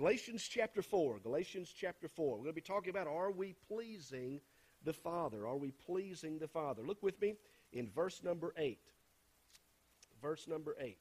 Galatians 0.00 0.48
chapter 0.48 0.80
4. 0.80 1.18
Galatians 1.18 1.70
chapter 1.78 2.08
4. 2.08 2.30
We're 2.30 2.44
going 2.44 2.48
to 2.48 2.52
be 2.54 2.62
talking 2.62 2.88
about 2.88 3.06
are 3.06 3.30
we 3.30 3.54
pleasing 3.68 4.40
the 4.82 4.94
Father? 4.94 5.46
Are 5.46 5.58
we 5.58 5.72
pleasing 5.72 6.38
the 6.38 6.48
Father? 6.48 6.80
Look 6.82 7.02
with 7.02 7.20
me 7.20 7.34
in 7.74 7.86
verse 7.86 8.22
number 8.24 8.54
8. 8.56 8.78
Verse 10.22 10.48
number 10.48 10.74
8. 10.80 10.96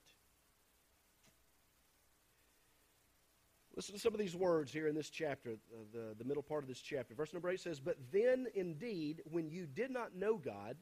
Listen 3.73 3.95
to 3.95 4.01
some 4.01 4.13
of 4.13 4.19
these 4.19 4.35
words 4.35 4.73
here 4.73 4.89
in 4.89 4.95
this 4.95 5.09
chapter, 5.09 5.51
uh, 5.51 5.77
the, 5.93 6.13
the 6.17 6.25
middle 6.25 6.43
part 6.43 6.63
of 6.63 6.67
this 6.67 6.81
chapter. 6.81 7.15
Verse 7.15 7.31
number 7.31 7.49
8 7.49 7.57
says, 7.57 7.79
But 7.79 7.95
then 8.11 8.47
indeed, 8.53 9.21
when 9.31 9.49
you 9.49 9.65
did 9.65 9.91
not 9.91 10.13
know 10.13 10.35
God, 10.35 10.75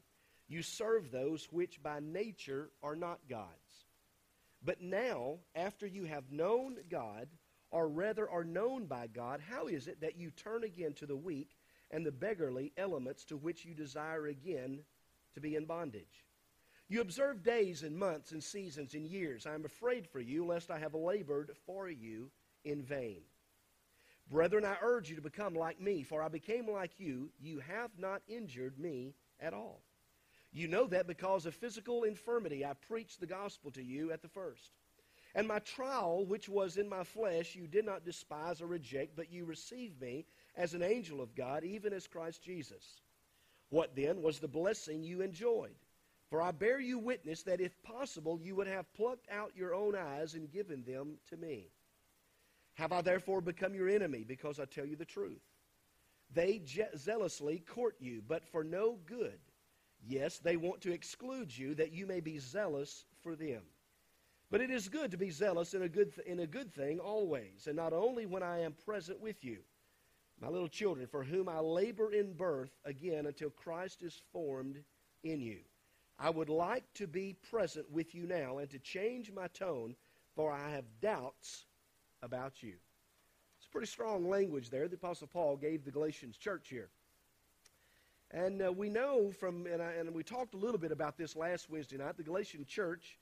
you 0.48 0.62
served 0.62 1.12
those 1.12 1.46
which 1.52 1.80
by 1.80 2.00
nature 2.00 2.70
are 2.82 2.96
not 2.96 3.20
God's. 3.30 3.84
But 4.64 4.82
now, 4.82 5.38
after 5.54 5.86
you 5.86 6.02
have 6.06 6.32
known 6.32 6.78
God, 6.90 7.28
or 7.70 7.88
rather 7.88 8.28
are 8.28 8.44
known 8.44 8.86
by 8.86 9.06
God, 9.06 9.40
how 9.40 9.66
is 9.66 9.88
it 9.88 10.00
that 10.00 10.16
you 10.16 10.30
turn 10.30 10.64
again 10.64 10.94
to 10.94 11.06
the 11.06 11.16
weak 11.16 11.56
and 11.90 12.04
the 12.04 12.12
beggarly 12.12 12.72
elements 12.76 13.24
to 13.26 13.36
which 13.36 13.64
you 13.64 13.74
desire 13.74 14.26
again 14.26 14.80
to 15.34 15.40
be 15.40 15.54
in 15.54 15.64
bondage? 15.64 16.24
You 16.88 17.02
observe 17.02 17.42
days 17.42 17.82
and 17.82 17.96
months 17.96 18.32
and 18.32 18.42
seasons 18.42 18.94
and 18.94 19.06
years. 19.06 19.46
I 19.46 19.54
am 19.54 19.66
afraid 19.66 20.06
for 20.06 20.20
you, 20.20 20.46
lest 20.46 20.70
I 20.70 20.78
have 20.78 20.94
labored 20.94 21.50
for 21.66 21.88
you 21.88 22.30
in 22.64 22.82
vain. 22.82 23.20
Brethren, 24.30 24.64
I 24.64 24.76
urge 24.82 25.10
you 25.10 25.16
to 25.16 25.22
become 25.22 25.54
like 25.54 25.80
me, 25.80 26.02
for 26.02 26.22
I 26.22 26.28
became 26.28 26.70
like 26.70 26.92
you. 26.98 27.30
You 27.38 27.60
have 27.60 27.90
not 27.98 28.22
injured 28.26 28.78
me 28.78 29.14
at 29.40 29.52
all. 29.52 29.82
You 30.50 30.66
know 30.66 30.86
that 30.86 31.06
because 31.06 31.44
of 31.44 31.54
physical 31.54 32.04
infirmity 32.04 32.64
I 32.64 32.72
preached 32.72 33.20
the 33.20 33.26
gospel 33.26 33.70
to 33.72 33.82
you 33.82 34.12
at 34.12 34.22
the 34.22 34.28
first. 34.28 34.77
And 35.34 35.46
my 35.46 35.58
trial, 35.60 36.24
which 36.24 36.48
was 36.48 36.76
in 36.76 36.88
my 36.88 37.04
flesh, 37.04 37.54
you 37.54 37.66
did 37.66 37.84
not 37.84 38.04
despise 38.04 38.60
or 38.60 38.66
reject, 38.66 39.14
but 39.14 39.30
you 39.30 39.44
received 39.44 40.00
me 40.00 40.24
as 40.56 40.74
an 40.74 40.82
angel 40.82 41.20
of 41.20 41.34
God, 41.34 41.64
even 41.64 41.92
as 41.92 42.06
Christ 42.06 42.42
Jesus. 42.42 43.02
What 43.70 43.94
then 43.94 44.22
was 44.22 44.38
the 44.38 44.48
blessing 44.48 45.02
you 45.02 45.20
enjoyed? 45.20 45.74
For 46.30 46.42
I 46.42 46.50
bear 46.50 46.80
you 46.80 46.98
witness 46.98 47.42
that 47.44 47.60
if 47.60 47.82
possible 47.82 48.38
you 48.42 48.54
would 48.56 48.66
have 48.66 48.92
plucked 48.94 49.26
out 49.30 49.56
your 49.56 49.74
own 49.74 49.94
eyes 49.94 50.34
and 50.34 50.50
given 50.50 50.84
them 50.84 51.14
to 51.30 51.36
me. 51.36 51.68
Have 52.74 52.92
I 52.92 53.00
therefore 53.00 53.40
become 53.40 53.74
your 53.74 53.88
enemy 53.88 54.24
because 54.26 54.60
I 54.60 54.64
tell 54.64 54.84
you 54.86 54.96
the 54.96 55.04
truth? 55.04 55.42
They 56.34 56.60
je- 56.64 56.96
zealously 56.96 57.60
court 57.60 57.96
you, 57.98 58.22
but 58.26 58.46
for 58.46 58.62
no 58.62 58.98
good. 59.06 59.38
Yes, 60.06 60.38
they 60.38 60.56
want 60.56 60.82
to 60.82 60.92
exclude 60.92 61.56
you 61.56 61.74
that 61.74 61.92
you 61.92 62.06
may 62.06 62.20
be 62.20 62.38
zealous 62.38 63.04
for 63.22 63.34
them. 63.34 63.62
But 64.50 64.60
it 64.62 64.70
is 64.70 64.88
good 64.88 65.10
to 65.10 65.18
be 65.18 65.30
zealous 65.30 65.74
in 65.74 65.82
a 65.82 65.88
good, 65.88 66.14
th- 66.14 66.26
in 66.26 66.40
a 66.40 66.46
good 66.46 66.72
thing 66.72 66.98
always, 66.98 67.66
and 67.66 67.76
not 67.76 67.92
only 67.92 68.24
when 68.24 68.42
I 68.42 68.60
am 68.60 68.72
present 68.84 69.20
with 69.20 69.44
you. 69.44 69.58
My 70.40 70.48
little 70.48 70.68
children, 70.68 71.06
for 71.06 71.24
whom 71.24 71.48
I 71.48 71.58
labor 71.58 72.12
in 72.12 72.32
birth 72.32 72.70
again 72.84 73.26
until 73.26 73.50
Christ 73.50 74.02
is 74.02 74.22
formed 74.32 74.82
in 75.24 75.40
you. 75.40 75.58
I 76.18 76.30
would 76.30 76.48
like 76.48 76.84
to 76.94 77.06
be 77.06 77.36
present 77.50 77.90
with 77.90 78.14
you 78.14 78.26
now 78.26 78.58
and 78.58 78.70
to 78.70 78.78
change 78.78 79.30
my 79.32 79.48
tone, 79.48 79.96
for 80.34 80.52
I 80.52 80.70
have 80.70 80.84
doubts 81.00 81.66
about 82.22 82.62
you. 82.62 82.74
It's 83.58 83.68
pretty 83.68 83.86
strong 83.88 84.28
language 84.28 84.70
there 84.70 84.88
the 84.88 84.96
Apostle 84.96 85.26
Paul 85.26 85.56
gave 85.56 85.84
the 85.84 85.90
Galatians 85.90 86.36
church 86.36 86.68
here. 86.68 86.88
And 88.30 88.62
uh, 88.62 88.72
we 88.72 88.88
know 88.88 89.32
from, 89.32 89.66
and, 89.66 89.82
I, 89.82 89.92
and, 89.92 90.14
we 90.14 90.22
talked 90.22 90.54
a 90.54 90.58
little 90.58 90.78
bit 90.78 90.92
about 90.92 91.16
this 91.16 91.34
last 91.34 91.70
Wednesday 91.70 91.96
night, 91.96 92.16
the 92.16 92.22
Galatian 92.22 92.66
church 92.66 93.18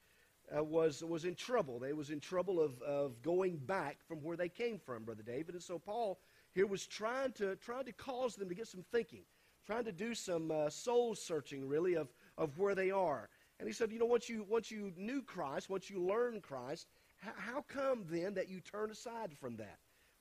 uh, 0.55 0.63
was, 0.63 1.03
was 1.03 1.25
in 1.25 1.35
trouble. 1.35 1.79
They 1.79 1.93
was 1.93 2.11
in 2.11 2.21
trouble 2.21 2.61
of, 2.61 2.81
of 2.83 3.23
going 3.23 3.57
back 3.57 3.99
from 4.07 4.19
where 4.19 4.37
they 4.37 4.49
came 4.49 4.79
from, 4.79 5.05
Brother 5.05 5.23
David. 5.23 5.55
And 5.55 5.63
so 5.63 5.79
Paul 5.79 6.19
here 6.55 6.67
was 6.67 6.87
trying 6.87 7.33
to, 7.33 7.57
trying 7.57 7.85
to 7.85 7.93
cause 7.93 8.37
them 8.37 8.49
to 8.49 8.55
get 8.55 8.69
some 8.69 8.85
thinking, 8.93 9.23
trying 9.67 9.85
to 9.85 9.93
do 9.93 10.15
some 10.15 10.51
uh, 10.51 10.71
soul 10.71 11.15
searching, 11.15 11.69
really, 11.69 11.95
of, 11.95 12.09
of 12.39 12.59
where 12.59 12.75
they 12.75 12.91
are. 12.91 13.29
And 13.59 13.69
he 13.69 13.73
said, 13.73 13.91
you 13.91 13.99
know, 13.99 14.07
once 14.07 14.29
you, 14.29 14.45
once 14.49 14.71
you 14.71 14.93
knew 14.97 15.23
Christ, 15.23 15.71
once 15.71 15.91
you 15.91 16.01
learned 16.01 16.43
Christ, 16.43 16.87
how 17.19 17.63
come 17.63 18.05
then 18.11 18.35
that 18.35 18.49
you 18.49 18.61
turn 18.61 18.91
aside 18.91 19.33
from 19.33 19.57
that? 19.57 19.79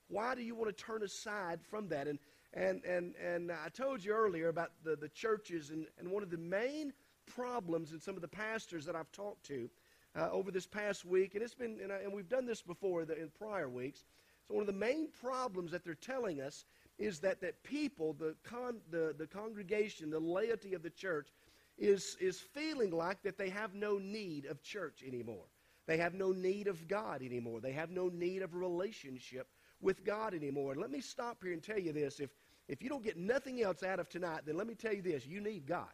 Why 0.07 0.35
do 0.35 0.41
you 0.41 0.55
want 0.55 0.75
to 0.75 0.83
turn 0.83 1.03
aside 1.03 1.59
from 1.69 1.89
that? 1.89 2.07
And, 2.07 2.19
and, 2.53 2.83
and, 2.85 3.15
and 3.15 3.51
I 3.51 3.69
told 3.69 4.03
you 4.03 4.13
earlier 4.13 4.47
about 4.47 4.71
the, 4.83 4.95
the 4.95 5.09
churches, 5.09 5.71
and, 5.71 5.87
and 5.99 6.09
one 6.09 6.23
of 6.23 6.29
the 6.29 6.37
main 6.37 6.93
problems 7.25 7.91
in 7.91 7.99
some 7.99 8.15
of 8.15 8.21
the 8.21 8.27
pastors 8.27 8.85
that 8.85 8.95
I've 8.95 9.11
talked 9.11 9.45
to 9.47 9.69
uh, 10.17 10.29
over 10.31 10.51
this 10.51 10.65
past 10.65 11.05
week, 11.05 11.35
and 11.35 11.43
it's 11.43 11.53
been, 11.53 11.77
and, 11.81 11.91
I, 11.91 11.97
and 11.97 12.13
we've 12.13 12.29
done 12.29 12.45
this 12.45 12.61
before 12.61 13.05
the, 13.05 13.19
in 13.21 13.29
prior 13.37 13.69
weeks. 13.69 14.05
So 14.47 14.53
one 14.53 14.61
of 14.61 14.67
the 14.67 14.73
main 14.73 15.09
problems 15.21 15.71
that 15.71 15.83
they're 15.83 15.95
telling 15.95 16.41
us 16.41 16.65
is 16.97 17.19
that, 17.19 17.41
that 17.41 17.63
people, 17.63 18.13
the, 18.13 18.35
con, 18.43 18.77
the, 18.91 19.13
the 19.17 19.27
congregation, 19.27 20.09
the 20.09 20.19
laity 20.19 20.73
of 20.73 20.83
the 20.83 20.89
church, 20.89 21.29
is, 21.77 22.15
is 22.21 22.39
feeling 22.39 22.91
like 22.91 23.21
that 23.23 23.37
they 23.37 23.49
have 23.49 23.73
no 23.73 23.97
need 23.97 24.45
of 24.45 24.61
church 24.61 25.03
anymore. 25.05 25.45
They 25.87 25.97
have 25.97 26.13
no 26.13 26.31
need 26.31 26.67
of 26.67 26.87
God 26.87 27.21
anymore. 27.21 27.59
They 27.59 27.73
have 27.73 27.89
no 27.91 28.07
need 28.09 28.41
of 28.41 28.55
relationship 28.55 29.47
with 29.81 30.05
God 30.05 30.33
anymore. 30.33 30.71
And 30.71 30.81
let 30.81 30.89
me 30.89 31.01
stop 31.01 31.43
here 31.43 31.53
and 31.53 31.61
tell 31.61 31.79
you 31.79 31.91
this. 31.91 32.19
If, 32.19 32.29
if 32.67 32.81
you 32.81 32.89
don't 32.89 33.03
get 33.03 33.17
nothing 33.17 33.61
else 33.61 33.83
out 33.83 33.99
of 33.99 34.09
tonight, 34.09 34.41
then 34.45 34.57
let 34.57 34.67
me 34.67 34.73
tell 34.73 34.93
you 34.93 35.01
this. 35.01 35.25
You 35.27 35.41
need 35.41 35.67
God. 35.67 35.91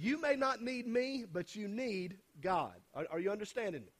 You 0.00 0.20
may 0.20 0.34
not 0.34 0.62
need 0.62 0.86
me, 0.86 1.26
but 1.30 1.54
you 1.54 1.68
need 1.68 2.16
God. 2.40 2.74
Are, 2.94 3.06
are 3.10 3.20
you 3.20 3.30
understanding 3.30 3.82
me? 3.82 3.92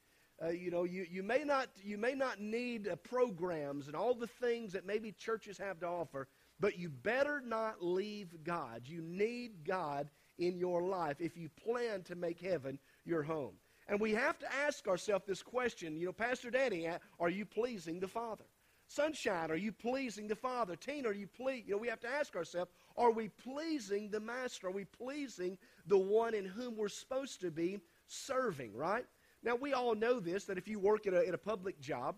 Uh, 0.43 0.49
you 0.49 0.71
know, 0.71 0.85
you, 0.85 1.07
you, 1.11 1.23
may 1.23 1.45
not, 1.45 1.69
you 1.85 1.99
may 1.99 2.15
not 2.15 2.41
need 2.41 2.89
uh, 2.89 2.97
programs 2.97 3.87
and 3.87 3.95
all 3.95 4.15
the 4.15 4.27
things 4.27 4.73
that 4.73 4.87
maybe 4.87 5.13
churches 5.13 5.59
have 5.59 5.79
to 5.81 5.87
offer, 5.87 6.27
but 6.59 6.79
you 6.79 6.89
better 6.89 7.43
not 7.45 7.85
leave 7.85 8.29
God. 8.43 8.83
You 8.87 9.03
need 9.03 9.65
God 9.67 10.09
in 10.39 10.57
your 10.57 10.83
life 10.83 11.17
if 11.21 11.37
you 11.37 11.51
plan 11.63 12.03
to 12.05 12.15
make 12.15 12.41
heaven 12.41 12.79
your 13.05 13.23
home. 13.23 13.53
And 13.87 14.01
we 14.01 14.13
have 14.13 14.39
to 14.39 14.55
ask 14.55 14.89
ourselves 14.89 15.27
this 15.27 15.43
question. 15.43 15.99
You 15.99 16.07
know, 16.07 16.13
Pastor 16.13 16.51
Danny, 16.51 16.89
are 17.19 17.29
you 17.29 17.45
pleasing 17.45 18.01
the 18.01 18.09
Father? 18.09 18.45
Sunshine, 18.91 19.53
are 19.53 19.57
you 19.57 19.71
pleasing 19.71 20.27
the 20.27 20.35
Father? 20.35 20.75
Teen, 20.75 21.07
are 21.07 21.13
you 21.13 21.29
pleasing? 21.29 21.63
You 21.69 21.75
know, 21.75 21.79
we 21.79 21.87
have 21.87 22.01
to 22.01 22.09
ask 22.09 22.35
ourselves, 22.35 22.73
are 22.97 23.13
we 23.13 23.29
pleasing 23.29 24.11
the 24.11 24.19
Master? 24.19 24.67
Are 24.67 24.73
we 24.73 24.85
pleasing 24.85 25.57
the 25.87 25.97
one 25.97 26.35
in 26.35 26.45
whom 26.45 26.77
we're 26.77 26.89
supposed 26.89 27.41
to 27.43 27.53
be 27.53 27.79
serving, 28.09 28.75
right? 28.75 29.07
Now, 29.45 29.55
we 29.55 29.75
all 29.75 29.95
know 29.95 30.19
this, 30.19 30.45
that 30.47 30.59
if 30.59 30.67
you 30.67 30.81
work 30.81 31.07
at 31.07 31.15
a, 31.15 31.25
at 31.25 31.35
a 31.35 31.39
public 31.39 31.81
job, 31.81 32.17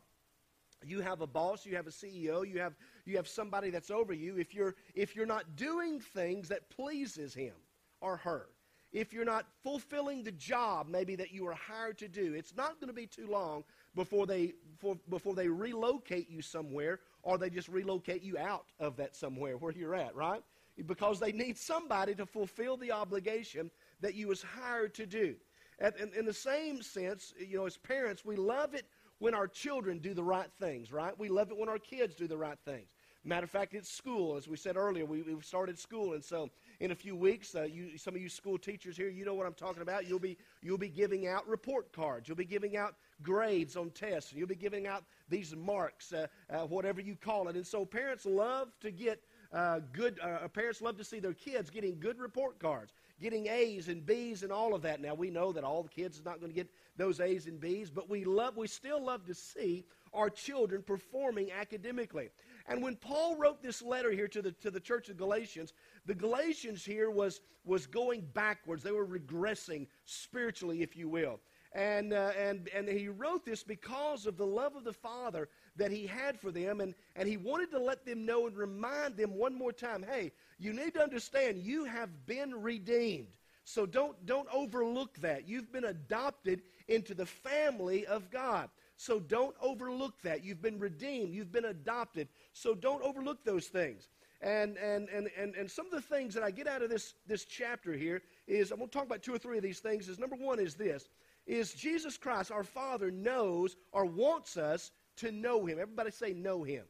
you 0.82 1.02
have 1.02 1.20
a 1.20 1.26
boss, 1.26 1.66
you 1.66 1.76
have 1.76 1.86
a 1.86 1.90
CEO, 1.90 2.48
you 2.48 2.58
have, 2.60 2.74
you 3.04 3.16
have 3.16 3.28
somebody 3.28 3.68
that's 3.68 3.90
over 3.90 4.14
you. 4.14 4.38
If 4.38 4.54
you're, 4.54 4.74
if 4.94 5.14
you're 5.14 5.26
not 5.26 5.56
doing 5.56 6.00
things 6.00 6.48
that 6.48 6.70
pleases 6.70 7.34
him 7.34 7.52
or 8.00 8.16
her, 8.16 8.48
if 8.92 9.12
you're 9.12 9.24
not 9.24 9.46
fulfilling 9.62 10.22
the 10.22 10.32
job 10.32 10.86
maybe 10.88 11.16
that 11.16 11.32
you 11.32 11.44
were 11.44 11.54
hired 11.54 11.98
to 11.98 12.08
do, 12.08 12.34
it's 12.34 12.54
not 12.56 12.80
going 12.80 12.88
to 12.88 12.94
be 12.94 13.06
too 13.06 13.26
long 13.26 13.64
before 13.94 14.26
they, 14.26 14.54
for, 14.82 14.96
before 15.08 15.34
they 15.34 15.48
relocate 15.48 16.28
you 16.28 16.42
somewhere 16.42 16.98
or 17.22 17.38
they 17.38 17.48
just 17.48 17.68
relocate 17.68 18.22
you 18.22 18.36
out 18.36 18.66
of 18.80 18.96
that 18.96 19.14
somewhere 19.14 19.56
where 19.56 19.72
you're 19.72 19.94
at, 19.94 20.14
right? 20.14 20.42
Because 20.86 21.20
they 21.20 21.32
need 21.32 21.56
somebody 21.56 22.14
to 22.16 22.26
fulfill 22.26 22.76
the 22.76 22.90
obligation 22.90 23.70
that 24.00 24.14
you 24.14 24.26
was 24.26 24.42
hired 24.42 24.92
to 24.94 25.06
do. 25.06 25.36
And, 25.78 25.94
in, 25.96 26.12
in 26.14 26.26
the 26.26 26.34
same 26.34 26.82
sense, 26.82 27.32
you 27.38 27.58
know, 27.58 27.66
as 27.66 27.76
parents, 27.76 28.24
we 28.24 28.36
love 28.36 28.74
it 28.74 28.86
when 29.18 29.34
our 29.34 29.46
children 29.46 29.98
do 29.98 30.14
the 30.14 30.24
right 30.24 30.50
things, 30.60 30.92
right? 30.92 31.16
We 31.16 31.28
love 31.28 31.52
it 31.52 31.56
when 31.56 31.68
our 31.68 31.78
kids 31.78 32.16
do 32.16 32.26
the 32.26 32.36
right 32.36 32.58
things. 32.64 32.96
Matter 33.24 33.44
of 33.44 33.50
fact, 33.50 33.72
it's 33.74 33.88
school. 33.88 34.36
As 34.36 34.48
we 34.48 34.56
said 34.56 34.76
earlier, 34.76 35.06
we, 35.06 35.22
we 35.22 35.40
started 35.42 35.78
school, 35.78 36.14
and 36.14 36.24
so 36.24 36.50
in 36.80 36.90
a 36.90 36.94
few 36.94 37.14
weeks, 37.14 37.54
uh, 37.54 37.62
you, 37.62 37.96
some 37.96 38.16
of 38.16 38.20
you 38.20 38.28
school 38.28 38.58
teachers 38.58 38.96
here, 38.96 39.08
you 39.08 39.24
know 39.24 39.34
what 39.34 39.46
I'm 39.46 39.54
talking 39.54 39.80
about. 39.82 40.08
You'll 40.08 40.18
be, 40.18 40.36
you'll 40.60 40.76
be 40.76 40.88
giving 40.88 41.28
out 41.28 41.46
report 41.46 41.92
cards. 41.92 42.26
You'll 42.26 42.36
be 42.36 42.44
giving 42.44 42.76
out 42.76 42.96
grades 43.22 43.76
on 43.76 43.90
tests. 43.90 44.32
You'll 44.32 44.48
be 44.48 44.56
giving 44.56 44.88
out 44.88 45.04
these 45.28 45.54
marks, 45.54 46.12
uh, 46.12 46.26
uh, 46.50 46.66
whatever 46.66 47.00
you 47.00 47.14
call 47.14 47.46
it. 47.46 47.54
And 47.54 47.64
so 47.64 47.84
parents 47.84 48.26
love 48.26 48.72
to 48.80 48.90
get 48.90 49.22
uh, 49.52 49.80
good, 49.92 50.18
uh, 50.20 50.48
parents 50.48 50.82
love 50.82 50.96
to 50.96 51.04
see 51.04 51.20
their 51.20 51.34
kids 51.34 51.70
getting 51.70 52.00
good 52.00 52.18
report 52.18 52.58
cards, 52.58 52.92
getting 53.20 53.46
A's 53.46 53.86
and 53.86 54.04
B's 54.04 54.42
and 54.42 54.50
all 54.50 54.74
of 54.74 54.82
that. 54.82 55.00
Now, 55.00 55.14
we 55.14 55.30
know 55.30 55.52
that 55.52 55.62
all 55.62 55.84
the 55.84 55.88
kids 55.88 56.18
are 56.18 56.24
not 56.24 56.40
going 56.40 56.50
to 56.50 56.56
get 56.56 56.68
those 56.96 57.20
A's 57.20 57.46
and 57.46 57.60
B's, 57.60 57.88
but 57.88 58.10
we, 58.10 58.24
love, 58.24 58.56
we 58.56 58.66
still 58.66 59.04
love 59.04 59.26
to 59.26 59.34
see 59.34 59.84
our 60.12 60.28
children 60.28 60.82
performing 60.82 61.52
academically. 61.52 62.30
And 62.66 62.82
when 62.82 62.96
Paul 62.96 63.36
wrote 63.36 63.62
this 63.62 63.82
letter 63.82 64.10
here 64.10 64.28
to 64.28 64.42
the, 64.42 64.52
to 64.52 64.70
the 64.70 64.80
church 64.80 65.08
of 65.08 65.16
Galatians, 65.16 65.72
the 66.06 66.14
Galatians 66.14 66.84
here 66.84 67.10
was, 67.10 67.40
was 67.64 67.86
going 67.86 68.22
backwards. 68.32 68.82
They 68.82 68.92
were 68.92 69.06
regressing 69.06 69.86
spiritually, 70.04 70.82
if 70.82 70.96
you 70.96 71.08
will. 71.08 71.40
And, 71.74 72.12
uh, 72.12 72.32
and, 72.38 72.68
and 72.74 72.86
he 72.86 73.08
wrote 73.08 73.44
this 73.46 73.62
because 73.62 74.26
of 74.26 74.36
the 74.36 74.46
love 74.46 74.76
of 74.76 74.84
the 74.84 74.92
Father 74.92 75.48
that 75.76 75.90
he 75.90 76.06
had 76.06 76.38
for 76.38 76.50
them. 76.50 76.80
And, 76.80 76.94
and 77.16 77.28
he 77.28 77.38
wanted 77.38 77.70
to 77.70 77.78
let 77.78 78.04
them 78.04 78.26
know 78.26 78.46
and 78.46 78.56
remind 78.56 79.16
them 79.16 79.34
one 79.34 79.56
more 79.56 79.72
time 79.72 80.02
hey, 80.02 80.32
you 80.58 80.72
need 80.72 80.94
to 80.94 81.02
understand 81.02 81.58
you 81.58 81.84
have 81.84 82.26
been 82.26 82.54
redeemed. 82.54 83.28
So 83.64 83.86
don't, 83.86 84.26
don't 84.26 84.48
overlook 84.52 85.16
that. 85.20 85.48
You've 85.48 85.72
been 85.72 85.84
adopted 85.84 86.62
into 86.88 87.14
the 87.14 87.26
family 87.26 88.04
of 88.06 88.30
God. 88.30 88.68
So 88.96 89.18
don't 89.18 89.54
overlook 89.60 90.20
that. 90.22 90.44
You've 90.44 90.62
been 90.62 90.78
redeemed, 90.78 91.34
you've 91.34 91.52
been 91.52 91.66
adopted. 91.66 92.28
So 92.52 92.74
don't 92.74 93.02
overlook 93.02 93.44
those 93.44 93.66
things. 93.66 94.08
And, 94.40 94.76
and, 94.76 95.08
and, 95.08 95.28
and, 95.38 95.54
and 95.54 95.70
some 95.70 95.86
of 95.86 95.92
the 95.92 96.00
things 96.00 96.34
that 96.34 96.42
I 96.42 96.50
get 96.50 96.66
out 96.66 96.82
of 96.82 96.90
this, 96.90 97.14
this 97.26 97.44
chapter 97.44 97.92
here 97.92 98.22
is 98.48 98.72
I'm 98.72 98.78
going 98.78 98.90
to 98.90 98.96
talk 98.96 99.06
about 99.06 99.22
two 99.22 99.34
or 99.34 99.38
three 99.38 99.56
of 99.56 99.62
these 99.62 99.78
things. 99.78 100.08
Is 100.08 100.18
number 100.18 100.36
one 100.36 100.58
is 100.58 100.74
this 100.74 101.08
is 101.46 101.72
Jesus 101.72 102.16
Christ, 102.16 102.50
our 102.50 102.64
Father, 102.64 103.10
knows 103.10 103.76
or 103.92 104.04
wants 104.04 104.56
us 104.56 104.90
to 105.16 105.30
know 105.30 105.64
him. 105.64 105.78
Everybody 105.78 106.10
say 106.10 106.32
know 106.32 106.62
him. 106.62 106.84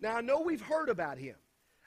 Now 0.00 0.16
I 0.16 0.20
know 0.20 0.40
we've 0.40 0.60
heard 0.60 0.88
about 0.88 1.18
him. 1.18 1.36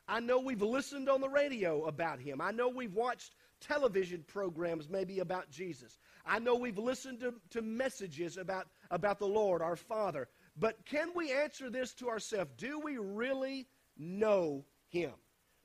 I 0.08 0.20
know 0.20 0.40
we've 0.40 0.62
listened 0.62 1.08
on 1.08 1.22
the 1.22 1.30
radio 1.30 1.86
about 1.86 2.20
him. 2.20 2.42
I 2.42 2.52
know 2.52 2.70
we've 2.70 2.96
watched 2.96 3.36
television 3.62 4.24
programs 4.28 4.90
maybe 4.90 5.20
about 5.20 5.52
Jesus. 5.52 6.00
I 6.26 6.40
know 6.40 6.56
we've 6.56 6.78
listened 6.78 7.20
to, 7.20 7.36
to 7.52 7.62
messages 7.62 8.38
about, 8.38 8.68
about 8.90 9.20
the 9.20 9.28
Lord, 9.28 9.62
our 9.62 9.76
Father. 9.76 10.28
But 10.60 10.86
can 10.86 11.10
we 11.16 11.32
answer 11.32 11.70
this 11.70 11.94
to 11.96 12.10
ourselves? 12.10 12.52
Do 12.58 12.80
we 12.80 12.98
really 12.98 13.68
know 14.00 14.66
him. 14.90 15.12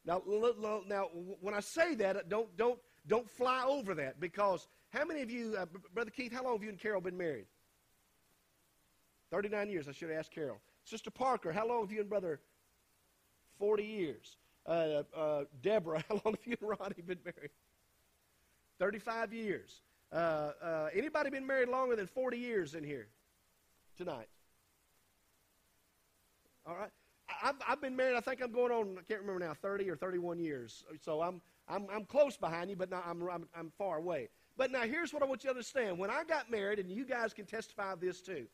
Now, 0.05 0.23
now, 0.87 1.09
when 1.41 1.55
I 1.55 1.61
say 1.61 1.95
that, 1.95 2.29
don't, 2.29 2.55
don't, 2.57 2.79
don't 3.07 3.29
fly 3.31 3.65
over 3.67 3.95
that 3.95 4.21
because 4.21 4.69
how 4.91 5.05
many 5.05 5.23
of 5.23 5.31
you, 5.31 5.55
uh, 5.59 5.67
Brother 5.95 6.11
Keith, 6.11 6.33
how 6.33 6.45
long 6.45 6.55
have 6.55 6.63
you 6.63 6.69
and 6.69 6.79
Carol 6.79 7.01
been 7.01 7.17
married? 7.17 7.47
39 9.31 9.71
years. 9.71 9.89
I 9.89 9.93
should 9.93 10.11
have 10.11 10.19
asked 10.19 10.33
Carol. 10.33 10.61
Sister 10.85 11.11
Parker, 11.11 11.53
how 11.53 11.67
long 11.67 11.81
have 11.81 11.93
you 11.93 12.01
and 12.01 12.09
Brother? 12.09 12.41
40 13.59 13.83
years. 13.83 14.37
Uh, 14.67 15.03
uh, 15.17 15.45
Deborah, 15.63 16.05
how 16.09 16.21
long 16.25 16.35
have 16.35 16.47
you 16.47 16.57
and 16.61 16.79
Ronnie 16.79 17.03
been 17.07 17.19
married? 17.25 17.51
35 18.79 19.33
years. 19.33 19.81
Uh, 20.13 20.53
uh, 20.63 20.89
anybody 20.95 21.31
been 21.31 21.47
married 21.47 21.69
longer 21.69 21.97
than 21.97 22.07
40 22.07 22.37
years 22.37 22.75
in 22.75 22.85
here 22.85 23.09
tonight? 23.97 24.29
All 26.67 26.75
right. 26.75 26.91
I've, 27.43 27.55
I've 27.67 27.81
been 27.81 27.97
married, 27.97 28.17
I 28.17 28.21
think 28.21 28.43
I'm 28.43 28.53
going 28.53 28.71
on, 28.71 28.97
I 28.99 29.03
can't 29.03 29.21
remember 29.21 29.45
now, 29.45 29.55
30 29.55 29.89
or 29.89 29.97
31 29.97 30.39
years. 30.39 30.85
So 31.01 31.23
I'm, 31.23 31.41
I'm, 31.69 31.87
I'm 31.93 32.05
close 32.05 32.37
behind 32.37 32.71
you, 32.71 32.77
but 32.77 32.91
not, 32.91 33.05
I'm, 33.07 33.23
I'm, 33.29 33.49
I'm 33.57 33.73
far 33.79 33.97
away. 33.97 34.29
But 34.57 34.71
now 34.71 34.83
here's 34.83 35.13
what 35.13 35.23
I 35.23 35.27
want 35.27 35.43
you 35.43 35.49
to 35.49 35.55
understand. 35.55 35.99
When 35.99 36.11
I 36.11 36.25
got 36.25 36.51
married, 36.51 36.79
and 36.79 36.91
you 36.91 37.05
guys 37.05 37.33
can 37.33 37.47
testify 37.47 37.93
of 37.93 38.01
this 38.01 38.21
too, 38.21 38.47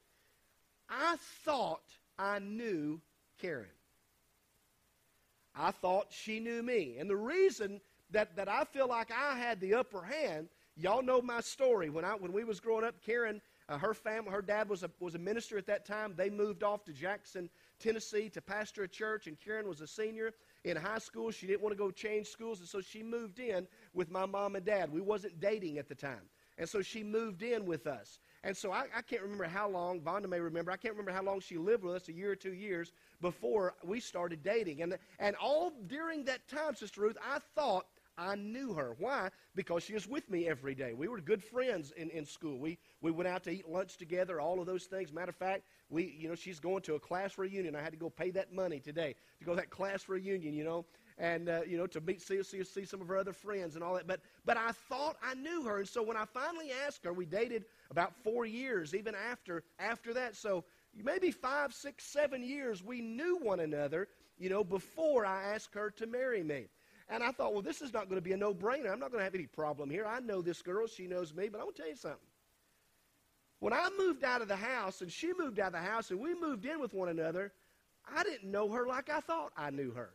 I 0.88 1.16
thought 1.44 1.82
I 2.18 2.38
knew 2.38 3.00
Karen. 3.40 3.66
I 5.54 5.72
thought 5.72 6.06
she 6.10 6.38
knew 6.38 6.62
me. 6.62 6.96
And 6.98 7.10
the 7.10 7.16
reason 7.16 7.80
that, 8.10 8.36
that 8.36 8.48
I 8.48 8.64
feel 8.64 8.88
like 8.88 9.10
I 9.10 9.36
had 9.36 9.60
the 9.60 9.74
upper 9.74 10.02
hand, 10.02 10.48
y'all 10.76 11.02
know 11.02 11.20
my 11.20 11.40
story. 11.40 11.90
When, 11.90 12.04
I, 12.04 12.12
when 12.12 12.32
we 12.32 12.44
was 12.44 12.60
growing 12.60 12.84
up, 12.84 12.94
Karen, 13.04 13.40
uh, 13.68 13.78
her 13.78 13.94
family, 13.94 14.30
her 14.30 14.42
dad 14.42 14.68
was 14.68 14.82
a, 14.82 14.90
was 15.00 15.14
a 15.14 15.18
minister 15.18 15.58
at 15.58 15.66
that 15.66 15.86
time. 15.86 16.14
They 16.16 16.30
moved 16.30 16.62
off 16.62 16.84
to 16.84 16.92
Jackson, 16.92 17.50
Tennessee 17.80 18.28
to 18.28 18.40
pastor 18.40 18.84
a 18.84 18.88
church, 18.88 19.26
and 19.26 19.38
Karen 19.40 19.68
was 19.68 19.80
a 19.80 19.86
senior 19.86 20.32
in 20.64 20.76
high 20.76 20.98
school. 20.98 21.30
She 21.30 21.46
didn't 21.46 21.62
want 21.62 21.72
to 21.72 21.78
go 21.78 21.90
change 21.90 22.28
schools, 22.28 22.60
and 22.60 22.68
so 22.68 22.80
she 22.80 23.02
moved 23.02 23.40
in 23.40 23.66
with 23.94 24.10
my 24.10 24.26
mom 24.26 24.54
and 24.56 24.64
dad. 24.64 24.92
We 24.92 25.00
wasn't 25.00 25.40
dating 25.40 25.78
at 25.78 25.88
the 25.88 25.94
time. 25.94 26.28
And 26.58 26.68
so 26.68 26.82
she 26.82 27.02
moved 27.02 27.42
in 27.42 27.64
with 27.64 27.86
us. 27.86 28.20
And 28.44 28.54
so 28.54 28.70
I, 28.70 28.84
I 28.94 29.00
can't 29.00 29.22
remember 29.22 29.44
how 29.44 29.68
long, 29.68 30.00
Vonda 30.00 30.28
may 30.28 30.40
remember, 30.40 30.70
I 30.70 30.76
can't 30.76 30.92
remember 30.92 31.12
how 31.12 31.22
long 31.22 31.40
she 31.40 31.56
lived 31.56 31.84
with 31.84 31.94
us, 31.94 32.08
a 32.08 32.12
year 32.12 32.32
or 32.32 32.36
two 32.36 32.52
years 32.52 32.92
before 33.22 33.74
we 33.82 33.98
started 33.98 34.42
dating. 34.42 34.82
And, 34.82 34.98
and 35.18 35.36
all 35.36 35.72
during 35.86 36.24
that 36.24 36.46
time, 36.48 36.74
Sister 36.74 37.00
Ruth, 37.00 37.16
I 37.26 37.38
thought 37.54 37.86
I 38.20 38.34
knew 38.34 38.74
her. 38.74 38.94
Why? 38.98 39.30
Because 39.54 39.82
she 39.82 39.94
was 39.94 40.06
with 40.06 40.28
me 40.30 40.46
every 40.46 40.74
day. 40.74 40.92
We 40.92 41.08
were 41.08 41.20
good 41.20 41.42
friends 41.42 41.90
in, 41.96 42.10
in 42.10 42.26
school. 42.26 42.58
We, 42.58 42.78
we 43.00 43.10
went 43.10 43.26
out 43.26 43.42
to 43.44 43.50
eat 43.50 43.66
lunch 43.66 43.96
together, 43.96 44.40
all 44.40 44.60
of 44.60 44.66
those 44.66 44.84
things. 44.84 45.10
Matter 45.10 45.30
of 45.30 45.36
fact, 45.36 45.62
we, 45.88 46.14
you 46.20 46.28
know, 46.28 46.34
she's 46.34 46.60
going 46.60 46.82
to 46.82 46.96
a 46.96 47.00
class 47.00 47.38
reunion. 47.38 47.74
I 47.74 47.80
had 47.80 47.92
to 47.92 47.98
go 47.98 48.10
pay 48.10 48.30
that 48.32 48.52
money 48.52 48.78
today 48.78 49.14
to 49.38 49.44
go 49.44 49.52
to 49.52 49.56
that 49.56 49.70
class 49.70 50.06
reunion, 50.06 50.52
you 50.52 50.64
know, 50.64 50.84
and, 51.16 51.48
uh, 51.48 51.62
you 51.66 51.78
know, 51.78 51.86
to 51.86 52.00
meet, 52.02 52.20
see, 52.20 52.42
see, 52.42 52.62
see 52.62 52.84
some 52.84 53.00
of 53.00 53.08
her 53.08 53.16
other 53.16 53.32
friends 53.32 53.74
and 53.74 53.82
all 53.82 53.94
that. 53.94 54.06
But, 54.06 54.20
but 54.44 54.58
I 54.58 54.72
thought 54.72 55.16
I 55.22 55.34
knew 55.34 55.62
her. 55.62 55.78
And 55.78 55.88
so 55.88 56.02
when 56.02 56.18
I 56.18 56.26
finally 56.26 56.72
asked 56.86 57.04
her, 57.06 57.14
we 57.14 57.24
dated 57.24 57.64
about 57.90 58.14
four 58.22 58.44
years, 58.44 58.94
even 58.94 59.14
after, 59.30 59.64
after 59.78 60.12
that. 60.12 60.36
So 60.36 60.64
maybe 60.94 61.30
five, 61.30 61.72
six, 61.72 62.04
seven 62.04 62.42
years, 62.42 62.84
we 62.84 63.00
knew 63.00 63.38
one 63.38 63.60
another, 63.60 64.08
you 64.38 64.50
know, 64.50 64.62
before 64.62 65.24
I 65.24 65.54
asked 65.54 65.74
her 65.74 65.90
to 65.92 66.06
marry 66.06 66.42
me. 66.42 66.66
And 67.10 67.24
I 67.24 67.32
thought, 67.32 67.52
well, 67.52 67.62
this 67.62 67.82
is 67.82 67.92
not 67.92 68.08
going 68.08 68.20
to 68.20 68.24
be 68.24 68.32
a 68.32 68.36
no 68.36 68.54
brainer. 68.54 68.92
I'm 68.92 69.00
not 69.00 69.10
going 69.10 69.18
to 69.20 69.24
have 69.24 69.34
any 69.34 69.46
problem 69.46 69.90
here. 69.90 70.06
I 70.06 70.20
know 70.20 70.40
this 70.40 70.62
girl. 70.62 70.86
She 70.86 71.08
knows 71.08 71.34
me. 71.34 71.48
But 71.48 71.58
I'm 71.58 71.64
going 71.64 71.74
to 71.74 71.82
tell 71.82 71.90
you 71.90 71.96
something. 71.96 72.18
When 73.58 73.72
I 73.72 73.88
moved 73.98 74.24
out 74.24 74.40
of 74.40 74.48
the 74.48 74.56
house 74.56 75.02
and 75.02 75.10
she 75.10 75.32
moved 75.36 75.58
out 75.58 75.68
of 75.68 75.72
the 75.72 75.78
house 75.80 76.10
and 76.10 76.20
we 76.20 76.34
moved 76.34 76.64
in 76.64 76.80
with 76.80 76.94
one 76.94 77.08
another, 77.08 77.52
I 78.16 78.22
didn't 78.22 78.50
know 78.50 78.70
her 78.70 78.86
like 78.86 79.10
I 79.10 79.20
thought 79.20 79.52
I 79.56 79.70
knew 79.70 79.90
her. 79.92 80.10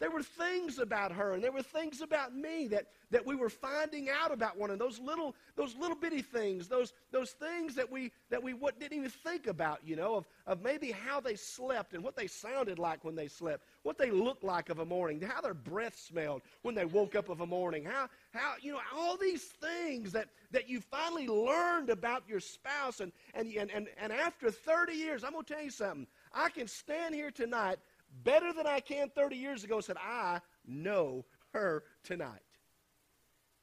There 0.00 0.10
were 0.10 0.22
things 0.22 0.80
about 0.80 1.12
her 1.12 1.32
and 1.32 1.42
there 1.42 1.52
were 1.52 1.62
things 1.62 2.00
about 2.00 2.34
me 2.34 2.66
that, 2.68 2.86
that 3.12 3.24
we 3.24 3.36
were 3.36 3.48
finding 3.48 4.08
out 4.10 4.32
about 4.32 4.58
one 4.58 4.70
another. 4.70 4.90
Those 4.90 4.98
little, 4.98 5.36
those 5.54 5.76
little 5.76 5.96
bitty 5.96 6.20
things, 6.20 6.66
those, 6.66 6.92
those 7.12 7.30
things 7.30 7.76
that 7.76 7.90
we, 7.90 8.10
that 8.28 8.42
we 8.42 8.54
what, 8.54 8.80
didn't 8.80 8.98
even 8.98 9.10
think 9.10 9.46
about, 9.46 9.78
you 9.84 9.94
know, 9.94 10.16
of, 10.16 10.26
of 10.46 10.62
maybe 10.62 10.90
how 10.90 11.20
they 11.20 11.36
slept 11.36 11.94
and 11.94 12.02
what 12.02 12.16
they 12.16 12.26
sounded 12.26 12.78
like 12.78 13.04
when 13.04 13.14
they 13.14 13.28
slept, 13.28 13.64
what 13.84 13.96
they 13.96 14.10
looked 14.10 14.42
like 14.42 14.68
of 14.68 14.80
a 14.80 14.84
morning, 14.84 15.20
how 15.22 15.40
their 15.40 15.54
breath 15.54 15.96
smelled 15.96 16.42
when 16.62 16.74
they 16.74 16.84
woke 16.84 17.14
up 17.14 17.28
of 17.28 17.40
a 17.40 17.46
morning, 17.46 17.84
how, 17.84 18.08
how 18.32 18.54
you 18.60 18.72
know, 18.72 18.80
all 18.96 19.16
these 19.16 19.44
things 19.44 20.10
that, 20.10 20.28
that 20.50 20.68
you 20.68 20.80
finally 20.80 21.28
learned 21.28 21.88
about 21.88 22.24
your 22.28 22.40
spouse. 22.40 22.98
And, 22.98 23.12
and, 23.32 23.52
and, 23.54 23.70
and, 23.70 23.86
and 24.00 24.12
after 24.12 24.50
30 24.50 24.92
years, 24.92 25.22
I'm 25.22 25.32
going 25.32 25.44
to 25.44 25.54
tell 25.54 25.62
you 25.62 25.70
something. 25.70 26.08
I 26.34 26.50
can 26.50 26.66
stand 26.66 27.14
here 27.14 27.30
tonight 27.30 27.78
better 28.22 28.52
than 28.52 28.66
I 28.66 28.80
can 28.80 29.10
30 29.10 29.36
years 29.36 29.64
ago 29.64 29.80
said, 29.80 29.96
I 29.96 30.40
know 30.66 31.24
her 31.52 31.84
tonight. 32.02 32.40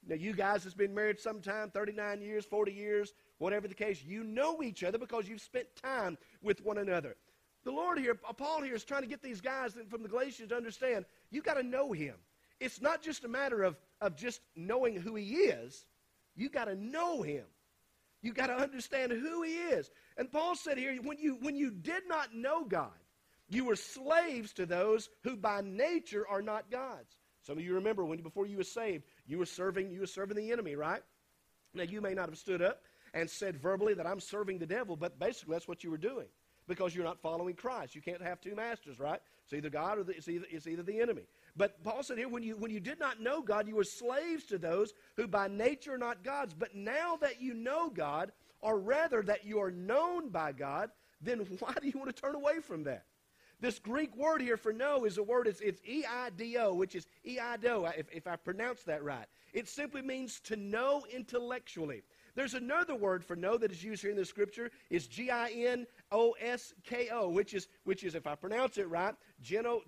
Now, 0.06 0.16
you 0.16 0.32
guys 0.32 0.64
has 0.64 0.74
been 0.74 0.94
married 0.94 1.20
sometime, 1.20 1.70
39 1.70 2.20
years, 2.20 2.44
40 2.44 2.72
years, 2.72 3.14
whatever 3.38 3.68
the 3.68 3.74
case, 3.74 4.02
you 4.04 4.24
know 4.24 4.62
each 4.62 4.82
other 4.82 4.98
because 4.98 5.28
you've 5.28 5.40
spent 5.40 5.66
time 5.80 6.18
with 6.42 6.64
one 6.64 6.78
another. 6.78 7.16
The 7.64 7.70
Lord 7.70 7.98
here, 7.98 8.18
uh, 8.28 8.32
Paul 8.32 8.62
here 8.62 8.74
is 8.74 8.82
trying 8.82 9.02
to 9.02 9.08
get 9.08 9.22
these 9.22 9.40
guys 9.40 9.78
from 9.88 10.02
the 10.02 10.08
Galatians 10.08 10.48
to 10.48 10.56
understand 10.56 11.04
you 11.30 11.40
got 11.40 11.54
to 11.54 11.62
know 11.62 11.92
him. 11.92 12.16
It's 12.58 12.80
not 12.80 13.02
just 13.02 13.24
a 13.24 13.28
matter 13.28 13.62
of, 13.62 13.76
of 14.00 14.16
just 14.16 14.40
knowing 14.56 14.96
who 14.96 15.14
he 15.14 15.34
is, 15.34 15.86
you 16.34 16.48
got 16.48 16.64
to 16.64 16.74
know 16.74 17.22
him. 17.22 17.44
You 18.22 18.32
got 18.32 18.48
to 18.48 18.54
understand 18.54 19.12
who 19.12 19.42
he 19.42 19.54
is. 19.54 19.90
And 20.16 20.30
Paul 20.30 20.54
said 20.54 20.78
here, 20.78 20.96
when 21.02 21.18
you, 21.18 21.36
when 21.40 21.56
you 21.56 21.70
did 21.70 22.04
not 22.08 22.34
know 22.34 22.64
God, 22.64 22.90
you 23.52 23.66
were 23.66 23.76
slaves 23.76 24.52
to 24.54 24.66
those 24.66 25.08
who 25.22 25.36
by 25.36 25.60
nature 25.60 26.26
are 26.28 26.42
not 26.42 26.70
God's. 26.70 27.16
Some 27.42 27.58
of 27.58 27.64
you 27.64 27.74
remember 27.74 28.04
when 28.04 28.20
before 28.20 28.46
you 28.46 28.56
were 28.56 28.64
saved, 28.64 29.04
you 29.26 29.38
were 29.38 29.46
serving 29.46 29.90
you 29.90 30.00
were 30.00 30.06
serving 30.06 30.36
the 30.36 30.52
enemy, 30.52 30.74
right? 30.74 31.02
Now 31.74 31.82
you 31.82 32.00
may 32.00 32.14
not 32.14 32.28
have 32.28 32.38
stood 32.38 32.62
up 32.62 32.82
and 33.14 33.28
said 33.28 33.56
verbally 33.56 33.94
that 33.94 34.06
I'm 34.06 34.20
serving 34.20 34.58
the 34.58 34.66
devil, 34.66 34.96
but 34.96 35.18
basically 35.18 35.54
that's 35.54 35.68
what 35.68 35.84
you 35.84 35.90
were 35.90 35.98
doing 35.98 36.26
because 36.68 36.94
you're 36.94 37.04
not 37.04 37.20
following 37.20 37.54
Christ. 37.54 37.94
You 37.94 38.00
can't 38.00 38.22
have 38.22 38.40
two 38.40 38.54
masters, 38.54 38.98
right? 38.98 39.20
It's 39.44 39.52
either 39.52 39.68
God 39.68 39.98
or 39.98 40.04
the, 40.04 40.16
it's, 40.16 40.28
either, 40.28 40.46
it's 40.50 40.66
either 40.66 40.82
the 40.82 41.00
enemy. 41.00 41.22
But 41.56 41.82
Paul 41.82 42.02
said 42.02 42.18
here, 42.18 42.28
when 42.28 42.42
you, 42.42 42.56
when 42.56 42.70
you 42.70 42.80
did 42.80 43.00
not 43.00 43.20
know 43.20 43.42
God, 43.42 43.68
you 43.68 43.76
were 43.76 43.84
slaves 43.84 44.44
to 44.46 44.58
those 44.58 44.92
who 45.16 45.26
by 45.26 45.48
nature 45.48 45.94
are 45.94 45.98
not 45.98 46.22
God's. 46.22 46.54
But 46.54 46.74
now 46.74 47.16
that 47.16 47.40
you 47.42 47.54
know 47.54 47.90
God, 47.90 48.32
or 48.60 48.78
rather 48.78 49.22
that 49.22 49.44
you 49.44 49.60
are 49.60 49.70
known 49.70 50.28
by 50.28 50.52
God, 50.52 50.90
then 51.20 51.40
why 51.58 51.74
do 51.80 51.88
you 51.88 51.98
want 51.98 52.14
to 52.14 52.20
turn 52.20 52.34
away 52.34 52.60
from 52.60 52.84
that? 52.84 53.04
This 53.62 53.78
Greek 53.78 54.14
word 54.16 54.42
here 54.42 54.56
for 54.56 54.72
know 54.72 55.04
is 55.04 55.18
a 55.18 55.22
word, 55.22 55.46
it's, 55.46 55.60
it's 55.60 55.80
E-I-D-O, 55.88 56.74
which 56.74 56.96
is 56.96 57.06
E-I-D-O, 57.24 57.84
if, 57.96 58.06
if 58.12 58.26
I 58.26 58.34
pronounce 58.34 58.82
that 58.82 59.04
right. 59.04 59.26
It 59.52 59.68
simply 59.68 60.02
means 60.02 60.40
to 60.40 60.56
know 60.56 61.04
intellectually. 61.14 62.02
There's 62.34 62.54
another 62.54 62.96
word 62.96 63.24
for 63.24 63.36
know 63.36 63.56
that 63.58 63.70
is 63.70 63.84
used 63.84 64.02
here 64.02 64.10
in 64.10 64.16
the 64.16 64.24
scripture, 64.24 64.72
is 64.90 65.06
G-I-N-O-S-K-O, 65.06 65.88
which 67.28 67.54
is, 67.54 67.68
which 67.84 68.02
is, 68.02 68.16
if 68.16 68.26
I 68.26 68.34
pronounce 68.34 68.78
it 68.78 68.88
right, 68.88 69.14
geno, 69.40 69.82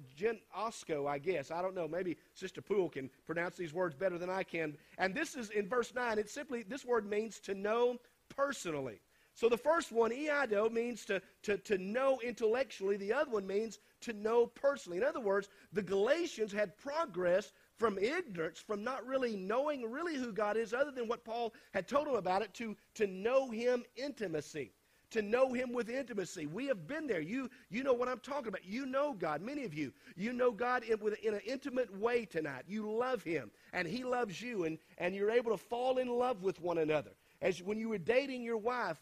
I 1.09 1.19
guess. 1.19 1.51
I 1.51 1.61
don't 1.61 1.75
know. 1.75 1.89
Maybe 1.89 2.17
Sister 2.33 2.63
Poole 2.63 2.91
can 2.91 3.11
pronounce 3.27 3.57
these 3.57 3.75
words 3.75 3.97
better 3.97 4.19
than 4.19 4.31
I 4.31 4.45
can. 4.45 4.77
And 4.99 5.17
this 5.17 5.35
is 5.35 5.51
in 5.51 5.67
verse 5.67 5.93
9. 5.93 6.17
It 6.21 6.31
simply, 6.31 6.63
this 6.63 6.85
word 6.85 7.11
means 7.11 7.41
to 7.41 7.55
know 7.55 7.97
personally. 8.29 9.01
So 9.35 9.49
the 9.49 9.59
first 9.59 9.91
one, 9.91 10.13
eido, 10.13 10.71
means 10.71 11.05
to, 11.07 11.21
to, 11.43 11.59
to 11.59 11.77
know 11.77 12.21
intellectually. 12.23 12.97
The 12.97 13.13
other 13.13 13.33
one 13.33 13.47
means 13.47 13.81
to 14.03 14.13
know 14.13 14.47
personally. 14.47 14.99
In 14.99 15.05
other 15.05 15.21
words, 15.21 15.49
the 15.73 15.83
Galatians 15.83 16.53
had 16.53 16.79
progressed 16.79 17.53
from 17.77 17.99
ignorance, 17.99 18.61
from 18.61 18.85
not 18.85 19.05
really 19.05 19.35
knowing 19.37 19.91
really 19.91 20.15
who 20.15 20.33
God 20.33 20.57
is, 20.57 20.73
other 20.73 20.93
than 20.93 21.09
what 21.09 21.25
Paul 21.25 21.53
had 21.73 21.89
told 21.89 22.07
them 22.07 22.15
about 22.15 22.43
it, 22.43 22.55
to, 22.55 22.77
to 22.95 23.09
know 23.09 23.51
him 23.51 23.83
intimacy. 23.97 24.71
To 25.11 25.23
know 25.23 25.53
him 25.53 25.73
with 25.73 25.91
intimacy. 25.91 26.47
We 26.47 26.67
have 26.67 26.87
been 26.87 27.07
there. 27.07 27.21
You, 27.21 27.51
you 27.71 27.83
know 27.83 27.93
what 27.93 28.09
I'm 28.09 28.21
talking 28.21 28.49
about. 28.49 28.65
You 28.65 28.87
know 28.87 29.15
God. 29.15 29.43
Many 29.43 29.65
of 29.65 29.75
you, 29.75 29.93
you 30.17 30.33
know 30.33 30.51
God 30.53 30.85
in, 30.85 30.99
with, 31.01 31.15
in 31.25 31.35
an 31.35 31.41
intimate 31.47 31.93
way 31.99 32.25
tonight. 32.25 32.65
You 32.67 32.91
love 32.91 33.23
him, 33.23 33.51
and 33.73 33.87
he 33.87 34.05
loves 34.05 34.41
you, 34.41 34.65
and, 34.65 34.79
and 34.99 35.15
you're 35.15 35.31
able 35.31 35.51
to 35.51 35.57
fall 35.57 35.99
in 35.99 36.09
love 36.09 36.43
with 36.43 36.61
one 36.61 36.79
another. 36.79 37.11
As 37.43 37.63
when 37.63 37.79
you 37.79 37.89
were 37.89 37.99
dating 37.99 38.43
your 38.43 38.57
wife, 38.57 39.01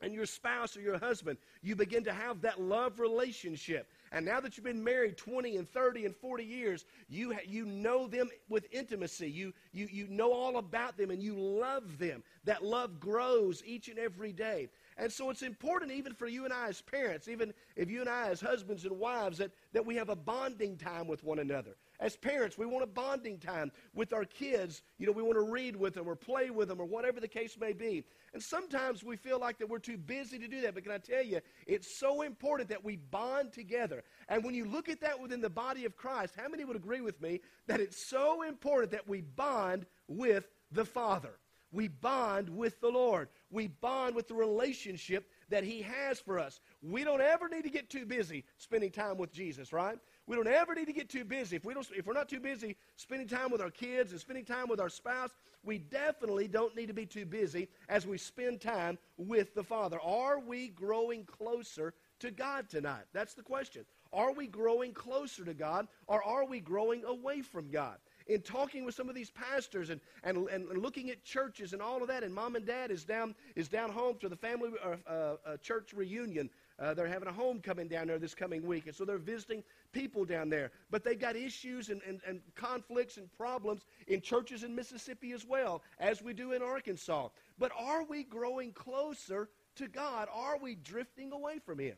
and 0.00 0.14
your 0.14 0.26
spouse 0.26 0.76
or 0.76 0.80
your 0.80 0.98
husband, 0.98 1.38
you 1.62 1.76
begin 1.76 2.04
to 2.04 2.12
have 2.12 2.40
that 2.42 2.60
love 2.60 3.00
relationship. 3.00 3.88
And 4.12 4.24
now 4.24 4.40
that 4.40 4.56
you've 4.56 4.64
been 4.64 4.82
married 4.82 5.16
20 5.16 5.56
and 5.56 5.68
30 5.68 6.06
and 6.06 6.16
40 6.16 6.44
years, 6.44 6.84
you, 7.08 7.32
ha- 7.32 7.40
you 7.46 7.64
know 7.64 8.06
them 8.06 8.28
with 8.48 8.66
intimacy. 8.72 9.30
You, 9.30 9.52
you, 9.72 9.88
you 9.90 10.06
know 10.08 10.32
all 10.32 10.56
about 10.56 10.96
them 10.96 11.10
and 11.10 11.22
you 11.22 11.34
love 11.34 11.98
them. 11.98 12.22
That 12.44 12.64
love 12.64 12.98
grows 12.98 13.62
each 13.64 13.88
and 13.88 13.98
every 13.98 14.32
day. 14.32 14.68
And 15.00 15.10
so 15.10 15.30
it's 15.30 15.40
important, 15.40 15.92
even 15.92 16.12
for 16.12 16.26
you 16.26 16.44
and 16.44 16.52
I 16.52 16.68
as 16.68 16.82
parents, 16.82 17.26
even 17.26 17.54
if 17.74 17.90
you 17.90 18.00
and 18.00 18.08
I 18.08 18.28
as 18.28 18.38
husbands 18.38 18.84
and 18.84 18.98
wives, 18.98 19.38
that, 19.38 19.50
that 19.72 19.86
we 19.86 19.96
have 19.96 20.10
a 20.10 20.14
bonding 20.14 20.76
time 20.76 21.08
with 21.08 21.24
one 21.24 21.38
another. 21.38 21.76
As 22.00 22.18
parents, 22.18 22.58
we 22.58 22.66
want 22.66 22.84
a 22.84 22.86
bonding 22.86 23.38
time 23.38 23.72
with 23.94 24.12
our 24.12 24.26
kids. 24.26 24.82
You 24.98 25.06
know, 25.06 25.12
we 25.12 25.22
want 25.22 25.36
to 25.36 25.50
read 25.50 25.74
with 25.74 25.94
them 25.94 26.06
or 26.06 26.16
play 26.16 26.50
with 26.50 26.68
them 26.68 26.82
or 26.82 26.84
whatever 26.84 27.18
the 27.18 27.28
case 27.28 27.56
may 27.58 27.72
be. 27.72 28.04
And 28.34 28.42
sometimes 28.42 29.02
we 29.02 29.16
feel 29.16 29.40
like 29.40 29.56
that 29.58 29.70
we're 29.70 29.78
too 29.78 29.96
busy 29.96 30.38
to 30.38 30.46
do 30.46 30.60
that. 30.60 30.74
But 30.74 30.82
can 30.82 30.92
I 30.92 30.98
tell 30.98 31.24
you, 31.24 31.40
it's 31.66 31.98
so 31.98 32.20
important 32.20 32.68
that 32.68 32.84
we 32.84 32.96
bond 32.96 33.54
together. 33.54 34.04
And 34.28 34.44
when 34.44 34.54
you 34.54 34.66
look 34.66 34.90
at 34.90 35.00
that 35.00 35.18
within 35.18 35.40
the 35.40 35.48
body 35.48 35.86
of 35.86 35.96
Christ, 35.96 36.34
how 36.36 36.48
many 36.48 36.66
would 36.66 36.76
agree 36.76 37.00
with 37.00 37.22
me 37.22 37.40
that 37.68 37.80
it's 37.80 38.04
so 38.04 38.42
important 38.42 38.92
that 38.92 39.08
we 39.08 39.22
bond 39.22 39.86
with 40.08 40.46
the 40.70 40.84
Father? 40.84 41.38
We 41.72 41.88
bond 41.88 42.48
with 42.48 42.80
the 42.80 42.88
Lord. 42.88 43.28
We 43.50 43.68
bond 43.68 44.16
with 44.16 44.28
the 44.28 44.34
relationship 44.34 45.28
that 45.50 45.62
He 45.62 45.82
has 45.82 46.18
for 46.18 46.38
us. 46.38 46.60
We 46.82 47.04
don't 47.04 47.20
ever 47.20 47.48
need 47.48 47.64
to 47.64 47.70
get 47.70 47.90
too 47.90 48.06
busy 48.06 48.44
spending 48.56 48.90
time 48.90 49.18
with 49.18 49.32
Jesus, 49.32 49.72
right? 49.72 49.98
We 50.26 50.36
don't 50.36 50.48
ever 50.48 50.74
need 50.74 50.86
to 50.86 50.92
get 50.92 51.08
too 51.08 51.24
busy. 51.24 51.56
If, 51.56 51.64
we 51.64 51.74
don't, 51.74 51.86
if 51.94 52.06
we're 52.06 52.12
not 52.12 52.28
too 52.28 52.40
busy 52.40 52.76
spending 52.96 53.28
time 53.28 53.50
with 53.50 53.60
our 53.60 53.70
kids 53.70 54.12
and 54.12 54.20
spending 54.20 54.44
time 54.44 54.68
with 54.68 54.80
our 54.80 54.88
spouse, 54.88 55.30
we 55.62 55.78
definitely 55.78 56.48
don't 56.48 56.74
need 56.74 56.86
to 56.86 56.94
be 56.94 57.06
too 57.06 57.26
busy 57.26 57.68
as 57.88 58.06
we 58.06 58.18
spend 58.18 58.60
time 58.60 58.98
with 59.16 59.54
the 59.54 59.62
Father. 59.62 60.00
Are 60.00 60.40
we 60.40 60.68
growing 60.68 61.24
closer 61.24 61.94
to 62.20 62.30
God 62.30 62.68
tonight? 62.68 63.04
That's 63.12 63.34
the 63.34 63.42
question. 63.42 63.84
Are 64.12 64.32
we 64.32 64.46
growing 64.46 64.92
closer 64.92 65.44
to 65.44 65.54
God 65.54 65.86
or 66.06 66.22
are 66.22 66.44
we 66.44 66.60
growing 66.60 67.04
away 67.04 67.42
from 67.42 67.70
God? 67.70 67.96
In 68.30 68.40
talking 68.40 68.84
with 68.84 68.94
some 68.94 69.08
of 69.08 69.14
these 69.14 69.30
pastors 69.30 69.90
and, 69.90 70.00
and, 70.24 70.48
and 70.48 70.78
looking 70.78 71.10
at 71.10 71.24
churches 71.24 71.72
and 71.72 71.82
all 71.82 72.00
of 72.00 72.08
that, 72.08 72.22
and 72.22 72.34
mom 72.34 72.56
and 72.56 72.64
dad 72.64 72.90
is 72.90 73.04
down, 73.04 73.34
is 73.56 73.68
down 73.68 73.90
home 73.90 74.16
to 74.20 74.28
the 74.28 74.36
family 74.36 74.70
uh, 74.82 75.12
uh, 75.12 75.56
church 75.58 75.92
reunion 75.92 76.48
uh, 76.80 76.94
they're 76.94 77.06
having 77.06 77.28
a 77.28 77.32
homecoming 77.32 77.88
down 77.88 78.06
there 78.06 78.18
this 78.18 78.34
coming 78.34 78.66
week, 78.66 78.86
and 78.86 78.96
so 78.96 79.04
they're 79.04 79.18
visiting 79.18 79.62
people 79.92 80.24
down 80.24 80.48
there. 80.48 80.70
But 80.90 81.04
they've 81.04 81.18
got 81.18 81.36
issues 81.36 81.90
and, 81.90 82.00
and, 82.08 82.20
and 82.26 82.40
conflicts 82.54 83.18
and 83.18 83.30
problems 83.36 83.84
in 84.08 84.22
churches 84.22 84.64
in 84.64 84.74
Mississippi 84.74 85.32
as 85.32 85.44
well, 85.44 85.82
as 85.98 86.22
we 86.22 86.32
do 86.32 86.52
in 86.52 86.62
Arkansas. 86.62 87.28
But 87.58 87.70
are 87.78 88.04
we 88.04 88.24
growing 88.24 88.72
closer 88.72 89.50
to 89.76 89.88
God? 89.88 90.28
Are 90.32 90.56
we 90.58 90.74
drifting 90.76 91.32
away 91.32 91.58
from 91.58 91.78
Him? 91.78 91.96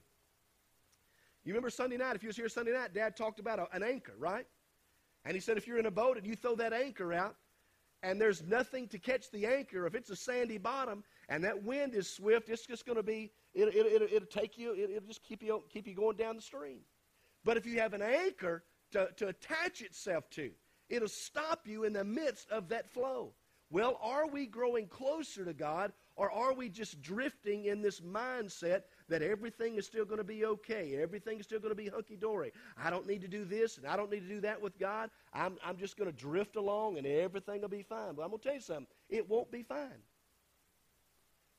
You 1.44 1.52
remember 1.52 1.70
Sunday 1.70 1.96
night, 1.96 2.16
if 2.16 2.24
you 2.24 2.28
was 2.28 2.36
here 2.36 2.48
Sunday 2.48 2.72
night, 2.72 2.92
Dad 2.92 3.16
talked 3.16 3.38
about 3.38 3.60
a, 3.60 3.68
an 3.72 3.84
anchor, 3.84 4.14
right? 4.18 4.46
And 5.24 5.34
he 5.34 5.40
said 5.40 5.56
if 5.56 5.66
you're 5.66 5.78
in 5.78 5.86
a 5.86 5.90
boat 5.90 6.16
and 6.16 6.26
you 6.26 6.36
throw 6.36 6.56
that 6.56 6.72
anchor 6.72 7.12
out, 7.12 7.36
and 8.02 8.20
there's 8.20 8.42
nothing 8.42 8.88
to 8.88 8.98
catch 8.98 9.30
the 9.30 9.46
anchor, 9.46 9.86
if 9.86 9.94
it's 9.94 10.10
a 10.10 10.16
sandy 10.16 10.58
bottom 10.58 11.04
and 11.28 11.44
that 11.44 11.62
wind 11.62 11.94
is 11.94 12.10
swift, 12.10 12.48
it's 12.48 12.66
just 12.66 12.84
going 12.84 12.96
to 12.96 13.02
be, 13.02 13.30
it, 13.54 13.68
it, 13.68 13.86
it, 13.86 14.12
it'll 14.12 14.26
take 14.26 14.58
you, 14.58 14.72
it, 14.72 14.90
will 14.90 15.06
just 15.06 15.22
keep 15.22 15.42
you, 15.42 15.62
keep 15.72 15.86
you 15.86 15.94
going 15.94 16.16
down 16.16 16.34
the 16.34 16.42
stream. 16.42 16.80
But 17.44 17.56
if 17.56 17.64
you 17.64 17.78
have 17.78 17.94
an 17.94 18.02
anchor 18.02 18.64
to, 18.92 19.08
to 19.16 19.28
attach 19.28 19.82
itself 19.82 20.28
to, 20.30 20.50
it'll 20.88 21.08
stop 21.08 21.66
you 21.66 21.84
in 21.84 21.92
the 21.92 22.04
midst 22.04 22.50
of 22.50 22.68
that 22.70 22.90
flow. 22.90 23.34
Well, 23.70 23.98
are 24.02 24.26
we 24.28 24.46
growing 24.46 24.86
closer 24.86 25.44
to 25.44 25.54
God, 25.54 25.92
or 26.16 26.30
are 26.30 26.52
we 26.52 26.68
just 26.68 27.00
drifting 27.00 27.64
in 27.64 27.80
this 27.80 28.00
mindset 28.00 28.82
that 29.12 29.22
everything 29.22 29.76
is 29.76 29.86
still 29.86 30.04
going 30.04 30.18
to 30.18 30.24
be 30.24 30.44
okay? 30.44 30.98
Everything 31.00 31.38
is 31.38 31.46
still 31.46 31.60
going 31.60 31.70
to 31.70 31.82
be 31.82 31.88
hunky 31.88 32.16
dory. 32.16 32.52
I 32.76 32.90
don't 32.90 33.06
need 33.06 33.22
to 33.22 33.28
do 33.28 33.44
this, 33.44 33.78
and 33.78 33.86
I 33.86 33.96
don't 33.96 34.10
need 34.10 34.20
to 34.20 34.34
do 34.34 34.40
that 34.40 34.60
with 34.60 34.78
God. 34.78 35.10
I'm, 35.32 35.56
I'm 35.64 35.76
just 35.76 35.96
going 35.96 36.10
to 36.10 36.16
drift 36.16 36.56
along, 36.56 36.98
and 36.98 37.06
everything 37.06 37.62
will 37.62 37.68
be 37.68 37.82
fine. 37.82 38.14
But 38.14 38.22
I'm 38.22 38.28
going 38.28 38.40
to 38.40 38.44
tell 38.44 38.54
you 38.54 38.60
something 38.60 38.86
it 39.08 39.28
won't 39.28 39.50
be 39.50 39.62
fine 39.62 40.02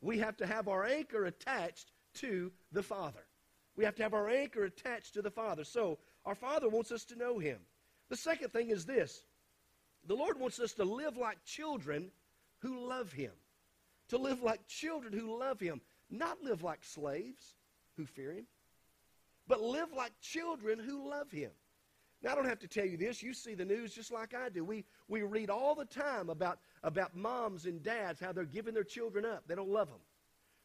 we 0.03 0.19
have 0.19 0.37
to 0.37 0.45
have 0.45 0.67
our 0.67 0.83
anchor 0.85 1.25
attached 1.25 1.91
to 2.15 2.51
the 2.71 2.83
Father. 2.83 3.25
We 3.75 3.85
have 3.85 3.95
to 3.95 4.03
have 4.03 4.13
our 4.13 4.29
anchor 4.29 4.65
attached 4.65 5.13
to 5.13 5.21
the 5.21 5.31
Father. 5.31 5.63
So, 5.63 5.97
our 6.25 6.35
Father 6.35 6.69
wants 6.69 6.91
us 6.91 7.05
to 7.05 7.15
know 7.15 7.39
Him. 7.39 7.57
The 8.09 8.17
second 8.17 8.51
thing 8.51 8.69
is 8.69 8.85
this 8.85 9.23
the 10.05 10.15
Lord 10.15 10.39
wants 10.39 10.59
us 10.59 10.73
to 10.73 10.83
live 10.83 11.17
like 11.17 11.43
children 11.45 12.11
who 12.59 12.87
love 12.87 13.11
Him. 13.13 13.31
To 14.09 14.17
live 14.17 14.43
like 14.43 14.67
children 14.67 15.13
who 15.13 15.39
love 15.39 15.59
Him, 15.59 15.81
not 16.13 16.41
live 16.41 16.63
like 16.63 16.83
slaves 16.83 17.55
who 17.97 18.05
fear 18.05 18.31
Him, 18.33 18.45
but 19.47 19.61
live 19.61 19.89
like 19.95 20.11
children 20.21 20.79
who 20.79 21.09
love 21.09 21.31
Him. 21.31 21.51
Now, 22.21 22.31
I 22.31 22.35
don't 22.35 22.47
have 22.47 22.59
to 22.59 22.67
tell 22.67 22.85
you 22.85 22.95
this. 22.95 23.21
You 23.21 23.33
see 23.33 23.53
the 23.53 23.65
news 23.65 23.93
just 23.93 24.11
like 24.11 24.33
I 24.33 24.47
do. 24.47 24.63
We, 24.63 24.85
we 25.09 25.23
read 25.23 25.49
all 25.49 25.75
the 25.75 25.85
time 25.85 26.29
about, 26.29 26.59
about 26.81 27.13
moms 27.15 27.65
and 27.65 27.83
dads, 27.83 28.21
how 28.21 28.31
they're 28.31 28.45
giving 28.45 28.73
their 28.73 28.85
children 28.85 29.25
up. 29.25 29.43
They 29.45 29.55
don't 29.55 29.69
love 29.69 29.89
them. 29.89 29.99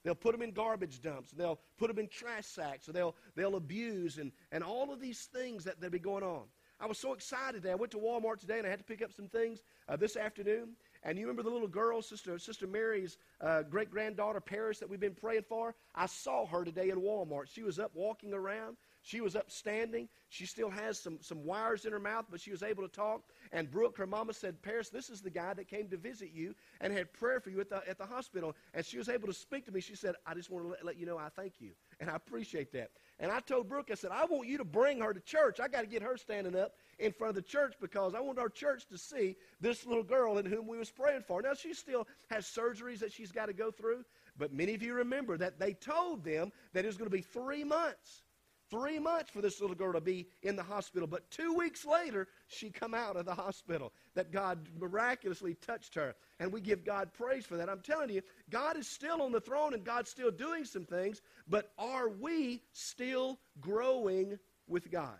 They'll 0.05 0.14
put 0.14 0.33
them 0.33 0.43
in 0.43 0.52
garbage 0.52 1.02
dumps, 1.02 1.33
and 1.33 1.40
they'll 1.40 1.59
put 1.76 1.88
them 1.88 1.99
in 1.99 2.07
trash 2.07 2.47
sacks, 2.47 2.88
or 2.88 2.93
they'll, 2.93 3.17
they'll 3.35 3.57
abuse, 3.57 4.19
and, 4.19 4.31
and 4.52 4.62
all 4.62 4.93
of 4.93 5.00
these 5.00 5.28
things 5.33 5.64
that, 5.64 5.81
that 5.81 5.90
be 5.90 5.99
going 5.99 6.23
on. 6.23 6.45
I 6.81 6.87
was 6.87 6.99
so 6.99 7.12
excited 7.12 7.62
today. 7.62 7.73
I 7.73 7.75
went 7.75 7.90
to 7.90 7.99
Walmart 7.99 8.38
today, 8.38 8.59
and 8.59 8.67
I 8.67 8.71
had 8.71 8.78
to 8.78 8.85
pick 8.85 9.02
up 9.02 9.12
some 9.12 9.26
things 9.26 9.64
uh, 9.88 9.97
this 9.97 10.17
afternoon. 10.17 10.76
And 11.02 11.19
you 11.19 11.26
remember 11.26 11.43
the 11.43 11.50
little 11.50 11.69
girl, 11.69 12.02
Sister, 12.02 12.38
Sister 12.38 12.67
Mary's 12.67 13.19
uh, 13.40 13.62
great 13.62 13.90
granddaughter, 13.90 14.40
Paris, 14.40 14.78
that 14.78 14.88
we've 14.88 15.00
been 15.00 15.14
praying 15.14 15.45
for? 15.49 15.75
I 15.95 16.07
saw 16.07 16.47
her 16.47 16.64
today 16.64 16.90
in 16.90 17.00
Walmart. 17.00 17.47
She 17.52 17.62
was 17.62 17.78
up 17.78 17.93
walking 17.95 18.35
around. 18.35 18.76
She 19.02 19.21
was 19.21 19.37
upstanding. 19.37 20.09
She 20.28 20.45
still 20.45 20.71
has 20.71 20.99
some, 20.99 21.19
some 21.21 21.45
wires 21.45 21.85
in 21.85 21.93
her 21.93 22.00
mouth, 22.00 22.26
but 22.31 22.40
she 22.40 22.50
was 22.50 22.62
able 22.62 22.83
to 22.83 22.88
talk. 22.88 23.23
And 23.52 23.71
Brooke, 23.71 23.97
her 23.97 24.07
mama, 24.07 24.35
said, 24.35 24.61
Paris, 24.61 24.90
this 24.90 25.09
is 25.09 25.21
the 25.21 25.31
guy 25.31 25.55
that 25.55 25.69
came 25.69 25.88
to 25.88 25.97
visit 25.97 26.31
you 26.35 26.55
and 26.81 26.93
had 26.93 27.12
prayer 27.12 27.40
for 27.40 27.50
you 27.50 27.61
at 27.61 27.71
the, 27.71 27.88
at 27.88 27.97
the 27.97 28.05
hospital. 28.05 28.55
And 28.75 28.85
she 28.85 28.99
was 28.99 29.09
able 29.09 29.28
to 29.28 29.33
speak 29.33 29.64
to 29.67 29.73
me. 29.73 29.81
She 29.81 29.95
said, 29.95 30.14
I 30.26 30.35
just 30.35 30.50
want 30.50 30.64
to 30.64 30.71
let, 30.71 30.85
let 30.85 30.99
you 30.99 31.07
know 31.07 31.17
I 31.17 31.28
thank 31.28 31.55
you. 31.61 31.71
And 32.00 32.11
I 32.11 32.17
appreciate 32.17 32.73
that. 32.73 32.90
And 33.21 33.33
I 33.33 33.41
told 33.41 33.69
Brooke, 33.69 33.89
I 33.91 33.95
said, 33.95 34.13
I 34.13 34.25
want 34.27 34.49
you 34.49 34.59
to 34.59 34.65
bring 34.65 35.01
her 35.01 35.13
to 35.13 35.21
church. 35.21 35.59
I 35.59 35.67
got 35.67 35.81
to 35.81 35.89
get 35.89 36.03
her 36.03 36.17
standing 36.17 36.55
up 36.55 36.75
in 37.01 37.11
front 37.11 37.31
of 37.31 37.35
the 37.35 37.43
church 37.43 37.75
because 37.81 38.15
I 38.15 38.21
want 38.21 38.39
our 38.39 38.49
church 38.49 38.87
to 38.89 38.99
see 38.99 39.37
this 39.61 39.85
little 39.87 40.05
girl 40.05 40.39
in 40.39 40.47
whom 40.47 40.69
we 40.69 40.79
was 40.79 40.91
praying 40.91 41.23
for. 41.23 41.43
Now, 41.43 41.55
she 41.55 41.75
still 41.75 42.07
has 42.31 42.47
surgeries 42.47 43.01
that 43.01 43.13
she's 43.13 43.33
got 43.33 43.47
to 43.47 43.53
go 43.53 43.73
through. 43.73 44.05
But 44.37 44.53
many 44.53 44.75
of 44.75 44.83
you 44.83 44.95
remember 44.95 45.37
that 45.37 45.59
they 45.59 45.73
told 45.73 46.23
them 46.23 46.53
that 46.73 46.85
it 46.85 46.87
was 46.87 46.97
going 46.97 47.11
to 47.11 47.17
be 47.17 47.23
three 47.23 47.65
months 47.65 48.23
three 48.71 48.99
months 48.99 49.31
for 49.31 49.41
this 49.41 49.61
little 49.61 49.77
girl 49.77 49.93
to 49.93 50.01
be 50.01 50.29
in 50.43 50.57
the 50.57 50.63
hospital. 50.63 51.07
But 51.07 51.31
two 51.31 51.55
weeks 51.55 51.85
later, 51.85 52.29
she 52.47 52.71
come 52.71 52.95
out 52.95 53.17
of 53.17 53.25
the 53.25 53.35
hospital. 53.35 53.93
That 54.15 54.33
God 54.33 54.69
miraculously 54.79 55.55
touched 55.55 55.95
her. 55.95 56.15
And 56.41 56.53
we 56.53 56.61
give 56.61 56.85
God 56.85 57.13
praise 57.13 57.47
for 57.47 57.57
that. 57.57 57.69
I'm 57.69 57.81
telling 57.81 58.11
you, 58.11 58.23
God 58.51 58.77
is 58.77 58.89
still 58.89 59.23
on 59.23 59.33
the 59.33 59.41
throne 59.41 59.75
and 59.75 59.85
God's 59.85 60.11
still 60.11 60.31
doing 60.31 60.65
some 60.65 60.85
things. 60.85 61.21
But 61.49 61.73
are 61.79 62.09
we 62.09 62.63
still 62.73 63.39
growing 63.61 64.39
with 64.67 64.91
God? 64.91 65.19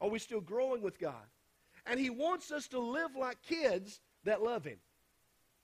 Are 0.00 0.08
we 0.08 0.18
still 0.18 0.40
growing 0.40 0.82
with 0.82 0.98
God? 0.98 1.26
And 1.86 1.98
He 1.98 2.10
wants 2.10 2.50
us 2.50 2.68
to 2.68 2.78
live 2.78 3.16
like 3.16 3.42
kids 3.42 4.00
that 4.24 4.42
love 4.42 4.64
Him. 4.64 4.78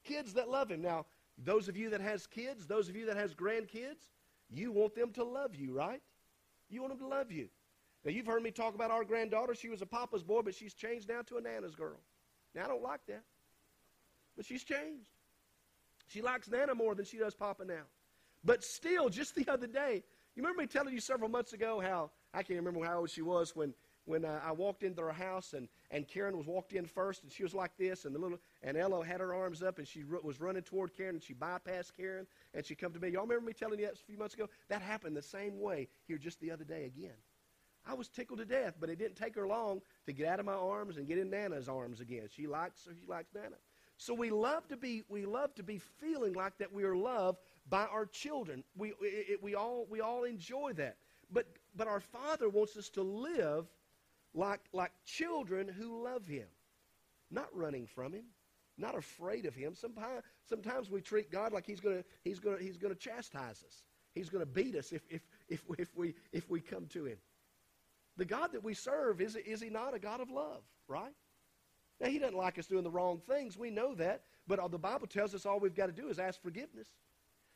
Kids 0.05 0.35
that 0.35 0.49
love 0.49 0.71
Him. 0.71 0.83
Now, 0.83 1.07
those 1.37 1.69
of 1.69 1.77
you 1.77 1.91
that 1.91 2.01
has 2.01 2.27
kids, 2.27 2.67
those 2.67 2.89
of 2.89 2.97
you 2.97 3.07
that 3.07 3.17
has 3.17 3.35
grandkids, 3.35 4.11
you 4.51 4.73
want 4.73 4.95
them 4.95 5.13
to 5.13 5.25
love 5.25 5.55
you, 5.55 5.73
right? 5.73 6.03
You 6.69 6.83
want 6.83 6.99
them 6.99 7.09
to 7.09 7.15
love 7.15 7.31
you. 7.31 7.49
Now, 8.05 8.13
you've 8.13 8.27
heard 8.27 8.43
me 8.43 8.51
talk 8.51 8.75
about 8.75 8.91
our 8.91 9.05
granddaughter. 9.05 9.55
She 9.55 9.69
was 9.69 9.83
a 9.83 9.87
papa's 9.87 10.23
boy, 10.23 10.43
but 10.43 10.55
she's 10.55 10.75
changed 10.75 11.09
now 11.09 11.23
to 11.23 11.37
a 11.37 11.41
Nana's 11.41 11.75
girl. 11.75 12.01
Now, 12.55 12.65
I 12.65 12.69
don't 12.69 12.83
like 12.83 13.01
that, 13.09 13.23
but 14.37 14.47
she's 14.47 14.65
changed. 14.65 15.07
She 16.07 16.23
likes 16.23 16.49
Nana 16.49 16.75
more 16.75 16.95
than 16.95 17.05
she 17.05 17.19
does 17.19 17.35
Papa 17.35 17.65
now. 17.65 17.83
But 18.45 18.65
still, 18.65 19.09
just 19.09 19.35
the 19.35 19.47
other 19.49 19.67
day, 19.67 20.03
you 20.35 20.43
remember 20.43 20.63
me 20.63 20.67
telling 20.67 20.95
you 20.95 21.01
several 21.01 21.29
months 21.29 21.53
ago 21.53 21.81
how, 21.81 22.11
I 22.33 22.43
can't 22.43 22.59
remember 22.59 22.87
how 22.87 23.01
old 23.01 23.11
she 23.11 23.23
was 23.23 23.55
when, 23.55 23.75
when 24.09 24.25
uh, 24.25 24.41
I 24.43 24.53
walked 24.53 24.83
into 24.83 25.03
her 25.03 25.13
house 25.13 25.53
and, 25.53 25.69
and 25.91 26.09
Karen 26.09 26.37
was 26.37 26.47
walked 26.47 26.73
in 26.73 26.87
first 26.87 27.23
and 27.23 27.31
she 27.31 27.43
was 27.43 27.53
like 27.53 27.77
this 27.77 28.07
and 28.07 28.15
the 28.15 28.19
little 28.19 28.39
and 28.63 28.77
Ella 28.77 29.05
had 29.05 29.21
her 29.21 29.35
arms 29.35 29.63
up 29.63 29.79
and 29.79 29.87
she 29.87 30.03
r- 30.11 30.21
was 30.23 30.41
running 30.41 30.63
toward 30.63 30.97
Karen 30.97 31.17
and 31.17 31.23
she 31.23 31.35
bypassed 31.35 31.93
Karen 31.95 32.27
and 32.55 32.65
she 32.65 32.75
come 32.75 32.93
to 32.93 32.99
me. 32.99 33.11
Y'all 33.11 33.23
remember 33.23 33.45
me 33.45 33.53
telling 33.53 33.79
you 33.79 33.85
that 33.85 33.95
a 33.95 34.07
few 34.07 34.17
months 34.17 34.35
ago? 34.35 34.49
That 34.71 34.81
happened 34.81 35.15
the 35.15 35.23
same 35.23 35.61
way 35.61 35.89
here 36.07 36.17
just 36.17 36.41
the 36.41 36.51
other 36.51 36.65
day 36.65 36.87
again. 36.87 37.15
I 37.87 37.95
was 37.95 38.09
tickled 38.09 38.39
to 38.39 38.47
death, 38.47 38.75
but 38.81 38.89
it 38.89 38.99
didn't 38.99 39.17
take 39.17 39.35
her 39.35 39.47
long 39.47 39.83
to 40.07 40.13
get 40.13 40.27
out 40.27 40.41
of 40.41 40.47
my 40.47 40.55
arms 40.55 40.97
and 40.97 41.07
get 41.07 41.19
in 41.19 41.29
Nana's 41.29 41.69
arms 41.69 42.01
again. 42.01 42.29
She 42.35 42.47
likes 42.47 42.87
her, 42.87 42.93
she 42.99 43.07
likes 43.07 43.35
Nana. 43.35 43.57
So 43.99 44.15
we 44.15 44.31
love 44.31 44.67
to 44.69 44.77
be 44.77 45.03
we 45.09 45.27
love 45.27 45.55
to 45.57 45.63
be 45.63 45.79
feeling 45.99 46.33
like 46.33 46.57
that 46.59 46.73
we 46.73 46.85
are 46.85 46.97
loved 46.97 47.39
by 47.69 47.85
our 47.87 48.07
children. 48.07 48.65
We 48.77 48.95
it, 49.03 49.43
we 49.43 49.55
all 49.55 49.87
we 49.91 50.01
all 50.01 50.25
enjoy 50.25 50.73
that. 50.75 50.97
But 51.31 51.47
but 51.77 51.89
our 51.89 52.01
Father 52.01 52.49
wants 52.49 52.77
us 52.77 52.89
to 52.91 53.03
live 53.03 53.67
like, 54.39 54.61
like 54.73 54.93
children 55.05 55.69
who 55.69 56.05
love 56.05 56.27
Him, 56.27 56.47
not 57.31 57.49
running 57.55 57.87
from 57.87 58.13
Him, 58.13 58.25
not 58.79 58.97
afraid 58.97 59.45
of 59.45 59.55
him. 59.55 59.75
Sometimes, 59.75 60.23
sometimes 60.49 60.89
we 60.89 61.01
treat 61.01 61.33
God 61.33 61.53
like 61.53 61.67
he's 61.67 61.81
going 61.81 61.97
to 61.97 62.05
he's 62.23 62.39
gonna, 62.39 62.59
he's 62.61 62.77
gonna 62.77 62.95
chastise 62.95 63.65
us. 63.67 63.83
He's 64.15 64.31
going 64.31 64.43
to 64.43 64.51
beat 64.51 64.75
us 64.75 64.93
if, 64.93 65.03
if, 65.11 65.23
if, 65.49 65.63
if, 65.79 65.97
we, 65.97 66.15
if 66.33 66.49
we 66.49 66.61
come 66.61 66.87
to 66.87 67.05
him. 67.05 67.19
The 68.17 68.25
God 68.25 68.53
that 68.53 68.65
we 68.65 68.75
serve, 68.75 69.21
is, 69.21 69.37
is 69.37 69.61
he 69.61 69.69
not 69.71 69.95
a 69.95 69.99
God 69.99 70.21
of 70.21 70.31
love, 70.31 70.63
right? 70.89 71.13
Now, 72.01 72.09
he 72.09 72.19
doesn't 72.19 72.37
like 72.37 72.59
us 72.59 72.67
doing 72.67 72.85
the 72.85 72.91
wrong 72.91 73.21
things. 73.29 73.57
We 73.57 73.71
know 73.71 73.95
that. 73.97 74.23
But 74.47 74.71
the 74.71 74.79
Bible 74.79 75.07
tells 75.07 75.35
us 75.35 75.47
all 75.47 75.61
we've 75.61 75.75
got 75.75 75.87
to 75.87 75.93
do 75.93 76.09
is 76.09 76.19
ask 76.19 76.41
forgiveness 76.41 76.89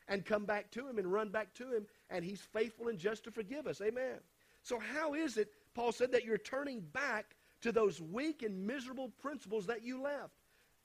and 0.07 0.23
come 0.25 0.45
back 0.45 0.69
to 0.71 0.87
him 0.87 0.99
and 0.99 1.11
run 1.11 1.29
back 1.29 1.53
to 1.55 1.63
him, 1.63 1.85
and 2.09 2.23
he's 2.23 2.41
faithful 2.41 2.87
and 2.87 2.99
just 2.99 3.23
to 3.23 3.31
forgive 3.31 3.67
us. 3.67 3.81
Amen. 3.81 4.19
So, 4.61 4.79
how 4.79 5.13
is 5.13 5.37
it, 5.37 5.49
Paul 5.75 5.91
said, 5.91 6.11
that 6.11 6.25
you're 6.25 6.37
turning 6.37 6.81
back 6.81 7.35
to 7.61 7.71
those 7.71 8.01
weak 8.01 8.43
and 8.43 8.65
miserable 8.65 9.09
principles 9.21 9.65
that 9.67 9.83
you 9.83 10.01
left? 10.01 10.33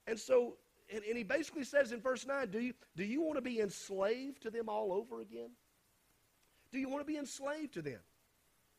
And 0.07 0.19
so, 0.19 0.57
and, 0.93 1.03
and 1.05 1.17
he 1.17 1.25
basically 1.25 1.65
says 1.65 1.93
in 1.93 2.01
verse 2.01 2.27
9, 2.27 2.51
do 2.51 2.61
you, 2.61 2.75
do 2.97 3.05
you 3.05 3.23
want 3.23 3.37
to 3.37 3.43
be 3.43 3.61
enslaved 3.61 4.43
to 4.43 4.51
them 4.51 4.69
all 4.69 4.93
over 4.93 5.21
again? 5.21 5.51
Do 6.73 6.79
you 6.79 6.89
want 6.89 7.07
to 7.07 7.11
be 7.11 7.19
enslaved 7.19 7.75
to 7.75 7.83
them? 7.83 8.01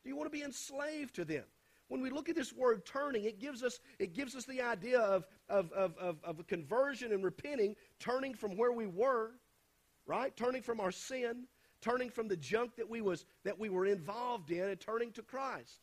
Do 0.03 0.09
you 0.09 0.15
want 0.15 0.31
to 0.31 0.37
be 0.37 0.43
enslaved 0.43 1.15
to 1.15 1.25
them? 1.25 1.43
When 1.87 2.01
we 2.01 2.11
look 2.11 2.29
at 2.29 2.35
this 2.35 2.53
word 2.53 2.85
turning, 2.85 3.25
it 3.25 3.39
gives 3.39 3.63
us, 3.63 3.79
it 3.97 4.13
gives 4.13 4.35
us 4.35 4.45
the 4.45 4.61
idea 4.61 4.99
of, 4.99 5.25
of, 5.49 5.71
of, 5.71 5.97
of, 5.97 6.17
of 6.23 6.47
conversion 6.47 7.11
and 7.11 7.23
repenting, 7.23 7.75
turning 7.99 8.35
from 8.35 8.55
where 8.55 8.71
we 8.71 8.85
were, 8.85 9.31
right? 10.05 10.35
Turning 10.37 10.61
from 10.61 10.79
our 10.79 10.91
sin, 10.91 11.47
turning 11.81 12.11
from 12.11 12.27
the 12.27 12.37
junk 12.37 12.75
that 12.75 12.87
we, 12.87 13.01
was, 13.01 13.25
that 13.43 13.57
we 13.57 13.69
were 13.69 13.87
involved 13.87 14.51
in, 14.51 14.69
and 14.69 14.79
turning 14.79 15.11
to 15.13 15.23
Christ. 15.23 15.79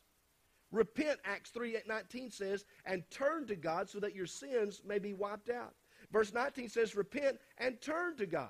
Repent, 0.71 1.19
Acts 1.23 1.49
3 1.51 1.77
19 1.87 2.29
says, 2.29 2.65
and 2.85 3.03
turn 3.09 3.47
to 3.47 3.55
God 3.55 3.89
so 3.89 3.99
that 3.99 4.15
your 4.15 4.25
sins 4.25 4.81
may 4.85 4.99
be 4.99 5.13
wiped 5.13 5.49
out. 5.49 5.73
Verse 6.11 6.33
19 6.33 6.69
says, 6.69 6.95
repent 6.95 7.37
and 7.57 7.79
turn 7.81 8.17
to 8.17 8.25
God. 8.25 8.49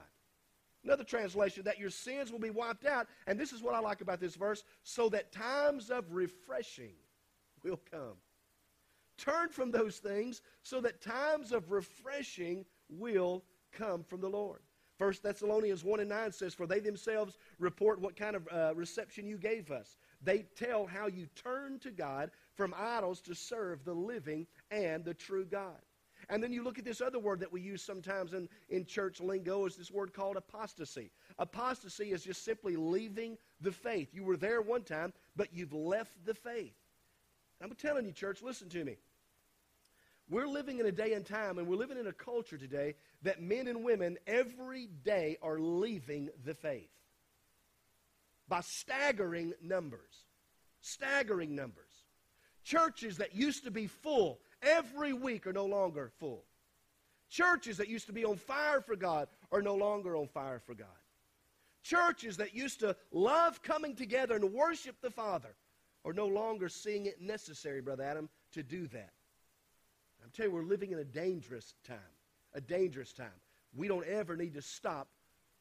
Another 0.84 1.04
translation, 1.04 1.64
that 1.64 1.80
your 1.80 1.90
sins 1.90 2.32
will 2.32 2.40
be 2.40 2.50
wiped 2.50 2.86
out. 2.86 3.08
And 3.26 3.40
this 3.40 3.52
is 3.52 3.62
what 3.62 3.76
I 3.76 3.80
like 3.80 4.02
about 4.02 4.20
this 4.20 4.36
verse 4.36 4.64
so 4.84 5.10
that 5.10 5.32
times 5.32 5.90
of 5.90 6.14
refreshing 6.14 6.94
will 7.64 7.80
come. 7.92 8.16
Turn 9.18 9.50
from 9.50 9.72
those 9.72 9.98
things 9.98 10.42
so 10.62 10.80
that 10.82 11.02
times 11.02 11.52
of 11.52 11.72
refreshing 11.72 12.66
will 12.90 13.44
come 13.72 14.04
from 14.04 14.22
the 14.22 14.30
Lord. 14.30 14.62
1 15.00 15.14
Thessalonians 15.22 15.84
1 15.84 16.00
and 16.00 16.10
9 16.10 16.32
says, 16.32 16.54
For 16.54 16.66
they 16.66 16.80
themselves 16.80 17.38
report 17.60 18.00
what 18.00 18.16
kind 18.16 18.36
of 18.36 18.48
uh, 18.52 18.74
reception 18.76 19.28
you 19.28 19.38
gave 19.38 19.72
us. 19.72 19.98
They 20.28 20.44
tell 20.58 20.86
how 20.86 21.08
you 21.08 21.28
turn 21.36 21.80
to 21.80 21.90
God 21.90 22.32
from 22.54 22.74
idols 22.78 23.22
to 23.22 23.34
serve 23.34 23.86
the 23.86 23.94
living 23.94 24.46
and 24.70 25.06
the 25.06 25.14
true 25.14 25.46
God. 25.46 25.80
And 26.28 26.44
then 26.44 26.52
you 26.52 26.66
look 26.66 26.78
at 26.78 26.84
this 26.84 27.00
other 27.00 27.18
word 27.18 27.40
that 27.40 27.54
we 27.54 27.62
use 27.62 27.82
sometimes 27.82 28.34
in, 28.34 28.50
in 28.68 28.84
church 28.86 29.22
lingo 29.22 29.66
is 29.66 29.78
this 29.78 29.90
word 29.90 30.12
called 30.12 30.36
apostasy. 30.36 31.12
Apostasy 31.40 32.12
is 32.12 32.26
just 32.26 32.44
simply 32.44 32.76
leaving 32.76 33.38
the 33.62 33.72
faith. 33.72 34.10
You 34.12 34.26
were 34.26 34.36
there 34.36 34.62
one 34.62 34.84
time, 34.84 35.14
but 35.38 35.54
you've 35.54 35.72
left 35.72 36.26
the 36.26 36.34
faith. 36.34 36.76
I'm 37.64 37.74
telling 37.76 38.06
you, 38.06 38.12
church, 38.12 38.42
listen 38.44 38.68
to 38.68 38.84
me. 38.84 38.98
We're 40.30 40.50
living 40.50 40.80
in 40.80 40.88
a 40.88 40.92
day 40.92 41.14
and 41.14 41.26
time, 41.26 41.58
and 41.58 41.70
we're 41.70 41.78
living 41.78 41.98
in 41.98 42.08
a 42.08 42.12
culture 42.12 42.58
today 42.58 42.96
that 43.22 43.42
men 43.42 43.70
and 43.70 43.82
women 43.82 44.18
every 44.28 44.90
day 45.06 45.38
are 45.42 45.58
leaving 45.58 46.28
the 46.44 46.54
faith 46.54 46.90
by 48.48 48.62
staggering 48.62 49.54
numbers. 49.62 50.26
Staggering 50.82 51.56
numbers. 51.56 51.84
Churches 52.64 53.18
that 53.18 53.36
used 53.36 53.64
to 53.64 53.72
be 53.72 53.88
full 53.88 54.40
every 54.62 55.14
week 55.14 55.48
are 55.48 55.54
no 55.54 55.66
longer 55.66 56.12
full. 56.20 56.44
Churches 57.30 57.78
that 57.78 57.90
used 57.90 58.08
to 58.08 58.14
be 58.14 58.26
on 58.26 58.38
fire 58.38 58.82
for 58.82 58.96
God 58.96 59.28
are 59.52 59.62
no 59.62 59.76
longer 59.76 60.16
on 60.16 60.28
fire 60.28 60.60
for 60.60 60.74
God. 60.74 60.88
Churches 61.84 62.38
that 62.38 62.54
used 62.54 62.80
to 62.82 62.96
love 63.12 63.62
coming 63.62 63.96
together 63.96 64.36
and 64.36 64.54
worship 64.54 64.96
the 65.02 65.10
Father 65.10 65.56
are 66.06 66.14
no 66.14 66.28
longer 66.28 66.70
seeing 66.70 67.06
it 67.06 67.22
necessary, 67.22 67.82
Brother 67.82 68.04
Adam, 68.04 68.30
to 68.54 68.64
do 68.64 68.88
that. 68.88 69.12
I'm 70.24 70.32
telling 70.32 70.52
you, 70.52 70.58
we're 70.58 70.64
living 70.64 70.92
in 70.92 71.00
a 71.00 71.06
dangerous 71.06 71.74
time. 71.86 71.98
A 72.54 72.62
dangerous 72.62 73.14
time. 73.14 73.28
We 73.76 73.88
don't 73.88 74.08
ever 74.08 74.36
need 74.36 74.54
to 74.56 74.62
stop 74.62 75.10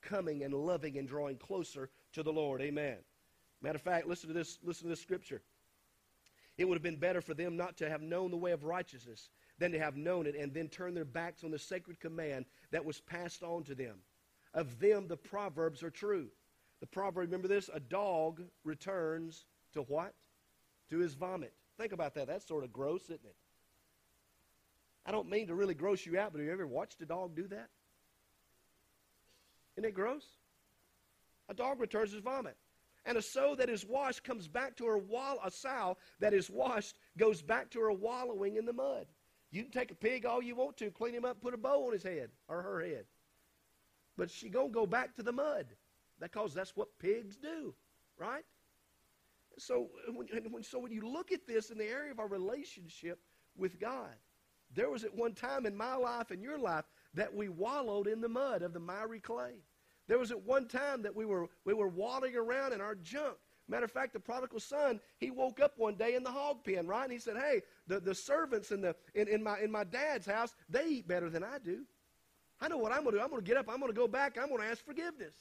coming 0.03 0.43
and 0.43 0.55
loving 0.55 0.99
and 0.99 1.07
drawing 1.07 1.37
closer 1.37 1.91
to 2.17 2.23
the 2.23 2.33
Lord. 2.33 2.61
Amen. 2.63 2.97
Matter 3.63 3.77
of 3.77 3.83
fact, 3.83 4.07
listen 4.07 4.29
to 4.29 4.35
this, 4.35 4.59
listen 4.65 4.85
to 4.85 4.89
this 4.89 5.01
scripture. 5.01 5.43
It 6.59 6.67
would 6.67 6.75
have 6.75 6.83
been 6.83 6.97
better 6.97 7.21
for 7.21 7.35
them 7.35 7.57
not 7.57 7.77
to 7.79 7.91
have 7.91 8.01
known 8.01 8.31
the 8.31 8.37
way 8.37 8.53
of 8.53 8.65
righteousness 8.65 9.29
than 9.59 9.73
to 9.73 9.79
have 9.79 9.97
known 9.97 10.27
it 10.27 10.35
and 10.35 10.53
then 10.53 10.69
turn 10.69 10.95
their 10.95 11.05
backs 11.05 11.45
on 11.45 11.51
the 11.51 11.59
sacred 11.59 12.01
command 12.01 12.47
that 12.71 12.85
was 12.85 13.01
passed 13.01 13.43
on 13.43 13.65
to 13.65 13.75
them. 13.75 13.97
Of 14.55 14.79
them, 14.79 15.07
the 15.07 15.17
proverbs 15.17 15.83
are 15.83 15.91
true. 15.91 16.29
The 16.81 16.87
proverb, 16.87 17.27
remember 17.27 17.49
this? 17.49 17.69
A 17.73 17.81
dog 17.81 18.43
returns 18.65 19.45
to 19.75 19.83
what? 19.83 20.15
To 20.91 20.99
his 20.99 21.15
vomit. 21.15 21.53
Think 21.79 21.93
about 21.93 22.15
that. 22.15 22.27
That's 22.27 22.47
sort 22.47 22.65
of 22.65 22.73
gross, 22.73 23.05
isn't 23.05 23.25
it? 23.25 23.37
I 25.05 25.13
don't 25.13 25.29
mean 25.29 25.49
to 25.49 25.55
really 25.55 25.75
gross 25.75 26.07
you 26.07 26.19
out, 26.19 26.33
but 26.33 26.39
have 26.39 26.47
you 26.47 26.53
ever 26.53 26.67
watched 26.67 27.01
a 27.03 27.07
dog 27.07 27.37
do 27.37 27.47
that? 27.49 27.69
Isn't 29.77 29.89
it 29.89 29.95
gross? 29.95 30.25
A 31.49 31.55
dog 31.55 31.81
returns 31.81 32.13
his 32.13 32.23
vomit. 32.23 32.57
And 33.05 33.17
a 33.17 33.23
sow 33.23 33.55
that 33.55 33.71
is 33.71 33.85
washed 33.85 34.25
comes 34.25 34.49
back 34.49 34.77
to 34.77 34.87
her 34.87 34.99
wall. 34.99 35.39
A 35.45 35.51
sow 35.51 35.97
that 36.19 36.35
is 36.35 36.51
washed 36.51 36.99
goes 37.17 37.41
back 37.41 37.71
to 37.71 37.81
her 37.81 37.93
wallowing 37.93 38.57
in 38.57 38.67
the 38.67 38.73
mud. 38.73 39.07
You 39.53 39.63
can 39.63 39.71
take 39.71 39.93
a 39.93 39.95
pig 39.95 40.27
all 40.27 40.43
you 40.43 40.57
want 40.57 40.77
to, 40.79 40.91
clean 40.91 41.15
him 41.15 41.25
up, 41.25 41.41
put 41.41 41.55
a 41.55 41.57
bow 41.57 41.87
on 41.87 41.93
his 41.93 42.03
head 42.03 42.31
or 42.49 42.63
her 42.63 42.81
head. 42.81 43.05
But 44.17 44.31
she 44.31 44.49
gonna 44.49 44.71
go 44.71 44.87
back 44.87 45.15
to 45.17 45.23
the 45.23 45.33
mud 45.33 45.67
because 46.21 46.53
that's 46.53 46.77
what 46.77 46.99
pigs 46.99 47.37
do, 47.37 47.75
right? 48.19 48.45
So 49.59 49.89
when, 50.13 50.63
so 50.63 50.79
when 50.79 50.93
you 50.93 51.09
look 51.09 51.33
at 51.33 51.47
this 51.47 51.71
in 51.71 51.79
the 51.79 51.87
area 51.87 52.11
of 52.11 52.19
our 52.19 52.29
relationship 52.29 53.21
with 53.57 53.79
God, 53.79 54.15
there 54.75 54.91
was 54.91 55.05
at 55.05 55.15
one 55.15 55.33
time 55.33 55.65
in 55.65 55.77
my 55.77 55.95
life 55.95 56.31
and 56.31 56.43
your 56.43 56.59
life 56.59 56.85
that 57.15 57.33
we 57.33 57.49
wallowed 57.49 58.09
in 58.09 58.21
the 58.21 58.29
mud 58.29 58.63
of 58.63 58.73
the 58.73 58.81
miry 58.81 59.21
clay. 59.21 59.55
There 60.09 60.19
was 60.19 60.31
at 60.31 60.43
one 60.43 60.67
time 60.67 61.03
that 61.03 61.15
we 61.15 61.25
were, 61.25 61.49
we 61.65 61.75
were 61.75 61.89
wallowing 61.89 62.37
around 62.37 62.73
in 62.73 62.81
our 62.81 62.95
junk. 62.95 63.37
Matter 63.69 63.85
of 63.85 63.91
fact, 63.91 64.13
the 64.13 64.21
prodigal 64.21 64.61
son, 64.61 65.01
he 65.19 65.31
woke 65.31 65.59
up 65.59 65.73
one 65.77 65.97
day 65.97 66.15
in 66.15 66.23
the 66.23 66.31
hog 66.31 66.63
pen, 66.65 66.87
right? 66.87 67.03
And 67.03 67.13
he 67.13 67.19
said, 67.19 67.37
Hey, 67.37 67.63
the, 67.89 67.99
the 67.99 68.15
servants 68.15 68.71
in, 68.71 68.81
the, 68.81 68.95
in, 69.15 69.27
in, 69.27 69.43
my, 69.43 69.59
in 69.59 69.73
my 69.73 69.83
dad's 69.83 70.27
house, 70.27 70.55
they 70.69 70.87
eat 70.87 71.09
better 71.09 71.29
than 71.29 71.43
I 71.43 71.59
do. 71.59 71.81
I 72.61 72.69
know 72.69 72.79
what 72.79 72.93
I'm 72.93 73.03
going 73.03 73.13
to 73.13 73.19
do. 73.19 73.25
I'm 73.25 73.31
going 73.31 73.43
to 73.43 73.47
get 73.47 73.57
up. 73.57 73.69
I'm 73.69 73.81
going 73.81 73.93
to 73.93 73.97
go 73.97 74.07
back. 74.07 74.39
I'm 74.41 74.49
going 74.49 74.61
to 74.61 74.67
ask 74.67 74.85
forgiveness. 74.85 75.35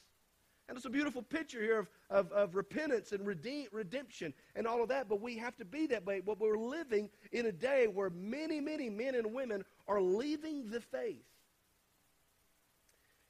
And 0.67 0.75
it's 0.75 0.85
a 0.85 0.89
beautiful 0.89 1.21
picture 1.21 1.61
here 1.61 1.79
of, 1.79 1.87
of, 2.09 2.31
of 2.31 2.55
repentance 2.55 3.11
and 3.11 3.25
redeem, 3.25 3.67
redemption 3.71 4.33
and 4.55 4.65
all 4.65 4.81
of 4.81 4.89
that. 4.89 5.07
But 5.07 5.21
we 5.21 5.37
have 5.37 5.55
to 5.57 5.65
be 5.65 5.85
that 5.87 6.05
way. 6.05 6.21
But 6.25 6.39
we're 6.39 6.57
living 6.57 7.09
in 7.31 7.45
a 7.45 7.51
day 7.51 7.85
where 7.85 8.09
many, 8.09 8.59
many 8.59 8.89
men 8.89 9.13
and 9.13 9.31
women 9.31 9.63
are 9.87 10.01
leaving 10.01 10.67
the 10.69 10.81
faith. 10.81 11.23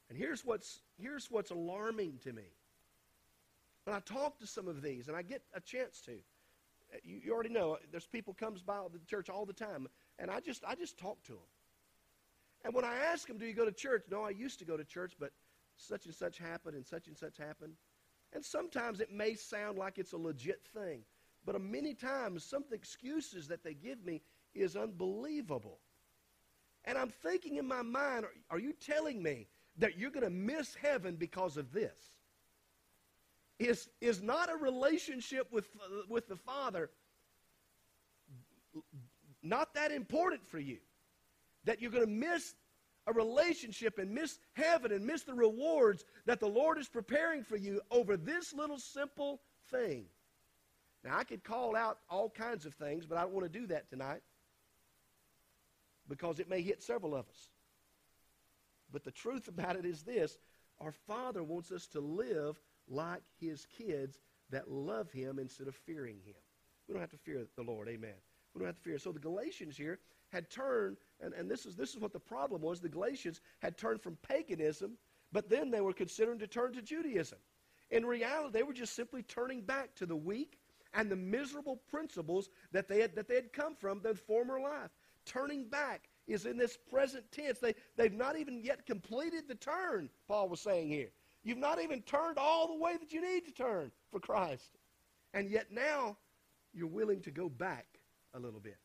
And 0.10 0.18
here's 0.18 0.46
what's, 0.46 0.82
here's 0.98 1.32
what's 1.32 1.52
alarming 1.52 2.20
to 2.24 2.34
me. 2.34 2.44
When 3.86 3.96
I 3.96 4.00
talk 4.00 4.40
to 4.40 4.48
some 4.48 4.68
of 4.68 4.82
these, 4.82 5.08
and 5.08 5.18
I 5.18 5.22
get 5.22 5.42
a 5.54 5.60
chance 5.60 6.02
to, 6.02 6.14
uh, 6.14 6.98
you, 7.04 7.22
you 7.26 7.34
already 7.34 7.50
know, 7.50 7.74
uh, 7.74 7.78
there's 7.92 8.08
people 8.08 8.34
comes 8.34 8.62
by 8.62 8.80
the 8.92 9.00
church 9.08 9.30
all 9.30 9.46
the 9.46 9.54
time, 9.54 9.88
and 10.20 10.30
I 10.30 10.40
just, 10.40 10.64
I 10.68 10.76
just 10.76 10.98
talk 10.98 11.24
to 11.24 11.34
them. 11.34 11.42
And 12.64 12.74
when 12.74 12.84
I 12.86 12.96
ask 12.96 13.28
them, 13.28 13.38
do 13.38 13.46
you 13.46 13.54
go 13.54 13.66
to 13.66 13.72
church? 13.72 14.06
No, 14.10 14.24
I 14.24 14.32
used 14.32 14.60
to 14.60 14.66
go 14.66 14.76
to 14.76 14.84
church, 14.84 15.14
but 15.20 15.32
such 15.78 16.06
and 16.06 16.16
such 16.16 16.40
happened 16.40 16.76
and 16.76 16.86
such 16.86 17.08
and 17.08 17.18
such 17.18 17.38
happened. 17.38 17.74
And 18.34 18.44
sometimes 18.44 19.00
it 19.00 19.12
may 19.12 19.36
sound 19.36 19.78
like 19.78 19.98
it's 19.98 20.14
a 20.14 20.18
legit 20.18 20.62
thing, 20.74 21.02
but 21.46 21.60
many 21.62 21.94
times 21.94 22.44
some 22.44 22.64
of 22.64 22.70
the 22.70 22.76
excuses 22.76 23.48
that 23.48 23.64
they 23.64 23.74
give 23.74 24.04
me 24.04 24.22
is 24.54 24.76
unbelievable. 24.76 25.80
And 26.86 26.98
I'm 26.98 27.10
thinking 27.10 27.58
in 27.58 27.68
my 27.68 27.82
mind, 27.82 28.26
are, 28.26 28.34
are 28.50 28.60
you 28.60 28.74
telling 28.74 29.22
me 29.22 29.48
that 29.78 29.98
you're 29.98 30.12
going 30.12 30.24
to 30.24 30.30
miss 30.30 30.76
heaven 30.76 31.16
because 31.16 31.58
of 31.58 31.72
this. 31.72 32.16
Is, 33.58 33.90
is 34.02 34.22
not 34.22 34.52
a 34.52 34.58
relationship 34.58 35.48
with, 35.52 35.70
uh, 35.82 36.04
with 36.10 36.28
the 36.28 36.36
Father 36.36 36.90
not 39.42 39.74
that 39.76 39.92
important 39.92 40.46
for 40.46 40.60
you? 40.60 40.80
That 41.64 41.82
you're 41.82 41.92
going 41.92 42.06
to 42.06 42.10
miss 42.10 42.56
a 43.08 43.14
relationship 43.14 44.00
and 44.00 44.12
miss 44.12 44.40
heaven 44.54 44.92
and 44.92 45.06
miss 45.06 45.24
the 45.24 45.34
rewards 45.34 46.04
that 46.26 46.40
the 46.40 46.48
Lord 46.48 46.78
is 46.78 46.90
preparing 46.90 47.44
for 47.44 47.56
you 47.56 47.80
over 47.92 48.18
this 48.18 48.54
little 48.54 48.80
simple 48.80 49.42
thing. 49.70 50.06
Now, 51.04 51.18
I 51.18 51.24
could 51.24 51.44
call 51.44 51.76
out 51.76 52.00
all 52.10 52.30
kinds 52.30 52.66
of 52.66 52.74
things, 52.74 53.06
but 53.06 53.18
I 53.18 53.22
don't 53.22 53.34
want 53.34 53.52
to 53.52 53.60
do 53.60 53.68
that 53.68 53.90
tonight 53.90 54.22
because 56.10 56.40
it 56.40 56.50
may 56.50 56.62
hit 56.62 56.82
several 56.82 57.16
of 57.16 57.30
us. 57.30 57.50
But 58.96 59.04
the 59.04 59.12
truth 59.12 59.50
about 59.50 59.76
it 59.76 59.86
is 59.86 60.04
this 60.04 60.38
our 60.80 60.94
Father 60.94 61.44
wants 61.44 61.70
us 61.70 61.86
to 61.88 62.00
live 62.00 62.58
like 62.88 63.24
His 63.42 63.68
kids 63.78 64.22
that 64.52 64.72
love 64.72 65.12
Him 65.12 65.38
instead 65.38 65.68
of 65.68 65.76
fearing 65.76 66.22
Him. 66.24 66.36
We 66.88 66.94
don't 66.94 67.02
have 67.02 67.12
to 67.12 67.18
fear 67.18 67.46
the 67.58 67.64
Lord. 67.64 67.90
Amen. 67.90 68.14
We 68.54 68.60
don't 68.60 68.68
have 68.68 68.78
to 68.78 68.82
fear. 68.82 68.98
So 68.98 69.12
the 69.12 69.20
Galatians 69.20 69.76
here 69.76 70.00
had 70.30 70.50
turned, 70.50 70.96
and, 71.20 71.34
and 71.34 71.52
this, 71.52 71.66
is, 71.66 71.76
this 71.76 71.90
is 71.90 72.00
what 72.00 72.14
the 72.14 72.22
problem 72.22 72.62
was. 72.62 72.80
The 72.80 72.88
Galatians 72.88 73.42
had 73.60 73.78
turned 73.78 74.02
from 74.02 74.18
paganism, 74.26 74.98
but 75.34 75.50
then 75.50 75.72
they 75.72 75.82
were 75.82 75.92
considering 75.92 76.40
to 76.40 76.48
turn 76.48 76.72
to 76.72 76.82
Judaism. 76.82 77.40
In 77.92 78.06
reality, 78.06 78.54
they 78.54 78.64
were 78.64 78.72
just 78.72 78.96
simply 78.96 79.24
turning 79.24 79.60
back 79.60 79.94
to 79.96 80.06
the 80.06 80.16
weak 80.16 80.58
and 80.94 81.12
the 81.12 81.18
miserable 81.18 81.82
principles 81.90 82.50
that 82.72 82.88
they 82.88 83.02
had, 83.02 83.14
that 83.16 83.28
they 83.28 83.36
had 83.36 83.52
come 83.52 83.76
from 83.76 84.00
their 84.02 84.16
former 84.16 84.58
life. 84.58 84.92
Turning 85.26 85.66
back 85.66 86.08
is 86.28 86.46
in 86.46 86.58
this 86.58 86.78
present 86.90 87.32
tense. 87.32 87.60
They, 87.60 87.76
they've 87.96 88.14
not 88.14 88.38
even 88.38 88.62
yet 88.64 88.86
completed 88.86 89.48
the 89.48 89.56
turn, 89.56 90.10
Paul 90.28 90.50
was 90.50 90.62
saying 90.62 90.90
here. 90.90 91.10
You've 91.44 91.58
not 91.60 91.82
even 91.82 92.02
turned 92.02 92.38
all 92.38 92.68
the 92.68 92.80
way 92.80 92.98
that 92.98 93.14
you 93.14 93.22
need 93.22 93.46
to 93.46 93.52
turn 93.52 93.92
for 94.12 94.20
Christ. 94.20 94.78
And 95.34 95.50
yet 95.50 95.68
now 95.72 96.18
you're 96.74 96.88
willing 96.88 97.22
to 97.22 97.32
go 97.32 97.50
back 97.50 97.86
a 98.34 98.40
little 98.40 98.60
bit. 98.60 98.78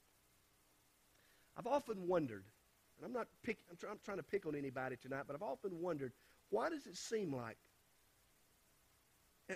I've 1.56 1.66
often 1.66 2.06
wondered, 2.06 2.44
and 2.96 3.06
I'm 3.06 3.12
not 3.12 3.28
pick, 3.42 3.58
I'm, 3.70 3.76
I'm 3.90 3.98
trying 4.04 4.18
to 4.18 4.22
pick 4.22 4.46
on 4.46 4.54
anybody 4.54 4.96
tonight, 4.96 5.24
but 5.26 5.34
I've 5.34 5.42
often 5.42 5.80
wondered, 5.80 6.12
why 6.50 6.68
does 6.68 6.86
it 6.86 6.96
seem 6.96 7.34
like, 7.34 7.56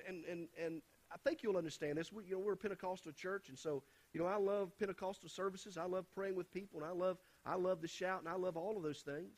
and, 0.07 0.25
and, 0.25 0.49
and, 0.63 0.83
I 1.13 1.17
think 1.19 1.45
you'll 1.45 1.57
understand 1.57 1.99
this. 1.99 2.13
We, 2.13 2.25
you 2.25 2.33
know, 2.33 2.41
we're 2.41 2.55
a 2.55 2.57
Pentecostal 2.57 3.13
church, 3.13 3.49
and 3.49 3.57
so 3.57 3.85
you 4.13 4.21
know, 4.21 4.27
I 4.27 4.37
love 4.37 4.77
Pentecostal 4.79 5.29
services. 5.29 5.79
I 5.79 5.85
love 5.85 6.07
praying 6.13 6.35
with 6.35 6.51
people, 6.51 6.81
and 6.81 6.89
I 6.89 6.93
love 6.93 7.19
I 7.47 7.55
love 7.55 7.81
the 7.81 7.89
shout, 7.89 8.21
and 8.21 8.29
I 8.29 8.35
love 8.35 8.57
all 8.57 8.77
of 8.77 8.83
those 8.83 9.03
things. 9.03 9.33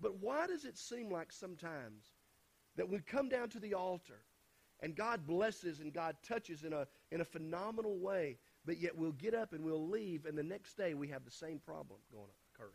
But 0.00 0.20
why 0.20 0.46
does 0.46 0.64
it 0.64 0.76
seem 0.76 1.10
like 1.10 1.32
sometimes 1.32 2.04
that 2.76 2.88
we 2.88 2.98
come 2.98 3.28
down 3.28 3.48
to 3.50 3.58
the 3.58 3.74
altar 3.74 4.20
and 4.80 4.94
God 4.94 5.26
blesses 5.26 5.80
and 5.80 5.92
God 5.92 6.16
touches 6.26 6.62
in 6.62 6.72
a, 6.72 6.86
in 7.10 7.20
a 7.20 7.24
phenomenal 7.24 7.98
way, 7.98 8.38
but 8.64 8.78
yet 8.78 8.96
we'll 8.96 9.12
get 9.12 9.34
up 9.34 9.52
and 9.52 9.64
we'll 9.64 9.88
leave, 9.88 10.26
and 10.26 10.36
the 10.36 10.42
next 10.42 10.76
day 10.76 10.94
we 10.94 11.08
have 11.08 11.24
the 11.24 11.30
same 11.30 11.58
problem 11.58 11.98
going 12.12 12.24
on 12.24 12.28
occurring? 12.54 12.72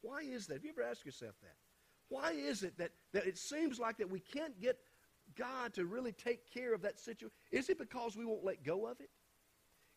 Why 0.00 0.20
is 0.22 0.46
that? 0.46 0.54
Have 0.54 0.64
you 0.64 0.70
ever 0.70 0.82
asked 0.82 1.04
yourself 1.04 1.34
that? 1.42 1.56
Why 2.08 2.32
is 2.32 2.62
it 2.62 2.78
that, 2.78 2.90
that 3.12 3.26
it 3.26 3.38
seems 3.38 3.78
like 3.78 3.98
that 3.98 4.10
we 4.10 4.20
can't 4.20 4.58
get 4.60 4.78
God 5.36 5.74
to 5.74 5.86
really 5.86 6.12
take 6.12 6.52
care 6.52 6.74
of 6.74 6.82
that 6.82 6.98
situation? 6.98 7.30
Is 7.50 7.68
it 7.68 7.78
because 7.78 8.16
we 8.16 8.24
won't 8.24 8.44
let 8.44 8.62
go 8.62 8.86
of 8.86 9.00
it? 9.00 9.10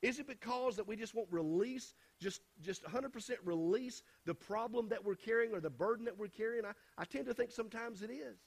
Is 0.02 0.20
it 0.20 0.28
because 0.28 0.76
that 0.76 0.88
we 0.88 0.96
just 0.96 1.16
won't 1.16 1.28
release, 1.32 1.94
just, 2.20 2.42
just 2.62 2.84
100% 2.84 3.38
release 3.44 4.04
the 4.26 4.36
problem 4.36 4.90
that 4.90 5.04
we're 5.04 5.16
carrying 5.16 5.54
or 5.54 5.60
the 5.60 5.70
burden 5.70 6.06
that 6.06 6.18
we're 6.18 6.28
carrying? 6.28 6.66
I, 6.66 6.74
I 6.98 7.06
tend 7.06 7.26
to 7.26 7.34
think 7.34 7.52
sometimes 7.52 8.02
it 8.02 8.12
is. 8.12 8.38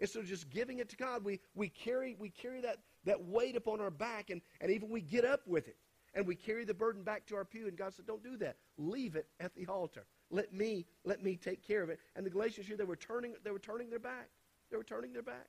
Instead 0.00 0.20
of 0.20 0.28
just 0.28 0.48
giving 0.50 0.78
it 0.78 0.88
to 0.90 0.96
God, 0.96 1.24
we, 1.24 1.40
we 1.54 1.68
carry, 1.68 2.14
we 2.18 2.30
carry 2.30 2.60
that, 2.60 2.76
that 3.04 3.24
weight 3.24 3.56
upon 3.56 3.80
our 3.80 3.90
back, 3.90 4.30
and, 4.30 4.40
and 4.60 4.70
even 4.70 4.88
we 4.88 5.00
get 5.00 5.24
up 5.24 5.40
with 5.46 5.66
it. 5.66 5.76
And 6.14 6.26
we 6.26 6.34
carry 6.34 6.64
the 6.64 6.74
burden 6.74 7.02
back 7.02 7.26
to 7.26 7.36
our 7.36 7.44
pew, 7.44 7.66
and 7.66 7.76
God 7.76 7.92
said, 7.92 8.06
Don't 8.06 8.22
do 8.22 8.36
that. 8.38 8.56
Leave 8.76 9.14
it 9.14 9.26
at 9.40 9.54
the 9.54 9.66
altar. 9.66 10.06
Let 10.30 10.52
me, 10.52 10.86
let 11.04 11.22
me 11.22 11.36
take 11.36 11.66
care 11.66 11.82
of 11.82 11.90
it. 11.90 12.00
And 12.16 12.24
the 12.24 12.30
Galatians 12.30 12.66
here, 12.66 12.76
they 12.76 12.84
were 12.84 12.96
turning, 12.96 13.34
they 13.44 13.50
were 13.50 13.58
turning 13.58 13.90
their 13.90 13.98
back. 13.98 14.28
They 14.70 14.76
were 14.76 14.84
turning 14.84 15.12
their 15.12 15.22
back. 15.22 15.48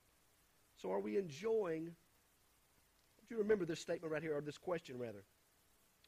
So 0.82 0.92
are 0.92 1.00
we 1.00 1.18
enjoying? 1.18 1.86
Do 1.86 3.36
you 3.36 3.38
remember 3.38 3.66
this 3.66 3.80
statement 3.80 4.12
right 4.12 4.22
here, 4.22 4.36
or 4.36 4.42
this 4.42 4.58
question 4.58 4.98
rather? 4.98 5.24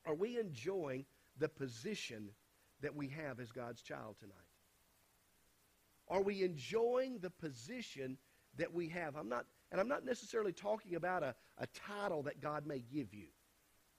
Are 0.06 0.16
we 0.16 0.40
enjoying 0.40 1.06
the 1.38 1.50
position 1.50 2.30
that 2.82 2.96
we 2.96 3.10
have 3.10 3.40
as 3.40 3.52
God's 3.52 3.82
child 3.82 4.16
tonight? 4.20 4.36
Are 6.08 6.22
we 6.22 6.44
enjoying 6.44 7.20
the 7.20 7.30
position 7.30 8.18
that 8.58 8.74
we 8.74 8.88
have? 8.90 9.16
I'm 9.16 9.30
not, 9.30 9.46
and 9.72 9.80
I'm 9.80 9.88
not 9.88 10.06
necessarily 10.06 10.52
talking 10.52 10.96
about 10.96 11.24
a, 11.24 11.36
a 11.58 11.68
title 11.68 12.24
that 12.24 12.42
God 12.42 12.66
may 12.66 12.84
give 12.94 13.14
you. 13.14 13.28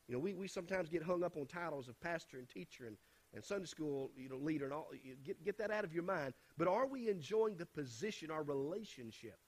You 0.09 0.15
know, 0.15 0.19
we, 0.19 0.35
we 0.35 0.49
sometimes 0.49 0.89
get 0.89 1.03
hung 1.03 1.23
up 1.23 1.37
on 1.37 1.47
titles 1.47 1.89
of 1.89 1.99
pastor 2.01 2.39
and 2.39 2.49
teacher 2.49 2.87
and, 2.87 2.97
and 3.35 3.45
Sunday 3.45 3.67
school 3.67 4.11
you 4.17 4.29
know, 4.29 4.37
leader 4.37 4.65
and 4.65 4.75
all. 4.75 4.89
Get, 5.25 5.43
get 5.45 5.59
that 5.59 5.71
out 5.71 5.85
of 5.85 5.95
your 5.95 6.03
mind. 6.03 6.35
But 6.59 6.69
are 6.69 6.87
we 6.87 7.09
enjoying 7.09 7.57
the 7.57 7.67
position, 7.67 8.31
our 8.31 8.43
relationship? 8.43 9.39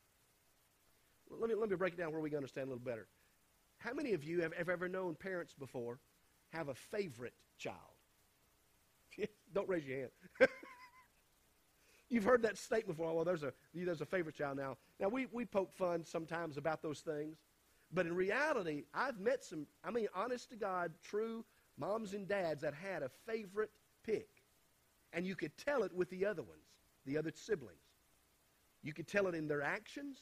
Let 1.31 1.49
me, 1.49 1.55
let 1.55 1.69
me 1.69 1.77
break 1.77 1.95
it 1.95 1.99
down 1.99 2.13
where 2.13 2.21
we 2.21 2.31
can 2.31 2.37
understand 2.37 2.67
a 2.67 2.71
little 2.71 2.85
better. 2.85 3.09
How 3.79 3.93
many 3.93 4.13
of 4.13 4.25
you 4.25 4.43
have, 4.43 4.55
have 4.55 4.69
ever 4.69 4.89
known 4.89 5.15
parents 5.15 5.55
before 5.55 5.99
have 6.51 6.69
a 6.69 6.75
favorite 6.75 7.35
child? 7.59 7.77
Don't 9.55 9.69
raise 9.69 9.85
your 9.85 9.99
hand. 9.99 10.11
You've 12.09 12.25
heard 12.25 12.43
that 12.43 12.59
statement 12.59 12.97
before. 12.97 13.15
Well, 13.15 13.25
there's 13.25 13.43
a, 13.43 13.53
there's 13.75 14.01
a 14.01 14.07
favorite 14.07 14.37
child 14.37 14.57
now. 14.57 14.77
Now, 15.01 15.09
we, 15.09 15.27
we 15.33 15.45
poke 15.45 15.73
fun 15.73 16.05
sometimes 16.05 16.57
about 16.57 16.83
those 16.83 17.01
things. 17.01 17.39
But 17.93 18.07
in 18.07 18.15
reality, 18.15 18.85
I've 18.93 19.19
met 19.21 19.45
some, 19.45 19.67
I 19.85 19.91
mean, 19.91 20.09
honest 20.15 20.51
to 20.51 20.57
God, 20.57 20.93
true 21.03 21.45
moms 21.77 22.15
and 22.15 22.27
dads 22.27 22.63
that 22.63 22.75
had 22.75 23.03
a 23.03 23.11
favorite 23.27 23.71
pick. 24.05 24.29
And 25.13 25.27
you 25.27 25.37
could 25.37 25.57
tell 25.57 25.83
it 25.83 25.93
with 25.93 26.11
the 26.11 26.27
other 26.27 26.43
ones, 26.43 26.67
the 27.07 27.17
other 27.17 27.33
siblings. 27.35 27.79
You 28.83 28.93
could 28.93 29.07
tell 29.07 29.29
it 29.29 29.35
in 29.35 29.49
their 29.49 29.63
actions. 29.63 30.19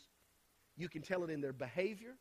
You 0.77 0.89
can 0.89 1.03
tell 1.03 1.23
it 1.25 1.31
in 1.31 1.41
their 1.41 1.53
behavior. 1.53 2.17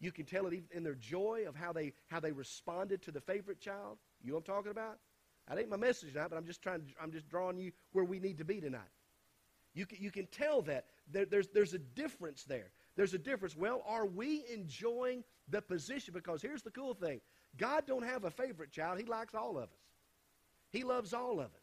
You 0.00 0.12
can 0.12 0.26
tell 0.26 0.46
it 0.46 0.62
in 0.72 0.82
their 0.82 0.94
joy 0.94 1.44
of 1.48 1.54
how 1.54 1.72
they, 1.72 1.92
how 2.08 2.20
they 2.20 2.32
responded 2.32 3.02
to 3.02 3.10
the 3.10 3.20
favorite 3.20 3.60
child. 3.60 3.98
You 4.22 4.30
know 4.30 4.36
what 4.36 4.48
I'm 4.48 4.54
talking 4.54 4.70
about? 4.70 4.98
That 5.48 5.58
ain't 5.58 5.70
my 5.70 5.76
message 5.76 6.12
tonight, 6.12 6.28
but 6.30 6.36
I'm 6.36 6.44
just 6.44 6.60
trying. 6.62 6.80
To, 6.80 6.86
I'm 7.00 7.12
just 7.12 7.28
drawing 7.28 7.56
you 7.56 7.72
where 7.92 8.04
we 8.04 8.18
need 8.18 8.38
to 8.38 8.44
be 8.44 8.60
tonight. 8.60 8.80
You 9.74 9.86
can, 9.86 9.98
you 10.00 10.10
can 10.10 10.26
tell 10.26 10.62
that 10.62 10.86
there, 11.10 11.24
there's 11.24 11.48
there's 11.48 11.74
a 11.74 11.78
difference 11.78 12.44
there. 12.44 12.70
There's 12.96 13.14
a 13.14 13.18
difference. 13.18 13.56
Well, 13.56 13.82
are 13.86 14.06
we 14.06 14.44
enjoying 14.52 15.22
the 15.48 15.62
position? 15.62 16.14
Because 16.14 16.42
here's 16.42 16.62
the 16.62 16.70
cool 16.70 16.94
thing: 16.94 17.20
God 17.56 17.84
don't 17.86 18.04
have 18.04 18.24
a 18.24 18.30
favorite 18.30 18.72
child. 18.72 18.98
He 18.98 19.04
likes 19.04 19.34
all 19.34 19.56
of 19.56 19.64
us. 19.64 19.86
He 20.72 20.82
loves 20.82 21.14
all 21.14 21.38
of 21.38 21.46
us. 21.46 21.62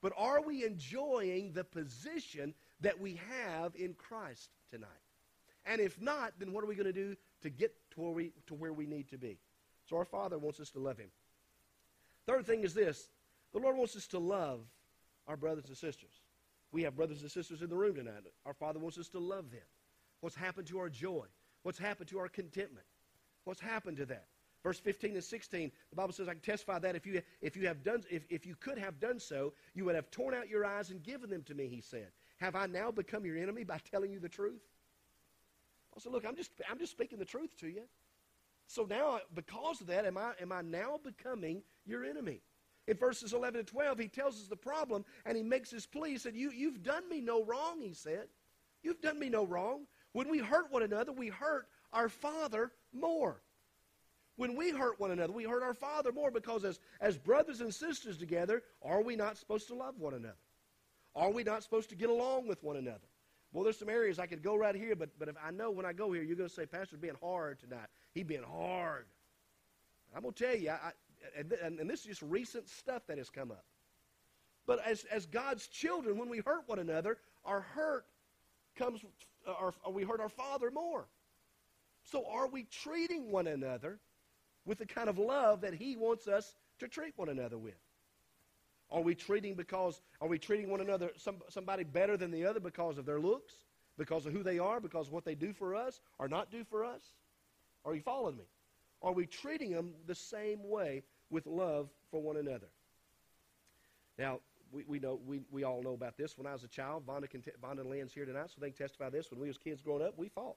But 0.00 0.12
are 0.16 0.42
we 0.42 0.64
enjoying 0.64 1.52
the 1.52 1.62
position 1.62 2.54
that 2.80 3.00
we 3.00 3.20
have 3.30 3.76
in 3.76 3.94
Christ 3.94 4.50
tonight? 4.68 4.88
And 5.66 5.80
if 5.80 6.00
not, 6.00 6.32
then 6.38 6.52
what 6.52 6.64
are 6.64 6.66
we 6.66 6.74
going 6.74 6.86
to 6.86 6.92
do 6.92 7.16
to 7.42 7.50
get 7.50 7.74
to 7.92 8.00
where 8.00 8.12
we 8.12 8.32
to 8.46 8.54
where 8.54 8.72
we 8.72 8.86
need 8.86 9.08
to 9.10 9.18
be? 9.18 9.38
So 9.88 9.96
our 9.96 10.04
Father 10.04 10.38
wants 10.38 10.60
us 10.60 10.70
to 10.70 10.78
love 10.78 10.98
Him. 10.98 11.10
Third 12.26 12.46
thing 12.46 12.62
is 12.62 12.74
this 12.74 13.08
the 13.52 13.58
Lord 13.58 13.76
wants 13.76 13.96
us 13.96 14.06
to 14.08 14.18
love 14.18 14.60
our 15.26 15.36
brothers 15.36 15.66
and 15.68 15.76
sisters. 15.76 16.12
We 16.72 16.82
have 16.84 16.96
brothers 16.96 17.22
and 17.22 17.30
sisters 17.30 17.62
in 17.62 17.68
the 17.68 17.76
room 17.76 17.96
tonight. 17.96 18.24
Our 18.46 18.54
Father 18.54 18.78
wants 18.78 18.98
us 18.98 19.08
to 19.10 19.18
love 19.18 19.50
them. 19.50 19.60
What's 20.20 20.36
happened 20.36 20.66
to 20.68 20.78
our 20.78 20.88
joy? 20.88 21.26
What's 21.62 21.78
happened 21.78 22.08
to 22.08 22.18
our 22.18 22.28
contentment? 22.28 22.86
What's 23.44 23.60
happened 23.60 23.98
to 23.98 24.06
that? 24.06 24.26
Verse 24.62 24.78
15 24.78 25.14
and 25.14 25.24
16, 25.24 25.72
the 25.90 25.96
Bible 25.96 26.12
says, 26.12 26.28
I 26.28 26.32
can 26.32 26.40
testify 26.40 26.78
that 26.78 26.94
if 26.94 27.04
you, 27.04 27.20
if 27.40 27.56
you 27.56 27.66
have 27.66 27.82
done, 27.82 28.04
if, 28.08 28.22
if 28.30 28.46
you 28.46 28.54
could 28.54 28.78
have 28.78 29.00
done 29.00 29.18
so, 29.18 29.52
you 29.74 29.84
would 29.84 29.96
have 29.96 30.10
torn 30.12 30.34
out 30.34 30.48
your 30.48 30.64
eyes 30.64 30.90
and 30.90 31.02
given 31.02 31.30
them 31.30 31.42
to 31.44 31.54
me, 31.54 31.66
he 31.66 31.80
said. 31.80 32.08
Have 32.38 32.54
I 32.54 32.66
now 32.66 32.92
become 32.92 33.26
your 33.26 33.36
enemy 33.36 33.64
by 33.64 33.78
telling 33.90 34.12
you 34.12 34.20
the 34.20 34.28
truth? 34.28 34.62
I 35.96 36.00
said, 36.00 36.12
look, 36.12 36.24
I'm 36.26 36.36
just, 36.36 36.50
I'm 36.70 36.78
just 36.78 36.92
speaking 36.92 37.18
the 37.18 37.24
truth 37.24 37.50
to 37.60 37.68
you. 37.68 37.82
So 38.66 38.86
now, 38.88 39.20
because 39.34 39.80
of 39.80 39.88
that, 39.88 40.06
am 40.06 40.16
I, 40.16 40.32
am 40.40 40.52
I 40.52 40.62
now 40.62 40.98
becoming 41.02 41.62
your 41.84 42.04
enemy? 42.04 42.40
In 42.88 42.96
verses 42.96 43.32
11 43.32 43.60
and 43.60 43.68
12, 43.68 43.98
he 43.98 44.08
tells 44.08 44.40
us 44.40 44.48
the 44.48 44.56
problem 44.56 45.04
and 45.24 45.36
he 45.36 45.42
makes 45.42 45.70
his 45.70 45.86
plea. 45.86 46.10
He 46.10 46.18
said, 46.18 46.34
you, 46.34 46.50
You've 46.50 46.82
done 46.82 47.08
me 47.08 47.20
no 47.20 47.44
wrong, 47.44 47.80
he 47.80 47.92
said. 47.92 48.28
You've 48.82 49.00
done 49.00 49.18
me 49.18 49.28
no 49.28 49.44
wrong. 49.44 49.86
When 50.12 50.28
we 50.28 50.38
hurt 50.38 50.72
one 50.72 50.82
another, 50.82 51.12
we 51.12 51.28
hurt 51.28 51.68
our 51.92 52.08
Father 52.08 52.72
more. 52.92 53.40
When 54.36 54.56
we 54.56 54.70
hurt 54.70 54.98
one 54.98 55.10
another, 55.10 55.32
we 55.32 55.44
hurt 55.44 55.62
our 55.62 55.74
Father 55.74 56.10
more 56.10 56.30
because 56.30 56.64
as, 56.64 56.80
as 57.00 57.18
brothers 57.18 57.60
and 57.60 57.72
sisters 57.72 58.16
together, 58.16 58.62
are 58.82 59.02
we 59.02 59.14
not 59.14 59.36
supposed 59.36 59.68
to 59.68 59.74
love 59.74 59.98
one 59.98 60.14
another? 60.14 60.34
Are 61.14 61.30
we 61.30 61.44
not 61.44 61.62
supposed 61.62 61.90
to 61.90 61.94
get 61.94 62.08
along 62.08 62.48
with 62.48 62.62
one 62.62 62.76
another? 62.76 63.06
Well, 63.52 63.64
there's 63.64 63.78
some 63.78 63.90
areas 63.90 64.18
I 64.18 64.26
could 64.26 64.42
go 64.42 64.56
right 64.56 64.74
here, 64.74 64.96
but, 64.96 65.10
but 65.18 65.28
if 65.28 65.36
I 65.44 65.50
know 65.50 65.70
when 65.70 65.84
I 65.84 65.92
go 65.92 66.10
here, 66.12 66.22
you're 66.22 66.36
going 66.36 66.48
to 66.48 66.54
say, 66.54 66.64
Pastor's 66.64 66.98
being 66.98 67.16
hard 67.22 67.60
tonight. 67.60 67.88
He 68.14 68.22
being 68.22 68.42
hard. 68.42 69.06
I'm 70.14 70.22
going 70.22 70.32
to 70.34 70.44
tell 70.44 70.56
you, 70.56 70.70
I, 70.70 70.92
and, 71.38 71.52
and, 71.52 71.88
this 71.88 72.00
is 72.00 72.06
just 72.06 72.22
recent 72.22 72.68
stuff 72.68 73.06
that 73.08 73.18
has 73.18 73.30
come 73.30 73.50
up. 73.50 73.64
But 74.66 74.84
as, 74.86 75.04
as 75.04 75.26
God's 75.26 75.66
children, 75.66 76.18
when 76.18 76.28
we 76.28 76.38
hurt 76.38 76.62
one 76.66 76.78
another, 76.78 77.18
our 77.44 77.60
hurt 77.60 78.06
comes, 78.76 79.00
or 79.46 79.74
we 79.90 80.02
hurt 80.02 80.20
our 80.20 80.28
Father 80.28 80.70
more. 80.70 81.06
So 82.04 82.24
are 82.30 82.48
we 82.48 82.64
treating 82.64 83.30
one 83.30 83.46
another 83.46 83.98
with 84.64 84.78
the 84.78 84.86
kind 84.86 85.08
of 85.08 85.18
love 85.18 85.60
that 85.60 85.74
He 85.74 85.96
wants 85.96 86.26
us 86.26 86.54
to 86.78 86.88
treat 86.88 87.12
one 87.16 87.28
another 87.28 87.58
with? 87.58 87.74
Are 88.92 89.00
we 89.00 89.14
treating 89.14 89.54
because 89.54 90.00
are 90.20 90.28
we 90.28 90.38
treating 90.38 90.68
one 90.68 90.82
another 90.82 91.10
some, 91.16 91.36
somebody 91.48 91.82
better 91.82 92.18
than 92.18 92.30
the 92.30 92.44
other 92.44 92.60
because 92.60 92.98
of 92.98 93.06
their 93.06 93.18
looks, 93.18 93.54
because 93.96 94.26
of 94.26 94.32
who 94.32 94.42
they 94.42 94.58
are, 94.58 94.80
because 94.80 95.06
of 95.06 95.14
what 95.14 95.24
they 95.24 95.34
do 95.34 95.54
for 95.54 95.74
us 95.74 96.00
or 96.18 96.28
not 96.28 96.50
do 96.50 96.62
for 96.62 96.84
us? 96.84 97.00
Are 97.86 97.94
you 97.94 98.02
following 98.02 98.36
me? 98.36 98.44
Are 99.02 99.12
we 99.12 99.26
treating 99.26 99.72
them 99.72 99.94
the 100.06 100.14
same 100.14 100.68
way 100.68 101.02
with 101.30 101.46
love 101.46 101.88
for 102.10 102.20
one 102.20 102.36
another? 102.36 102.68
Now, 104.18 104.40
we, 104.70 104.84
we 104.86 104.98
know 104.98 105.18
we, 105.26 105.40
we 105.50 105.64
all 105.64 105.82
know 105.82 105.94
about 105.94 106.18
this. 106.18 106.36
When 106.36 106.46
I 106.46 106.52
was 106.52 106.62
a 106.62 106.68
child, 106.68 107.06
Vonda, 107.06 107.28
can 107.28 107.42
Vonda 107.62 107.80
and 107.80 107.90
Lynn's 107.90 108.12
here 108.12 108.26
tonight, 108.26 108.50
so 108.54 108.60
they 108.60 108.70
can 108.70 108.76
testify 108.76 109.08
this. 109.08 109.30
When 109.30 109.40
we 109.40 109.48
was 109.48 109.56
kids 109.56 109.80
growing 109.80 110.02
up, 110.02 110.18
we 110.18 110.28
fought. 110.28 110.56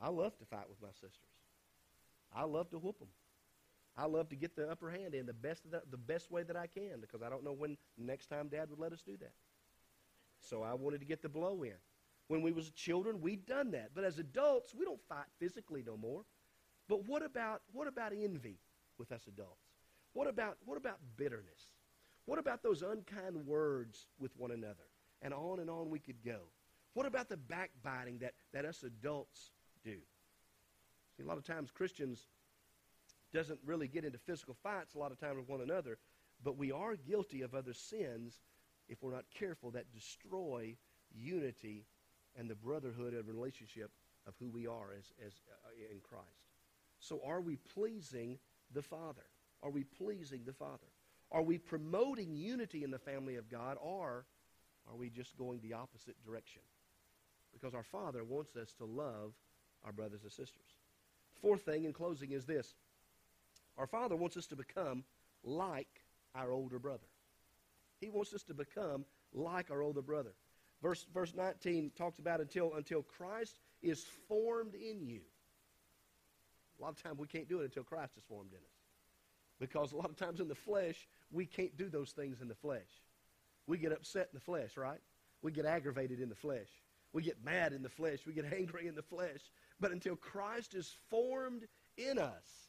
I 0.00 0.08
loved 0.10 0.38
to 0.38 0.46
fight 0.46 0.68
with 0.68 0.80
my 0.80 0.92
sisters. 0.92 1.10
I 2.34 2.44
loved 2.44 2.70
to 2.70 2.78
whoop 2.78 2.98
them. 2.98 3.08
I 3.96 4.06
love 4.06 4.28
to 4.30 4.36
get 4.36 4.56
the 4.56 4.68
upper 4.68 4.90
hand 4.90 5.14
in 5.14 5.26
the 5.26 5.32
best, 5.32 5.70
the, 5.70 5.82
the 5.90 5.96
best 5.96 6.30
way 6.30 6.42
that 6.42 6.56
I 6.56 6.66
can 6.66 7.00
because 7.00 7.22
I 7.22 7.28
don't 7.28 7.44
know 7.44 7.52
when 7.52 7.76
next 7.96 8.26
time 8.26 8.48
Dad 8.48 8.70
would 8.70 8.80
let 8.80 8.92
us 8.92 9.02
do 9.02 9.16
that. 9.18 9.34
So 10.40 10.62
I 10.62 10.74
wanted 10.74 11.00
to 11.00 11.06
get 11.06 11.22
the 11.22 11.28
blow 11.28 11.62
in. 11.62 11.74
When 12.28 12.42
we 12.42 12.52
was 12.52 12.70
children, 12.70 13.20
we'd 13.20 13.46
done 13.46 13.70
that. 13.72 13.90
But 13.94 14.04
as 14.04 14.18
adults, 14.18 14.74
we 14.74 14.84
don't 14.84 15.00
fight 15.08 15.26
physically 15.38 15.84
no 15.86 15.96
more. 15.96 16.22
But 16.88 17.06
what 17.06 17.24
about 17.24 17.62
what 17.72 17.86
about 17.86 18.12
envy 18.12 18.58
with 18.98 19.12
us 19.12 19.26
adults? 19.26 19.64
What 20.12 20.28
about 20.28 20.56
what 20.64 20.76
about 20.76 20.98
bitterness? 21.16 21.72
What 22.26 22.38
about 22.38 22.62
those 22.62 22.82
unkind 22.82 23.46
words 23.46 24.06
with 24.18 24.36
one 24.36 24.50
another? 24.50 24.88
And 25.22 25.32
on 25.32 25.60
and 25.60 25.70
on 25.70 25.90
we 25.90 25.98
could 25.98 26.22
go. 26.24 26.40
What 26.94 27.06
about 27.06 27.28
the 27.28 27.36
backbiting 27.36 28.18
that, 28.18 28.34
that 28.52 28.64
us 28.64 28.82
adults 28.82 29.50
do? 29.82 29.96
See, 31.16 31.22
a 31.22 31.26
lot 31.26 31.38
of 31.38 31.44
times 31.44 31.70
Christians 31.70 32.28
doesn't 33.34 33.58
really 33.66 33.88
get 33.88 34.04
into 34.04 34.18
physical 34.18 34.56
fights 34.62 34.94
a 34.94 34.98
lot 34.98 35.12
of 35.12 35.18
times 35.18 35.36
with 35.36 35.48
one 35.48 35.60
another, 35.60 35.98
but 36.42 36.56
we 36.56 36.70
are 36.72 36.94
guilty 36.96 37.42
of 37.42 37.54
other 37.54 37.74
sins 37.74 38.40
if 38.88 39.02
we're 39.02 39.12
not 39.12 39.24
careful 39.36 39.72
that 39.72 39.92
destroy 39.92 40.76
unity 41.12 41.84
and 42.36 42.48
the 42.48 42.54
brotherhood 42.54 43.12
and 43.12 43.26
relationship 43.26 43.90
of 44.26 44.34
who 44.38 44.48
we 44.48 44.66
are 44.66 44.92
as, 44.96 45.12
as 45.26 45.32
uh, 45.50 45.92
in 45.92 46.00
Christ. 46.00 46.24
So 47.00 47.20
are 47.26 47.40
we 47.40 47.56
pleasing 47.56 48.38
the 48.72 48.82
Father? 48.82 49.26
Are 49.62 49.70
we 49.70 49.84
pleasing 49.84 50.42
the 50.46 50.52
Father? 50.52 50.86
Are 51.32 51.42
we 51.42 51.58
promoting 51.58 52.34
unity 52.34 52.84
in 52.84 52.90
the 52.90 52.98
family 52.98 53.36
of 53.36 53.50
God 53.50 53.76
or 53.80 54.26
are 54.88 54.96
we 54.96 55.10
just 55.10 55.36
going 55.36 55.60
the 55.60 55.72
opposite 55.72 56.16
direction? 56.24 56.62
Because 57.52 57.74
our 57.74 57.82
Father 57.82 58.22
wants 58.24 58.56
us 58.56 58.72
to 58.78 58.84
love 58.84 59.32
our 59.84 59.92
brothers 59.92 60.22
and 60.22 60.32
sisters. 60.32 60.78
Fourth 61.40 61.62
thing 61.62 61.84
in 61.84 61.92
closing 61.92 62.30
is 62.30 62.44
this 62.44 62.74
our 63.76 63.86
Father 63.86 64.16
wants 64.16 64.36
us 64.36 64.46
to 64.48 64.56
become 64.56 65.04
like 65.42 66.02
our 66.34 66.50
older 66.50 66.78
brother. 66.78 67.06
He 68.00 68.10
wants 68.10 68.32
us 68.32 68.42
to 68.44 68.54
become 68.54 69.04
like 69.32 69.70
our 69.70 69.82
older 69.82 70.02
brother. 70.02 70.32
Verse, 70.82 71.06
verse 71.14 71.32
19 71.34 71.92
talks 71.96 72.18
about 72.18 72.40
until, 72.40 72.74
until 72.74 73.02
Christ 73.02 73.58
is 73.82 74.04
formed 74.28 74.74
in 74.74 75.02
you. 75.02 75.20
A 76.78 76.82
lot 76.82 76.90
of 76.90 77.02
times 77.02 77.18
we 77.18 77.26
can't 77.26 77.48
do 77.48 77.60
it 77.60 77.64
until 77.64 77.84
Christ 77.84 78.12
is 78.16 78.24
formed 78.28 78.52
in 78.52 78.58
us. 78.58 78.74
Because 79.60 79.92
a 79.92 79.96
lot 79.96 80.10
of 80.10 80.16
times 80.16 80.40
in 80.40 80.48
the 80.48 80.54
flesh, 80.54 81.08
we 81.30 81.46
can't 81.46 81.76
do 81.76 81.88
those 81.88 82.10
things 82.10 82.40
in 82.40 82.48
the 82.48 82.54
flesh. 82.54 83.02
We 83.66 83.78
get 83.78 83.92
upset 83.92 84.28
in 84.32 84.34
the 84.34 84.40
flesh, 84.40 84.76
right? 84.76 84.98
We 85.42 85.52
get 85.52 85.64
aggravated 85.64 86.20
in 86.20 86.28
the 86.28 86.34
flesh. 86.34 86.68
We 87.12 87.22
get 87.22 87.42
mad 87.44 87.72
in 87.72 87.82
the 87.82 87.88
flesh. 87.88 88.18
We 88.26 88.32
get 88.32 88.52
angry 88.56 88.88
in 88.88 88.94
the 88.94 89.02
flesh. 89.02 89.40
But 89.80 89.92
until 89.92 90.16
Christ 90.16 90.74
is 90.74 90.94
formed 91.08 91.62
in 91.96 92.18
us, 92.18 92.63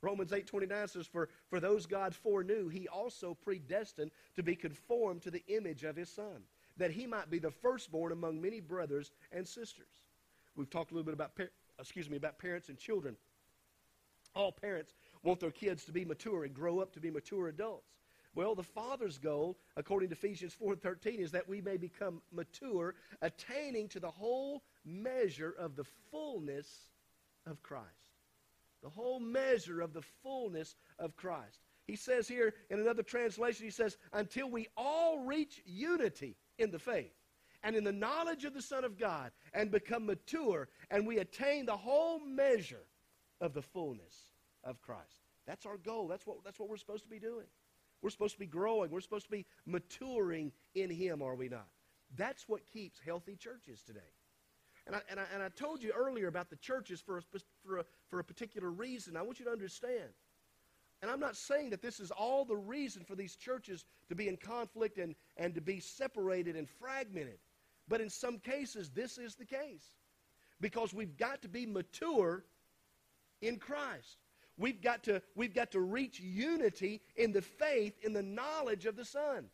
Romans 0.00 0.30
8:29 0.30 0.90
says, 0.90 1.06
for, 1.06 1.28
for 1.48 1.60
those 1.60 1.86
God 1.86 2.14
foreknew, 2.14 2.68
he 2.68 2.86
also 2.88 3.34
predestined 3.34 4.10
to 4.36 4.42
be 4.42 4.54
conformed 4.54 5.22
to 5.22 5.30
the 5.30 5.44
image 5.48 5.84
of 5.84 5.96
his 5.96 6.08
Son, 6.08 6.42
that 6.76 6.90
he 6.90 7.06
might 7.06 7.30
be 7.30 7.38
the 7.38 7.50
firstborn 7.50 8.12
among 8.12 8.40
many 8.40 8.60
brothers 8.60 9.10
and 9.32 9.46
sisters. 9.46 10.04
We've 10.56 10.70
talked 10.70 10.92
a 10.92 10.94
little 10.94 11.04
bit 11.04 11.14
about, 11.14 11.32
excuse 11.78 12.08
me, 12.08 12.16
about 12.16 12.38
parents 12.38 12.68
and 12.68 12.78
children. 12.78 13.16
All 14.34 14.52
parents 14.52 14.94
want 15.24 15.40
their 15.40 15.50
kids 15.50 15.84
to 15.86 15.92
be 15.92 16.04
mature 16.04 16.44
and 16.44 16.54
grow 16.54 16.78
up 16.78 16.92
to 16.92 17.00
be 17.00 17.10
mature 17.10 17.48
adults. 17.48 17.96
Well, 18.34 18.54
the 18.54 18.62
Father's 18.62 19.18
goal, 19.18 19.58
according 19.76 20.10
to 20.10 20.14
Ephesians 20.14 20.54
4:13, 20.54 21.18
is 21.18 21.32
that 21.32 21.48
we 21.48 21.60
may 21.60 21.76
become 21.76 22.22
mature, 22.30 22.94
attaining 23.20 23.88
to 23.88 24.00
the 24.00 24.10
whole 24.10 24.62
measure 24.84 25.54
of 25.58 25.74
the 25.74 25.84
fullness 26.10 26.90
of 27.46 27.60
Christ 27.64 28.07
the 28.82 28.88
whole 28.88 29.20
measure 29.20 29.80
of 29.80 29.92
the 29.92 30.02
fullness 30.22 30.76
of 30.98 31.16
Christ. 31.16 31.60
He 31.86 31.96
says 31.96 32.28
here 32.28 32.54
in 32.70 32.80
another 32.80 33.02
translation, 33.02 33.64
he 33.64 33.70
says, 33.70 33.96
until 34.12 34.50
we 34.50 34.68
all 34.76 35.20
reach 35.20 35.62
unity 35.64 36.36
in 36.58 36.70
the 36.70 36.78
faith 36.78 37.14
and 37.62 37.74
in 37.74 37.82
the 37.84 37.92
knowledge 37.92 38.44
of 38.44 38.54
the 38.54 38.62
Son 38.62 38.84
of 38.84 38.98
God 38.98 39.32
and 39.54 39.70
become 39.70 40.06
mature 40.06 40.68
and 40.90 41.06
we 41.06 41.18
attain 41.18 41.66
the 41.66 41.76
whole 41.76 42.20
measure 42.20 42.84
of 43.40 43.54
the 43.54 43.62
fullness 43.62 44.32
of 44.64 44.80
Christ. 44.82 45.22
That's 45.46 45.64
our 45.64 45.78
goal. 45.78 46.08
That's 46.08 46.26
what, 46.26 46.44
that's 46.44 46.60
what 46.60 46.68
we're 46.68 46.76
supposed 46.76 47.04
to 47.04 47.10
be 47.10 47.18
doing. 47.18 47.46
We're 48.02 48.10
supposed 48.10 48.34
to 48.34 48.38
be 48.38 48.46
growing. 48.46 48.90
We're 48.90 49.00
supposed 49.00 49.24
to 49.24 49.30
be 49.30 49.46
maturing 49.66 50.52
in 50.74 50.90
Him, 50.90 51.22
are 51.22 51.34
we 51.34 51.48
not? 51.48 51.66
That's 52.16 52.48
what 52.48 52.66
keeps 52.66 53.00
healthy 53.04 53.36
churches 53.36 53.82
today. 53.82 54.00
And 54.88 54.96
I, 54.96 55.00
and 55.10 55.20
I, 55.20 55.24
and 55.34 55.42
I 55.42 55.50
told 55.50 55.82
you 55.82 55.92
earlier 55.92 56.28
about 56.28 56.48
the 56.48 56.56
churches 56.56 56.98
for 56.98 57.18
a, 57.18 57.22
for, 57.62 57.78
a, 57.78 57.84
for 58.08 58.20
a 58.20 58.24
particular 58.24 58.70
reason. 58.70 59.18
I 59.18 59.22
want 59.22 59.38
you 59.38 59.44
to 59.44 59.50
understand. 59.50 60.08
And 61.02 61.10
I'm 61.10 61.20
not 61.20 61.36
saying 61.36 61.70
that 61.70 61.82
this 61.82 62.00
is 62.00 62.10
all 62.10 62.46
the 62.46 62.56
reason 62.56 63.04
for 63.04 63.14
these 63.14 63.36
churches 63.36 63.84
to 64.08 64.14
be 64.14 64.28
in 64.28 64.38
conflict 64.38 64.96
and, 64.96 65.14
and 65.36 65.54
to 65.54 65.60
be 65.60 65.78
separated 65.78 66.56
and 66.56 66.66
fragmented. 66.66 67.38
But 67.86 68.00
in 68.00 68.08
some 68.08 68.38
cases, 68.38 68.88
this 68.88 69.18
is 69.18 69.34
the 69.34 69.44
case. 69.44 69.92
Because 70.58 70.94
we've 70.94 71.18
got 71.18 71.42
to 71.42 71.48
be 71.48 71.66
mature 71.66 72.44
in 73.42 73.58
Christ. 73.58 74.16
We've 74.56 74.80
got 74.80 75.04
to, 75.04 75.20
we've 75.36 75.54
got 75.54 75.70
to 75.72 75.80
reach 75.80 76.18
unity 76.18 77.02
in 77.14 77.30
the 77.30 77.42
faith, 77.42 77.92
in 78.02 78.14
the 78.14 78.22
knowledge 78.22 78.86
of 78.86 78.96
the 78.96 79.04
Son. 79.04 79.50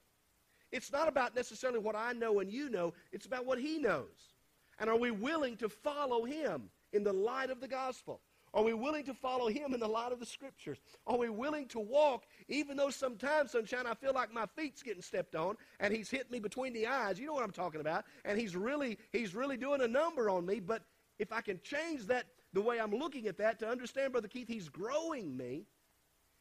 It's 0.71 0.93
not 0.93 1.09
about 1.09 1.35
necessarily 1.35 1.81
what 1.81 1.97
I 1.97 2.13
know 2.13 2.39
and 2.39 2.51
you 2.51 2.71
know, 2.71 2.95
it's 3.13 3.27
about 3.27 3.45
what 3.45 3.59
He 3.59 3.79
knows. 3.79 4.34
And 4.79 4.91
are 4.91 4.99
we 4.99 5.11
willing 5.11 5.57
to 5.59 5.69
follow 5.69 6.25
him 6.25 6.71
in 6.93 7.05
the 7.05 7.13
light 7.13 7.51
of 7.51 7.61
the 7.61 7.69
gospel? 7.69 8.21
Are 8.55 8.63
we 8.63 8.73
willing 8.73 9.05
to 9.07 9.15
follow 9.15 9.49
him 9.49 9.75
in 9.75 9.81
the 9.81 9.89
light 9.89 10.13
of 10.13 10.21
the 10.21 10.27
scriptures? 10.27 10.79
Are 11.09 11.19
we 11.19 11.29
willing 11.29 11.67
to 11.69 11.81
walk, 11.81 12.25
even 12.49 12.77
though 12.77 12.91
sometimes, 12.91 13.51
sunshine, 13.51 13.85
I 13.85 13.95
feel 13.95 14.15
like 14.15 14.33
my 14.33 14.47
feet's 14.55 14.81
getting 14.81 15.03
stepped 15.03 15.35
on 15.35 15.57
and 15.81 15.93
he's 15.93 16.09
hit 16.09 16.31
me 16.31 16.39
between 16.39 16.73
the 16.73 16.87
eyes? 16.87 17.19
You 17.19 17.27
know 17.27 17.35
what 17.35 17.43
I'm 17.43 17.51
talking 17.51 17.81
about. 17.81 18.05
And 18.25 18.39
he's 18.39 18.55
really, 18.55 18.99
he's 19.11 19.35
really 19.35 19.57
doing 19.57 19.81
a 19.81 19.89
number 19.89 20.31
on 20.31 20.47
me. 20.47 20.61
But 20.61 20.83
if 21.19 21.33
I 21.33 21.41
can 21.41 21.61
change 21.63 22.07
that, 22.07 22.27
the 22.53 22.63
way 22.63 22.79
I'm 22.79 22.93
looking 22.93 23.27
at 23.27 23.39
that, 23.39 23.59
to 23.59 23.69
understand, 23.69 24.13
Brother 24.13 24.29
Keith, 24.29 24.47
he's 24.47 24.69
growing 24.69 25.37
me. 25.37 25.67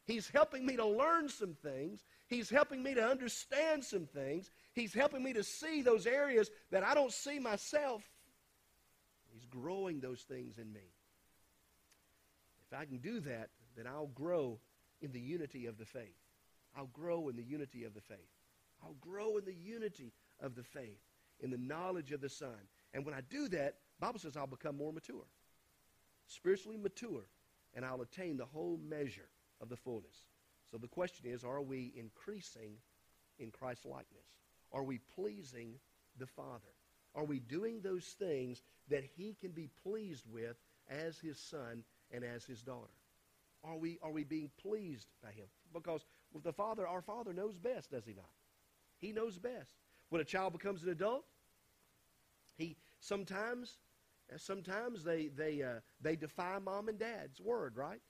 He's 0.06 0.28
helping 0.28 0.64
me 0.64 0.76
to 0.76 0.86
learn 0.86 1.28
some 1.28 1.54
things. 1.54 2.04
He's 2.28 2.48
helping 2.48 2.82
me 2.82 2.94
to 2.94 3.04
understand 3.04 3.82
some 3.82 4.06
things. 4.06 4.50
He's 4.72 4.94
helping 4.94 5.24
me 5.24 5.32
to 5.32 5.42
see 5.42 5.82
those 5.82 6.06
areas 6.06 6.50
that 6.70 6.84
I 6.84 6.94
don't 6.94 7.12
see 7.12 7.40
myself 7.40 8.02
growing 9.60 10.00
those 10.00 10.22
things 10.22 10.58
in 10.58 10.72
me. 10.72 10.92
If 12.66 12.78
I 12.78 12.84
can 12.84 12.98
do 12.98 13.20
that, 13.20 13.50
then 13.76 13.86
I'll 13.86 14.08
grow 14.08 14.58
in 15.00 15.12
the 15.12 15.20
unity 15.20 15.66
of 15.66 15.78
the 15.78 15.84
faith. 15.84 16.16
I'll 16.76 16.90
grow 16.92 17.28
in 17.28 17.36
the 17.36 17.42
unity 17.42 17.84
of 17.84 17.94
the 17.94 18.00
faith. 18.00 18.18
I'll 18.82 18.96
grow 19.00 19.36
in 19.36 19.44
the 19.44 19.54
unity 19.54 20.12
of 20.40 20.54
the 20.54 20.62
faith, 20.62 21.00
in 21.40 21.50
the 21.50 21.58
knowledge 21.58 22.12
of 22.12 22.20
the 22.20 22.28
Son. 22.28 22.56
And 22.92 23.04
when 23.04 23.14
I 23.14 23.20
do 23.30 23.48
that, 23.48 23.76
Bible 24.00 24.18
says 24.18 24.36
I'll 24.36 24.46
become 24.46 24.76
more 24.76 24.92
mature, 24.92 25.26
spiritually 26.26 26.76
mature, 26.76 27.28
and 27.74 27.84
I'll 27.84 28.02
attain 28.02 28.36
the 28.36 28.44
whole 28.44 28.78
measure 28.88 29.28
of 29.60 29.68
the 29.68 29.76
fullness. 29.76 30.26
So 30.70 30.78
the 30.78 30.88
question 30.88 31.26
is, 31.30 31.44
are 31.44 31.62
we 31.62 31.92
increasing 31.96 32.72
in 33.38 33.50
Christ's 33.50 33.86
likeness? 33.86 34.26
Are 34.72 34.82
we 34.82 34.98
pleasing 35.14 35.74
the 36.18 36.26
Father? 36.26 36.74
Are 37.14 37.24
we 37.24 37.38
doing 37.38 37.80
those 37.80 38.04
things 38.18 38.62
that 38.88 39.04
he 39.16 39.36
can 39.40 39.52
be 39.52 39.68
pleased 39.82 40.24
with 40.30 40.56
as 40.88 41.18
his 41.18 41.38
son 41.38 41.84
and 42.10 42.24
as 42.24 42.44
his 42.44 42.62
daughter? 42.62 42.92
Are 43.62 43.76
we, 43.76 43.98
are 44.02 44.10
we 44.10 44.24
being 44.24 44.50
pleased 44.60 45.08
by 45.22 45.30
him? 45.30 45.46
Because 45.72 46.04
with 46.32 46.42
the 46.44 46.52
Father, 46.52 46.86
our 46.86 47.02
Father 47.02 47.32
knows 47.32 47.56
best, 47.56 47.90
does 47.90 48.04
he 48.04 48.14
not? 48.14 48.30
He 48.98 49.12
knows 49.12 49.38
best. 49.38 49.74
When 50.10 50.20
a 50.20 50.24
child 50.24 50.52
becomes 50.52 50.82
an 50.82 50.90
adult, 50.90 51.24
he 52.56 52.76
sometimes, 53.00 53.78
sometimes 54.36 55.02
they, 55.02 55.28
they, 55.28 55.62
uh, 55.62 55.80
they 56.00 56.16
defy 56.16 56.58
mom 56.58 56.88
and 56.88 56.98
dad's 56.98 57.40
word, 57.40 57.76
right? 57.76 58.00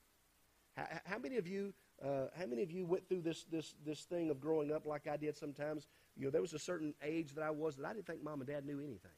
How, 0.76 0.86
how 1.04 1.18
many 1.18 1.36
of 1.36 1.46
you 1.46 1.72
uh, 2.02 2.26
how 2.38 2.46
many 2.46 2.62
of 2.62 2.70
you 2.70 2.84
went 2.84 3.08
through 3.08 3.22
this, 3.22 3.44
this, 3.44 3.74
this 3.84 4.00
thing 4.02 4.30
of 4.30 4.40
growing 4.40 4.72
up 4.72 4.86
like 4.86 5.06
I 5.06 5.16
did 5.16 5.36
sometimes? 5.36 5.86
You 6.16 6.26
know, 6.26 6.30
there 6.30 6.40
was 6.40 6.52
a 6.52 6.58
certain 6.58 6.94
age 7.02 7.32
that 7.34 7.42
I 7.42 7.50
was 7.50 7.76
that 7.76 7.86
I 7.86 7.92
didn't 7.92 8.06
think 8.06 8.22
mom 8.22 8.40
and 8.40 8.48
dad 8.48 8.64
knew 8.64 8.78
anything. 8.78 9.10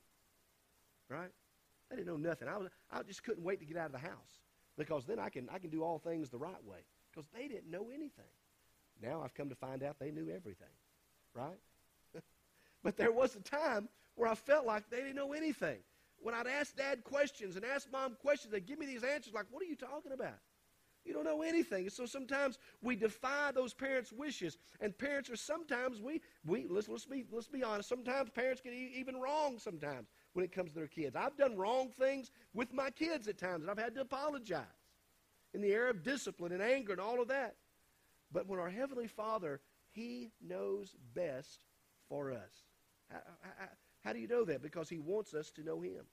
Right? 1.08 1.30
They 1.90 1.96
didn't 1.96 2.08
know 2.08 2.16
nothing. 2.16 2.48
I, 2.48 2.56
was, 2.56 2.68
I 2.90 3.02
just 3.02 3.22
couldn't 3.22 3.44
wait 3.44 3.60
to 3.60 3.66
get 3.66 3.76
out 3.76 3.86
of 3.86 3.92
the 3.92 3.98
house 3.98 4.40
because 4.76 5.04
then 5.04 5.18
I 5.18 5.28
can, 5.28 5.48
I 5.52 5.58
can 5.58 5.70
do 5.70 5.82
all 5.82 5.98
things 5.98 6.30
the 6.30 6.38
right 6.38 6.64
way 6.64 6.78
because 7.12 7.28
they 7.34 7.48
didn't 7.48 7.70
know 7.70 7.88
anything. 7.92 8.24
Now 9.02 9.22
I've 9.22 9.34
come 9.34 9.48
to 9.50 9.54
find 9.54 9.82
out 9.82 9.98
they 9.98 10.10
knew 10.10 10.30
everything. 10.34 10.68
Right? 11.34 11.58
but 12.82 12.96
there 12.96 13.12
was 13.12 13.36
a 13.36 13.40
time 13.40 13.88
where 14.14 14.28
I 14.28 14.34
felt 14.34 14.66
like 14.66 14.88
they 14.90 14.98
didn't 14.98 15.16
know 15.16 15.32
anything. 15.32 15.78
When 16.18 16.34
I'd 16.34 16.46
ask 16.46 16.74
dad 16.74 17.04
questions 17.04 17.56
and 17.56 17.64
ask 17.64 17.90
mom 17.92 18.16
questions, 18.20 18.52
they'd 18.52 18.66
give 18.66 18.78
me 18.78 18.86
these 18.86 19.04
answers 19.04 19.34
like, 19.34 19.46
what 19.50 19.62
are 19.62 19.66
you 19.66 19.76
talking 19.76 20.12
about? 20.12 20.38
You 21.06 21.14
don't 21.14 21.24
know 21.24 21.42
anything. 21.42 21.88
So 21.90 22.06
sometimes 22.06 22.58
we 22.82 22.96
defy 22.96 23.52
those 23.54 23.72
parents' 23.74 24.12
wishes. 24.12 24.58
And 24.80 24.98
parents 24.98 25.30
are 25.30 25.36
sometimes, 25.36 26.00
we, 26.00 26.20
we 26.46 26.66
let's, 26.68 26.88
let's, 26.88 27.06
be, 27.06 27.24
let's 27.32 27.48
be 27.48 27.62
honest, 27.62 27.88
sometimes 27.88 28.30
parents 28.30 28.60
get 28.60 28.74
even 28.74 29.16
wrong 29.20 29.58
sometimes 29.58 30.08
when 30.34 30.44
it 30.44 30.52
comes 30.52 30.72
to 30.72 30.78
their 30.80 30.88
kids. 30.88 31.16
I've 31.16 31.36
done 31.36 31.56
wrong 31.56 31.90
things 31.90 32.32
with 32.54 32.72
my 32.74 32.90
kids 32.90 33.28
at 33.28 33.38
times, 33.38 33.62
and 33.62 33.70
I've 33.70 33.78
had 33.78 33.94
to 33.94 34.02
apologize. 34.02 34.64
in 35.54 35.62
the 35.62 35.72
area 35.72 35.90
of 35.90 36.02
discipline 36.02 36.52
and 36.52 36.62
anger 36.62 36.92
and 36.92 37.00
all 37.00 37.20
of 37.22 37.28
that. 37.28 37.56
But 38.32 38.46
when 38.48 38.60
our 38.60 38.70
Heavenly 38.70 39.08
Father, 39.08 39.60
He 39.92 40.32
knows 40.46 40.94
best 41.14 41.60
for 42.08 42.32
us. 42.32 42.64
How, 43.10 43.20
how, 43.42 43.68
how 44.04 44.12
do 44.12 44.18
you 44.18 44.28
know 44.28 44.44
that? 44.44 44.62
Because 44.62 44.88
He 44.88 44.98
wants 44.98 45.34
us 45.34 45.50
to 45.52 45.62
know 45.64 45.80
Him. 45.80 46.04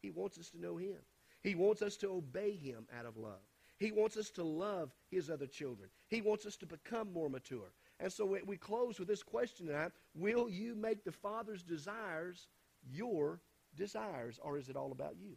He 0.00 0.10
wants 0.10 0.38
us 0.38 0.50
to 0.50 0.60
know 0.60 0.76
Him. 0.78 0.96
He 1.42 1.54
wants 1.54 1.82
us 1.82 1.96
to 1.98 2.08
obey 2.10 2.52
Him 2.56 2.86
out 2.98 3.06
of 3.06 3.16
love. 3.16 3.32
He 3.80 3.92
wants 3.92 4.18
us 4.18 4.28
to 4.32 4.44
love 4.44 4.94
His 5.10 5.30
other 5.30 5.46
children. 5.46 5.88
He 6.08 6.20
wants 6.20 6.44
us 6.44 6.56
to 6.58 6.66
become 6.66 7.12
more 7.12 7.30
mature. 7.30 7.72
And 7.98 8.12
so 8.12 8.26
we, 8.46 8.56
close 8.58 8.98
with 8.98 9.08
this 9.08 9.22
question 9.22 9.66
tonight 9.66 9.92
Will 10.14 10.48
you 10.48 10.74
make 10.74 11.02
the 11.02 11.12
Father's 11.12 11.62
desires 11.62 12.46
your 12.88 13.40
desires, 13.74 14.38
or 14.42 14.58
is 14.58 14.68
it 14.68 14.76
all 14.76 14.92
about 14.92 15.16
you? 15.18 15.34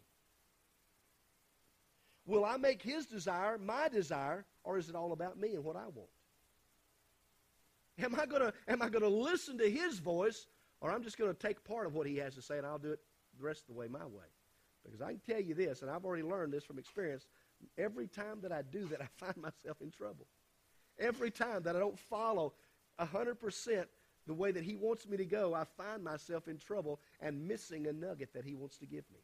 Will 2.25 2.43
I 2.43 2.57
make 2.57 2.81
His 2.81 3.05
desire 3.05 3.57
my 3.57 3.87
desire, 3.87 4.45
or 4.65 4.77
is 4.77 4.89
it 4.89 4.95
all 4.95 5.13
about 5.13 5.39
me 5.39 5.55
and 5.55 5.63
what 5.63 5.77
I 5.77 5.85
want? 5.85 6.09
Am 7.99 8.19
I 8.19 8.25
gonna 8.25 8.51
am 8.67 8.81
I 8.81 8.89
gonna 8.89 9.07
listen 9.07 9.57
to 9.59 9.69
His 9.69 9.99
voice, 9.99 10.47
or 10.81 10.91
I'm 10.91 11.03
just 11.03 11.17
gonna 11.17 11.33
take 11.33 11.63
part 11.63 11.87
of 11.87 11.95
what 11.95 12.07
He 12.07 12.17
has 12.17 12.35
to 12.35 12.41
say 12.41 12.57
and 12.57 12.67
I'll 12.67 12.77
do 12.77 12.91
it 12.91 12.99
the 13.39 13.45
rest 13.45 13.61
of 13.61 13.67
the 13.67 13.79
way 13.79 13.87
my 13.87 14.05
way? 14.05 14.25
Because 14.83 15.01
I 15.01 15.11
can 15.11 15.19
tell 15.19 15.39
you 15.39 15.53
this, 15.53 15.81
and 15.81 15.89
I've 15.89 16.03
already 16.03 16.23
learned 16.23 16.51
this 16.51 16.65
from 16.65 16.77
experience. 16.77 17.25
Every 17.77 18.07
time 18.07 18.39
that 18.41 18.51
I 18.51 18.61
do 18.61 18.87
that, 18.87 19.01
I 19.01 19.07
find 19.17 19.37
myself 19.37 19.77
in 19.81 19.91
trouble. 19.91 20.27
Every 20.99 21.31
time 21.31 21.63
that 21.63 21.75
I 21.75 21.79
don't 21.79 21.97
follow 21.97 22.53
100% 22.99 23.85
the 24.25 24.33
way 24.33 24.51
that 24.51 24.63
He 24.63 24.75
wants 24.75 25.07
me 25.07 25.17
to 25.17 25.25
go, 25.25 25.53
I 25.53 25.63
find 25.63 26.03
myself 26.03 26.47
in 26.47 26.57
trouble 26.57 26.99
and 27.19 27.47
missing 27.47 27.87
a 27.87 27.93
nugget 27.93 28.33
that 28.33 28.45
He 28.45 28.53
wants 28.53 28.77
to 28.77 28.85
give 28.85 29.05
me, 29.11 29.19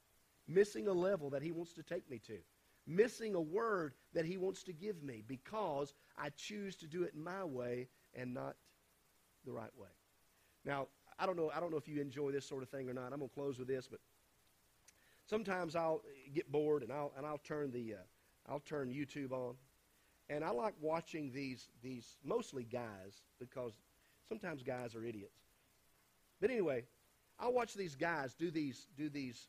missing 0.47 0.87
a 0.87 0.93
level 0.93 1.29
that 1.29 1.41
He 1.41 1.51
wants 1.51 1.73
to 1.73 1.83
take 1.83 2.09
me 2.09 2.19
to, 2.27 2.37
missing 2.87 3.35
a 3.35 3.41
word 3.41 3.93
that 4.13 4.25
He 4.25 4.37
wants 4.37 4.63
to 4.63 4.73
give 4.73 5.03
me 5.03 5.23
because 5.25 5.93
I 6.17 6.29
choose 6.29 6.75
to 6.77 6.87
do 6.87 7.03
it 7.03 7.15
my 7.15 7.43
way 7.43 7.87
and 8.15 8.33
not 8.33 8.55
the 9.45 9.51
right 9.51 9.75
way. 9.77 9.89
Now, 10.65 10.87
I 11.17 11.25
don't 11.25 11.35
know. 11.35 11.51
I 11.53 11.59
don't 11.59 11.71
know 11.71 11.77
if 11.77 11.87
you 11.87 12.01
enjoy 12.01 12.31
this 12.31 12.45
sort 12.45 12.63
of 12.63 12.69
thing 12.69 12.89
or 12.89 12.93
not. 12.93 13.11
I'm 13.11 13.19
gonna 13.19 13.27
close 13.27 13.59
with 13.59 13.67
this, 13.67 13.87
but 13.87 13.99
sometimes 15.29 15.75
I'll 15.75 16.01
get 16.33 16.51
bored 16.51 16.81
and 16.81 16.91
I'll 16.91 17.11
and 17.17 17.25
I'll 17.25 17.39
turn 17.39 17.71
the 17.71 17.95
uh, 17.95 17.97
I'll 18.49 18.59
turn 18.59 18.89
YouTube 18.89 19.31
on, 19.31 19.55
and 20.29 20.43
I 20.43 20.49
like 20.49 20.73
watching 20.81 21.31
these 21.31 21.67
these 21.81 22.17
mostly 22.23 22.63
guys 22.63 23.21
because 23.39 23.73
sometimes 24.27 24.63
guys 24.63 24.95
are 24.95 25.03
idiots. 25.03 25.39
But 26.41 26.51
anyway, 26.51 26.85
I 27.39 27.47
watch 27.47 27.73
these 27.73 27.95
guys 27.95 28.33
do 28.33 28.51
these 28.51 28.87
do 28.97 29.09
these 29.09 29.47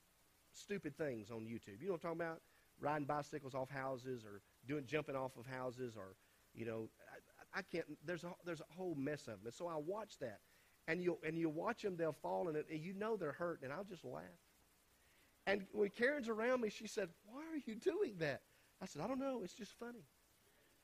stupid 0.53 0.97
things 0.97 1.31
on 1.31 1.41
YouTube. 1.41 1.81
You 1.81 1.89
know 1.89 1.93
what 1.93 2.05
I'm 2.05 2.17
talking 2.17 2.21
about? 2.21 2.41
Riding 2.81 3.07
bicycles 3.07 3.55
off 3.55 3.71
houses 3.71 4.25
or 4.25 4.41
doing 4.67 4.85
jumping 4.87 5.17
off 5.17 5.37
of 5.37 5.47
houses 5.47 5.95
or 5.97 6.17
you 6.55 6.67
know 6.67 6.89
I, 7.55 7.61
I 7.61 7.63
can't. 7.63 7.87
There's 8.05 8.25
a 8.25 8.33
there's 8.45 8.61
a 8.61 8.75
whole 8.77 8.95
mess 8.95 9.23
of 9.23 9.39
them. 9.39 9.41
And 9.47 9.55
so 9.55 9.67
I 9.67 9.77
watch 9.77 10.19
that, 10.21 10.41
and 10.89 11.03
you 11.03 11.19
and 11.27 11.39
you 11.39 11.49
watch 11.49 11.83
them. 11.83 11.97
They'll 11.97 12.13
fall 12.13 12.49
and, 12.49 12.57
it, 12.57 12.67
and 12.71 12.81
you 12.81 12.95
know 12.95 13.17
they're 13.17 13.33
hurt, 13.33 13.61
and 13.63 13.73
I'll 13.73 13.85
just 13.85 14.05
laugh. 14.05 14.23
And 15.47 15.67
when 15.73 15.91
Karen's 15.91 16.29
around 16.29 16.61
me, 16.61 16.71
she 16.71 16.87
said, 16.87 17.09
Why 17.25 17.41
are 17.41 17.61
you 17.65 17.75
doing 17.75 18.15
that? 18.19 18.43
I 18.83 18.87
said, 18.87 19.03
I 19.03 19.07
don't 19.07 19.21
know. 19.21 19.41
It's 19.45 19.55
just 19.55 19.79
funny. 19.79 20.05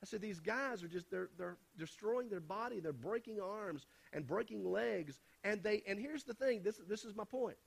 I 0.01 0.05
said, 0.05 0.21
These 0.21 0.39
guys 0.39 0.83
are 0.83 0.87
just, 0.87 1.09
they're, 1.09 1.29
they're 1.37 1.57
destroying 1.77 2.29
their 2.29 2.39
body. 2.39 2.79
They're 2.79 2.93
breaking 2.93 3.39
arms 3.41 3.85
and 4.13 4.27
breaking 4.27 4.63
legs. 4.63 5.19
And 5.43 5.63
they, 5.63 5.81
and 5.87 5.99
here's 5.99 6.23
the 6.23 6.33
thing 6.33 6.61
this, 6.63 6.79
this 6.87 7.03
is 7.03 7.15
my 7.15 7.23
point. 7.23 7.57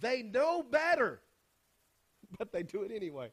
They 0.00 0.22
know 0.22 0.62
better, 0.62 1.20
but 2.38 2.52
they 2.52 2.62
do 2.62 2.82
it 2.82 2.92
anyway. 2.94 3.30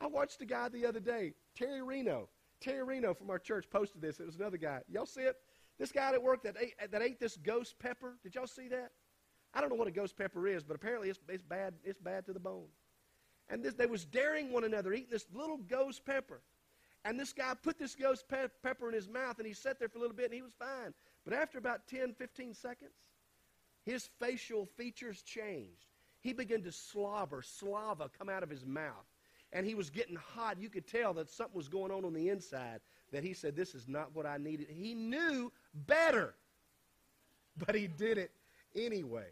I 0.00 0.06
watched 0.06 0.40
a 0.40 0.46
guy 0.46 0.68
the 0.68 0.86
other 0.86 1.00
day, 1.00 1.34
Terry 1.54 1.82
Reno. 1.82 2.28
Terry 2.60 2.84
Reno 2.84 3.14
from 3.14 3.30
our 3.30 3.38
church 3.38 3.66
posted 3.70 4.00
this. 4.00 4.20
It 4.20 4.26
was 4.26 4.36
another 4.36 4.56
guy. 4.56 4.80
Y'all 4.88 5.06
see 5.06 5.22
it? 5.22 5.36
This 5.78 5.92
guy 5.92 6.12
at 6.12 6.22
work 6.22 6.42
that 6.42 6.56
ate, 6.60 6.74
that 6.90 7.02
ate 7.02 7.18
this 7.18 7.36
ghost 7.36 7.78
pepper. 7.78 8.16
Did 8.22 8.34
y'all 8.34 8.46
see 8.46 8.68
that? 8.68 8.92
I 9.54 9.60
don't 9.60 9.70
know 9.70 9.76
what 9.76 9.88
a 9.88 9.92
ghost 9.92 10.16
pepper 10.16 10.46
is, 10.46 10.62
but 10.62 10.76
apparently 10.76 11.08
it's, 11.08 11.18
it's 11.28 11.42
bad. 11.42 11.74
It's 11.84 11.98
bad 11.98 12.26
to 12.26 12.32
the 12.32 12.40
bone. 12.40 12.66
And 13.50 13.64
this, 13.64 13.74
they 13.74 13.86
was 13.86 14.04
daring 14.04 14.52
one 14.52 14.64
another, 14.64 14.92
eating 14.92 15.10
this 15.10 15.26
little 15.34 15.58
ghost 15.58 16.04
pepper. 16.06 16.40
And 17.04 17.18
this 17.18 17.32
guy 17.32 17.54
put 17.60 17.78
this 17.78 17.94
ghost 17.94 18.28
pe- 18.28 18.48
pepper 18.62 18.88
in 18.88 18.94
his 18.94 19.08
mouth, 19.08 19.38
and 19.38 19.46
he 19.46 19.52
sat 19.52 19.78
there 19.78 19.88
for 19.88 19.98
a 19.98 20.00
little 20.00 20.16
bit, 20.16 20.26
and 20.26 20.34
he 20.34 20.42
was 20.42 20.52
fine. 20.52 20.94
But 21.24 21.34
after 21.34 21.58
about 21.58 21.88
10, 21.88 22.14
15 22.14 22.54
seconds, 22.54 22.92
his 23.84 24.08
facial 24.20 24.66
features 24.76 25.22
changed. 25.22 25.86
He 26.20 26.32
began 26.32 26.62
to 26.62 26.72
slobber, 26.72 27.42
slava 27.42 28.10
come 28.16 28.28
out 28.28 28.42
of 28.42 28.50
his 28.50 28.64
mouth. 28.64 29.06
And 29.52 29.66
he 29.66 29.74
was 29.74 29.90
getting 29.90 30.16
hot. 30.16 30.60
You 30.60 30.68
could 30.68 30.86
tell 30.86 31.12
that 31.14 31.28
something 31.28 31.56
was 31.56 31.68
going 31.68 31.90
on 31.90 32.04
on 32.04 32.12
the 32.12 32.28
inside, 32.28 32.80
that 33.10 33.24
he 33.24 33.32
said, 33.32 33.56
This 33.56 33.74
is 33.74 33.88
not 33.88 34.14
what 34.14 34.26
I 34.26 34.36
needed. 34.36 34.68
He 34.70 34.94
knew 34.94 35.50
better, 35.74 36.34
but 37.56 37.74
he 37.74 37.88
did 37.88 38.16
it 38.18 38.30
anyway. 38.76 39.26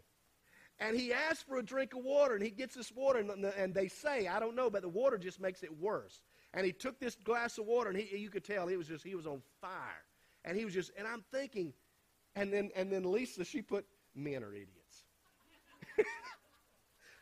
And 0.79 0.95
he 0.95 1.11
asked 1.11 1.45
for 1.45 1.57
a 1.57 1.63
drink 1.63 1.93
of 1.93 2.03
water, 2.03 2.35
and 2.35 2.43
he 2.43 2.51
gets 2.51 2.73
this 2.75 2.91
water, 2.91 3.19
and, 3.19 3.45
and 3.45 3.73
they 3.73 3.89
say, 3.89 4.27
I 4.27 4.39
don't 4.39 4.55
know, 4.55 4.69
but 4.69 4.81
the 4.81 4.89
water 4.89 5.17
just 5.17 5.41
makes 5.41 5.61
it 5.61 5.77
worse. 5.77 6.21
And 6.53 6.65
he 6.65 6.71
took 6.71 6.99
this 6.99 7.15
glass 7.15 7.57
of 7.57 7.65
water, 7.65 7.89
and 7.89 7.99
he, 7.99 8.17
you 8.17 8.29
could 8.29 8.45
tell 8.45 8.65
he 8.67 8.77
was 8.77 8.87
just 8.87 9.03
he 9.03 9.13
was 9.13 9.27
on 9.27 9.41
fire, 9.61 10.03
and 10.45 10.57
he 10.57 10.65
was 10.65 10.73
just. 10.73 10.91
And 10.97 11.05
I'm 11.07 11.23
thinking, 11.31 11.73
and 12.35 12.51
then 12.51 12.71
and 12.75 12.91
then 12.91 13.11
Lisa, 13.11 13.43
she 13.43 13.61
put, 13.61 13.85
men 14.15 14.43
are 14.43 14.53
idiots. 14.53 15.03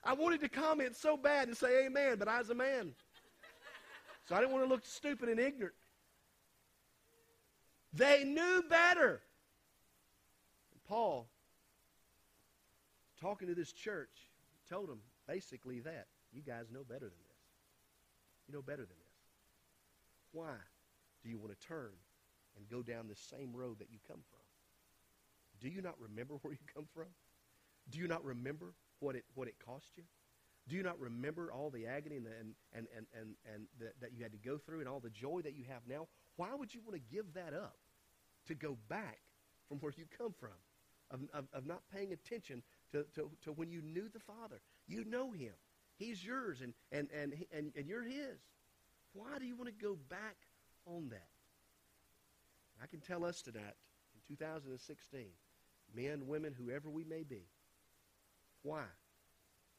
I 0.04 0.14
wanted 0.14 0.40
to 0.42 0.50
comment 0.50 0.96
so 0.96 1.18
bad 1.18 1.48
and 1.48 1.58
say 1.58 1.88
amen, 1.88 2.18
but 2.20 2.28
I 2.28 2.38
was 2.38 2.52
a 2.52 2.56
man. 2.56 2.94
So 4.30 4.36
I 4.36 4.40
didn't 4.40 4.54
want 4.54 4.66
to 4.66 4.70
look 4.70 4.86
stupid 4.86 5.30
and 5.30 5.40
ignorant. 5.40 5.76
They 7.94 8.24
knew 8.24 8.64
better. 8.70 9.22
And 10.72 10.84
Paul 10.88 11.28
talking 13.20 13.48
to 13.48 13.56
this 13.56 13.72
church, 13.72 14.30
told 14.70 14.90
them 14.90 15.00
basically 15.28 15.80
that. 15.82 16.08
You 16.32 16.42
guys 16.42 16.66
know 16.72 16.84
better 16.84 17.06
than 17.06 17.10
this. 17.10 17.38
You 18.48 18.54
know 18.54 18.62
better 18.62 18.84
than 18.84 18.98
this. 18.98 19.18
Why 20.32 20.56
do 21.24 21.30
you 21.30 21.38
want 21.38 21.58
to 21.60 21.68
turn 21.68 21.92
and 22.56 22.70
go 22.70 22.82
down 22.82 23.08
the 23.08 23.16
same 23.16 23.54
road 23.54 23.80
that 23.80 23.90
you 23.92 24.00
come 24.08 24.20
from? 24.30 24.40
Do 25.60 25.70
you 25.70 25.82
not 25.82 25.96
remember 26.00 26.36
where 26.42 26.54
you 26.54 26.60
come 26.74 26.88
from? 26.94 27.08
Do 27.90 28.00
you 28.00 28.08
not 28.08 28.24
remember 28.24 28.74
what 29.00 29.16
it, 29.16 29.24
what 29.36 29.48
it 29.48 29.56
cost 29.66 29.92
you? 29.96 30.04
Do 30.68 30.76
you 30.76 30.84
not 30.84 31.00
remember 31.00 31.50
all 31.52 31.70
the 31.70 31.88
agony 31.88 32.18
and, 32.18 32.26
the, 32.26 32.32
and, 32.32 32.54
and, 32.74 32.88
and, 32.96 33.06
and, 33.18 33.36
and 33.54 33.68
the, 33.80 33.92
that 34.02 34.12
you 34.14 34.24
had 34.24 34.34
to 34.34 34.38
go 34.38 34.58
through 34.58 34.80
and 34.80 34.90
all 34.90 35.00
the 35.00 35.10
joy 35.10 35.40
that 35.44 35.56
you 35.56 35.64
have 35.70 35.82
now? 35.88 36.08
Why 36.36 36.50
would 36.54 36.74
you 36.74 36.82
want 36.82 36.96
to 36.96 37.16
give 37.16 37.34
that 37.36 37.54
up 37.54 37.78
to 38.48 38.56
go 38.56 38.78
back 38.90 39.20
from 39.70 39.78
where 39.78 39.94
you 39.96 40.06
come 40.18 40.34
from, 40.38 40.58
of, 41.12 41.22
of, 41.34 41.46
of 41.54 41.66
not 41.66 41.82
paying 41.94 42.12
attention 42.12 42.64
to, 42.92 43.06
to, 43.16 43.30
to 43.44 43.52
when 43.52 43.72
you 43.72 43.82
knew 43.82 44.08
the 44.10 44.20
Father. 44.20 44.62
You 44.88 45.04
know 45.06 45.32
him. 45.32 45.54
He's 45.98 46.24
yours 46.24 46.62
and, 46.62 46.74
and, 46.92 47.10
and, 47.12 47.34
and, 47.52 47.72
and 47.76 47.88
you're 47.88 48.04
his. 48.04 48.40
Why 49.14 49.40
do 49.40 49.46
you 49.46 49.56
want 49.56 49.68
to 49.68 49.86
go 49.86 49.98
back 50.10 50.38
on 50.86 51.10
that? 51.10 51.30
I 52.82 52.86
can 52.86 53.00
tell 53.00 53.26
us 53.26 53.42
tonight, 53.42 53.76
in 54.14 54.36
2016, 54.36 55.26
men, 55.96 56.28
women, 56.28 56.54
whoever 56.56 56.90
we 56.90 57.04
may 57.04 57.24
be, 57.24 57.48
why? 58.62 58.84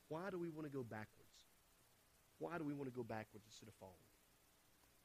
Why 0.08 0.30
do 0.30 0.38
we 0.38 0.48
want 0.50 0.66
to 0.66 0.72
go 0.72 0.82
backwards? 0.82 1.06
Why 2.38 2.58
do 2.58 2.64
we 2.64 2.74
want 2.74 2.90
to 2.90 2.96
go 2.96 3.04
backwards 3.04 3.44
instead 3.46 3.68
of 3.68 3.74
forward? 3.74 3.94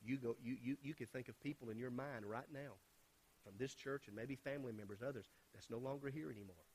You, 0.03 0.17
go, 0.17 0.35
you, 0.43 0.57
you, 0.61 0.77
you 0.81 0.93
can 0.95 1.07
think 1.07 1.29
of 1.29 1.39
people 1.39 1.69
in 1.69 1.77
your 1.77 1.91
mind 1.91 2.25
right 2.25 2.51
now 2.51 2.73
from 3.43 3.53
this 3.59 3.73
church 3.75 4.07
and 4.07 4.15
maybe 4.15 4.35
family 4.35 4.73
members, 4.73 4.99
others, 5.07 5.27
that's 5.53 5.69
no 5.69 5.77
longer 5.77 6.09
here 6.09 6.31
anymore 6.31 6.65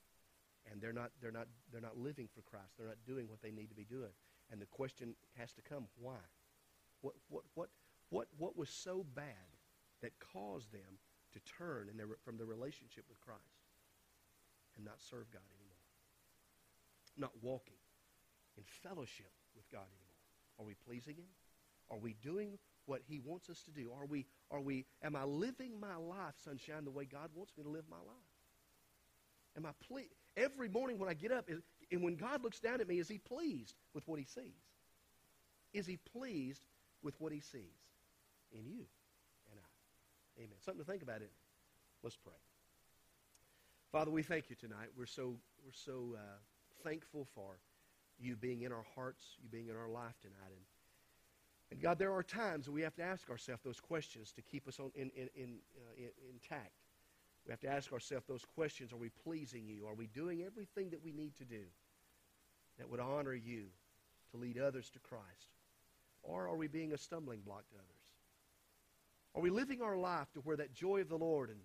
and 0.71 0.81
they're 0.81 0.93
not, 0.93 1.11
they're, 1.21 1.33
not, 1.33 1.47
they're 1.73 1.81
not 1.81 1.97
living 1.97 2.29
for 2.35 2.43
Christ. 2.43 2.75
They're 2.77 2.89
not 2.89 3.05
doing 3.07 3.29
what 3.29 3.43
they 3.43 3.51
need 3.51 3.69
to 3.69 3.75
be 3.75 3.85
doing. 3.85 4.13
And 4.51 4.61
the 4.61 4.67
question 4.67 5.15
has 5.37 5.53
to 5.55 5.63
come, 5.63 5.87
why? 6.01 6.21
What, 7.01 7.15
what, 7.29 7.45
what, 7.55 7.69
what, 8.11 8.29
what 8.37 8.57
was 8.57 8.71
so 8.71 9.05
bad 9.15 9.57
that 10.03 10.13
caused 10.33 10.73
them 10.73 10.99
to 11.33 11.41
turn 11.41 11.91
their, 11.97 12.07
from 12.25 12.37
their 12.37 12.47
relationship 12.47 13.05
with 13.09 13.21
Christ 13.21 13.43
and 14.77 14.85
not 14.85 15.01
serve 15.01 15.31
God 15.31 15.47
anymore? 15.55 15.77
Not 17.17 17.33
walking 17.43 17.81
in 18.57 18.65
fellowship 18.83 19.31
with 19.55 19.71
God 19.71 19.87
anymore. 19.87 20.59
Are 20.59 20.65
we 20.65 20.75
pleasing 20.75 21.17
Him? 21.17 21.31
Are 21.91 21.99
we 21.99 22.15
doing 22.23 22.59
what 22.87 23.03
He 23.07 23.21
wants 23.21 23.51
us 23.51 23.63
to 23.63 23.71
do? 23.71 23.91
Are 23.93 24.07
we, 24.07 24.27
are 24.51 24.61
we, 24.61 24.87
am 25.03 25.15
I 25.15 25.25
living 25.25 25.79
my 25.79 25.97
life, 25.97 26.35
sunshine, 26.43 26.85
the 26.85 26.91
way 26.91 27.05
God 27.05 27.31
wants 27.35 27.53
me 27.57 27.65
to 27.65 27.71
live 27.71 27.85
my 27.89 27.97
life? 27.97 28.29
Am 29.57 29.67
I 29.67 29.71
pleased? 29.87 30.28
Every 30.39 30.69
morning 30.69 30.99
when 30.99 31.09
I 31.09 31.15
get 31.15 31.33
up, 31.33 31.49
and 31.91 32.03
when 32.03 32.15
God 32.15 32.45
looks 32.45 32.61
down 32.61 32.81
at 32.81 32.87
me, 32.87 32.99
is 33.01 33.09
he 33.09 33.19
pleased 33.19 33.75
with 33.93 34.07
what 34.07 34.19
he 34.21 34.25
sees? 34.25 34.63
Is 35.73 35.87
he 35.87 35.97
pleased 35.97 36.63
with 37.03 37.21
what 37.21 37.33
he 37.33 37.41
sees 37.41 37.83
in 38.53 38.65
you 38.65 38.87
and 39.51 39.59
I? 39.59 40.43
Amen. 40.43 40.57
Something 40.65 40.85
to 40.85 40.91
think 40.91 41.03
about, 41.03 41.23
it. 41.23 41.33
Let's 42.03 42.17
pray. 42.17 42.33
Father, 43.91 44.13
we 44.13 44.23
thank 44.23 44.49
you 44.49 44.57
tonight. 44.57 44.89
We're 44.97 45.07
so, 45.07 45.35
we're 45.65 45.73
so 45.73 46.15
uh, 46.17 46.21
thankful 46.85 47.27
for 47.35 47.59
you 48.19 48.37
being 48.37 48.63
in 48.63 48.73
our 48.73 48.85
hearts, 48.95 49.25
you 49.43 49.49
being 49.49 49.69
in 49.69 49.77
our 49.77 49.89
life 49.89 50.15
tonight. 50.21 50.53
And 50.53 50.65
And 51.71 51.81
God, 51.83 51.99
there 51.99 52.13
are 52.15 52.23
times 52.23 52.69
we 52.69 52.83
have 52.83 52.95
to 52.97 53.03
ask 53.03 53.29
ourselves 53.29 53.63
those 53.63 53.81
questions 53.81 54.33
to 54.33 54.43
keep 54.43 54.67
us 54.69 54.79
on, 54.81 54.91
in, 54.95 55.11
in, 55.17 55.29
in, 55.35 55.59
uh, 55.77 55.95
in, 55.97 56.11
intact. 56.33 56.73
We 57.49 57.53
have 57.53 57.61
to 57.61 57.69
ask 57.69 57.91
ourselves 57.95 58.27
those 58.27 58.45
questions 58.55 58.93
Are 58.93 58.99
we 58.99 59.09
pleasing 59.09 59.67
you? 59.67 59.87
Are 59.87 59.95
we 59.95 60.07
doing 60.07 60.43
everything 60.43 60.91
that 60.91 61.03
we 61.03 61.13
need 61.13 61.35
to 61.37 61.45
do 61.45 61.65
that 62.79 62.91
would 62.91 63.01
honor 63.01 63.33
you 63.35 63.65
to 64.31 64.37
lead 64.37 64.59
others 64.59 64.91
to 64.91 64.99
Christ? 64.99 65.57
Or 66.23 66.47
are 66.47 66.57
we 66.57 66.69
being 66.69 66.93
a 66.93 66.99
stumbling 66.99 67.41
block 67.41 67.67
to 67.71 67.77
others? 67.77 67.87
Are 69.35 69.41
we 69.41 69.49
living 69.49 69.81
our 69.81 69.97
life 69.97 70.31
to 70.35 70.41
where 70.41 70.59
that 70.59 70.75
joy 70.75 71.01
of 71.01 71.09
the 71.09 71.17
Lord 71.17 71.49
and 71.49 71.59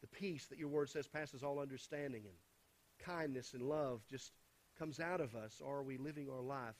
the 0.00 0.06
peace 0.06 0.46
that 0.46 0.58
your 0.58 0.68
word 0.68 0.88
says 0.88 1.06
passes 1.06 1.42
all 1.42 1.58
understanding 1.58 2.22
and 2.24 3.06
kindness 3.06 3.52
and 3.52 3.62
love 3.62 4.00
just 4.08 4.32
comes 4.78 4.98
out 4.98 5.20
of 5.20 5.34
us? 5.34 5.60
Or 5.62 5.78
are 5.78 5.82
we 5.82 5.98
living 5.98 6.30
our 6.30 6.40
life 6.40 6.76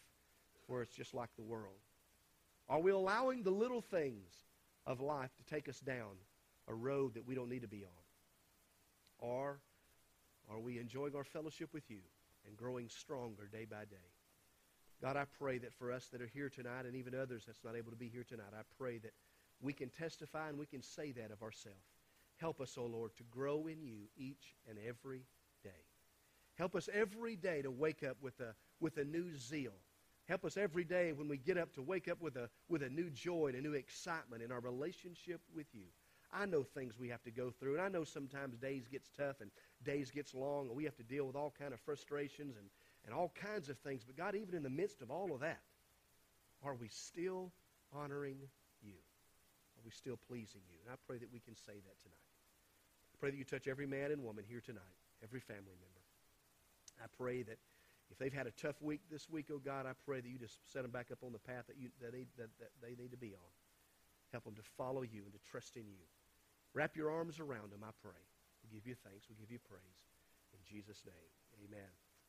where 0.68 0.80
it's 0.80 0.94
just 0.94 1.12
like 1.12 1.30
the 1.36 1.42
world? 1.42 1.80
Are 2.66 2.80
we 2.80 2.92
allowing 2.92 3.42
the 3.42 3.50
little 3.50 3.82
things 3.82 4.32
of 4.86 5.00
life 5.02 5.30
to 5.36 5.54
take 5.54 5.68
us 5.68 5.80
down 5.80 6.16
a 6.66 6.74
road 6.74 7.14
that 7.14 7.26
we 7.26 7.34
don't 7.34 7.50
need 7.50 7.62
to 7.62 7.68
be 7.68 7.84
on? 7.84 8.07
Or 9.18 9.60
are 10.50 10.60
we 10.60 10.78
enjoying 10.78 11.14
our 11.14 11.24
fellowship 11.24 11.70
with 11.72 11.90
you 11.90 12.00
and 12.46 12.56
growing 12.56 12.88
stronger 12.88 13.48
day 13.50 13.66
by 13.68 13.84
day? 13.84 14.10
God, 15.00 15.16
I 15.16 15.24
pray 15.38 15.58
that 15.58 15.74
for 15.74 15.92
us 15.92 16.06
that 16.12 16.20
are 16.20 16.30
here 16.32 16.48
tonight 16.48 16.86
and 16.86 16.96
even 16.96 17.14
others 17.14 17.44
that's 17.46 17.62
not 17.64 17.76
able 17.76 17.90
to 17.90 17.96
be 17.96 18.08
here 18.08 18.24
tonight, 18.24 18.52
I 18.52 18.62
pray 18.78 18.98
that 18.98 19.12
we 19.60 19.72
can 19.72 19.90
testify 19.90 20.48
and 20.48 20.58
we 20.58 20.66
can 20.66 20.82
say 20.82 21.12
that 21.12 21.30
of 21.30 21.42
ourselves. 21.42 21.78
Help 22.38 22.60
us, 22.60 22.76
O 22.78 22.82
oh 22.82 22.86
Lord, 22.86 23.16
to 23.16 23.24
grow 23.24 23.66
in 23.66 23.82
you 23.82 24.08
each 24.16 24.54
and 24.68 24.78
every 24.86 25.24
day. 25.62 25.70
Help 26.56 26.74
us 26.74 26.88
every 26.92 27.36
day 27.36 27.62
to 27.62 27.70
wake 27.70 28.02
up 28.02 28.16
with 28.20 28.38
a, 28.40 28.54
with 28.80 28.96
a 28.96 29.04
new 29.04 29.36
zeal. 29.36 29.74
Help 30.28 30.44
us 30.44 30.56
every 30.56 30.84
day 30.84 31.12
when 31.12 31.28
we 31.28 31.36
get 31.36 31.56
up 31.56 31.72
to 31.74 31.82
wake 31.82 32.08
up 32.08 32.20
with 32.20 32.36
a, 32.36 32.50
with 32.68 32.82
a 32.82 32.88
new 32.88 33.10
joy 33.10 33.46
and 33.46 33.56
a 33.56 33.60
new 33.60 33.74
excitement 33.74 34.42
in 34.42 34.52
our 34.52 34.60
relationship 34.60 35.40
with 35.54 35.66
you. 35.72 35.86
I 36.32 36.46
know 36.46 36.62
things 36.62 36.98
we 36.98 37.08
have 37.08 37.22
to 37.24 37.30
go 37.30 37.50
through, 37.50 37.74
and 37.74 37.82
I 37.82 37.88
know 37.88 38.04
sometimes 38.04 38.56
days 38.56 38.86
gets 38.86 39.08
tough 39.16 39.40
and 39.40 39.50
days 39.84 40.10
gets 40.10 40.34
long, 40.34 40.68
and 40.68 40.76
we 40.76 40.84
have 40.84 40.96
to 40.96 41.02
deal 41.02 41.26
with 41.26 41.36
all 41.36 41.54
kind 41.58 41.72
of 41.72 41.80
frustrations 41.80 42.56
and, 42.56 42.66
and 43.06 43.14
all 43.14 43.32
kinds 43.34 43.68
of 43.68 43.78
things. 43.78 44.04
But 44.04 44.16
God, 44.16 44.34
even 44.34 44.54
in 44.54 44.62
the 44.62 44.70
midst 44.70 45.00
of 45.00 45.10
all 45.10 45.32
of 45.32 45.40
that, 45.40 45.62
are 46.62 46.74
we 46.74 46.88
still 46.88 47.52
honoring 47.94 48.36
you? 48.82 48.94
Are 49.76 49.84
we 49.84 49.90
still 49.90 50.18
pleasing 50.28 50.60
you? 50.70 50.78
And 50.84 50.92
I 50.92 50.96
pray 51.06 51.18
that 51.18 51.32
we 51.32 51.40
can 51.40 51.56
say 51.56 51.74
that 51.74 51.98
tonight. 52.02 52.28
I 53.14 53.16
pray 53.20 53.30
that 53.30 53.36
you 53.36 53.44
touch 53.44 53.66
every 53.66 53.86
man 53.86 54.12
and 54.12 54.22
woman 54.22 54.44
here 54.46 54.60
tonight, 54.60 54.98
every 55.22 55.40
family 55.40 55.76
member. 55.80 56.02
I 57.02 57.06
pray 57.16 57.42
that 57.42 57.58
if 58.10 58.18
they've 58.18 58.32
had 58.32 58.46
a 58.46 58.50
tough 58.52 58.80
week 58.82 59.00
this 59.10 59.28
week, 59.30 59.46
oh 59.52 59.58
God, 59.58 59.86
I 59.86 59.92
pray 60.04 60.20
that 60.20 60.28
you 60.28 60.38
just 60.38 60.58
set 60.72 60.82
them 60.82 60.90
back 60.90 61.10
up 61.12 61.18
on 61.24 61.32
the 61.32 61.38
path 61.38 61.66
that, 61.68 61.76
you, 61.78 61.90
that, 62.02 62.12
they, 62.12 62.26
that, 62.36 62.48
that 62.58 62.70
they 62.82 63.00
need 63.00 63.12
to 63.12 63.16
be 63.16 63.34
on. 63.34 63.52
Help 64.32 64.44
them 64.44 64.54
to 64.54 64.62
follow 64.76 65.02
you 65.02 65.22
and 65.24 65.32
to 65.32 65.40
trust 65.50 65.76
in 65.76 65.86
you. 65.88 66.04
Wrap 66.78 66.94
your 66.94 67.10
arms 67.10 67.40
around 67.40 67.74
them, 67.74 67.82
I 67.82 67.90
pray. 67.98 68.22
We 68.62 68.70
give 68.70 68.86
you 68.86 68.94
thanks. 69.02 69.26
We 69.26 69.34
give 69.34 69.50
you 69.50 69.58
praise. 69.58 69.98
In 70.54 70.62
Jesus' 70.62 71.02
name, 71.02 71.66
amen. 71.66 71.90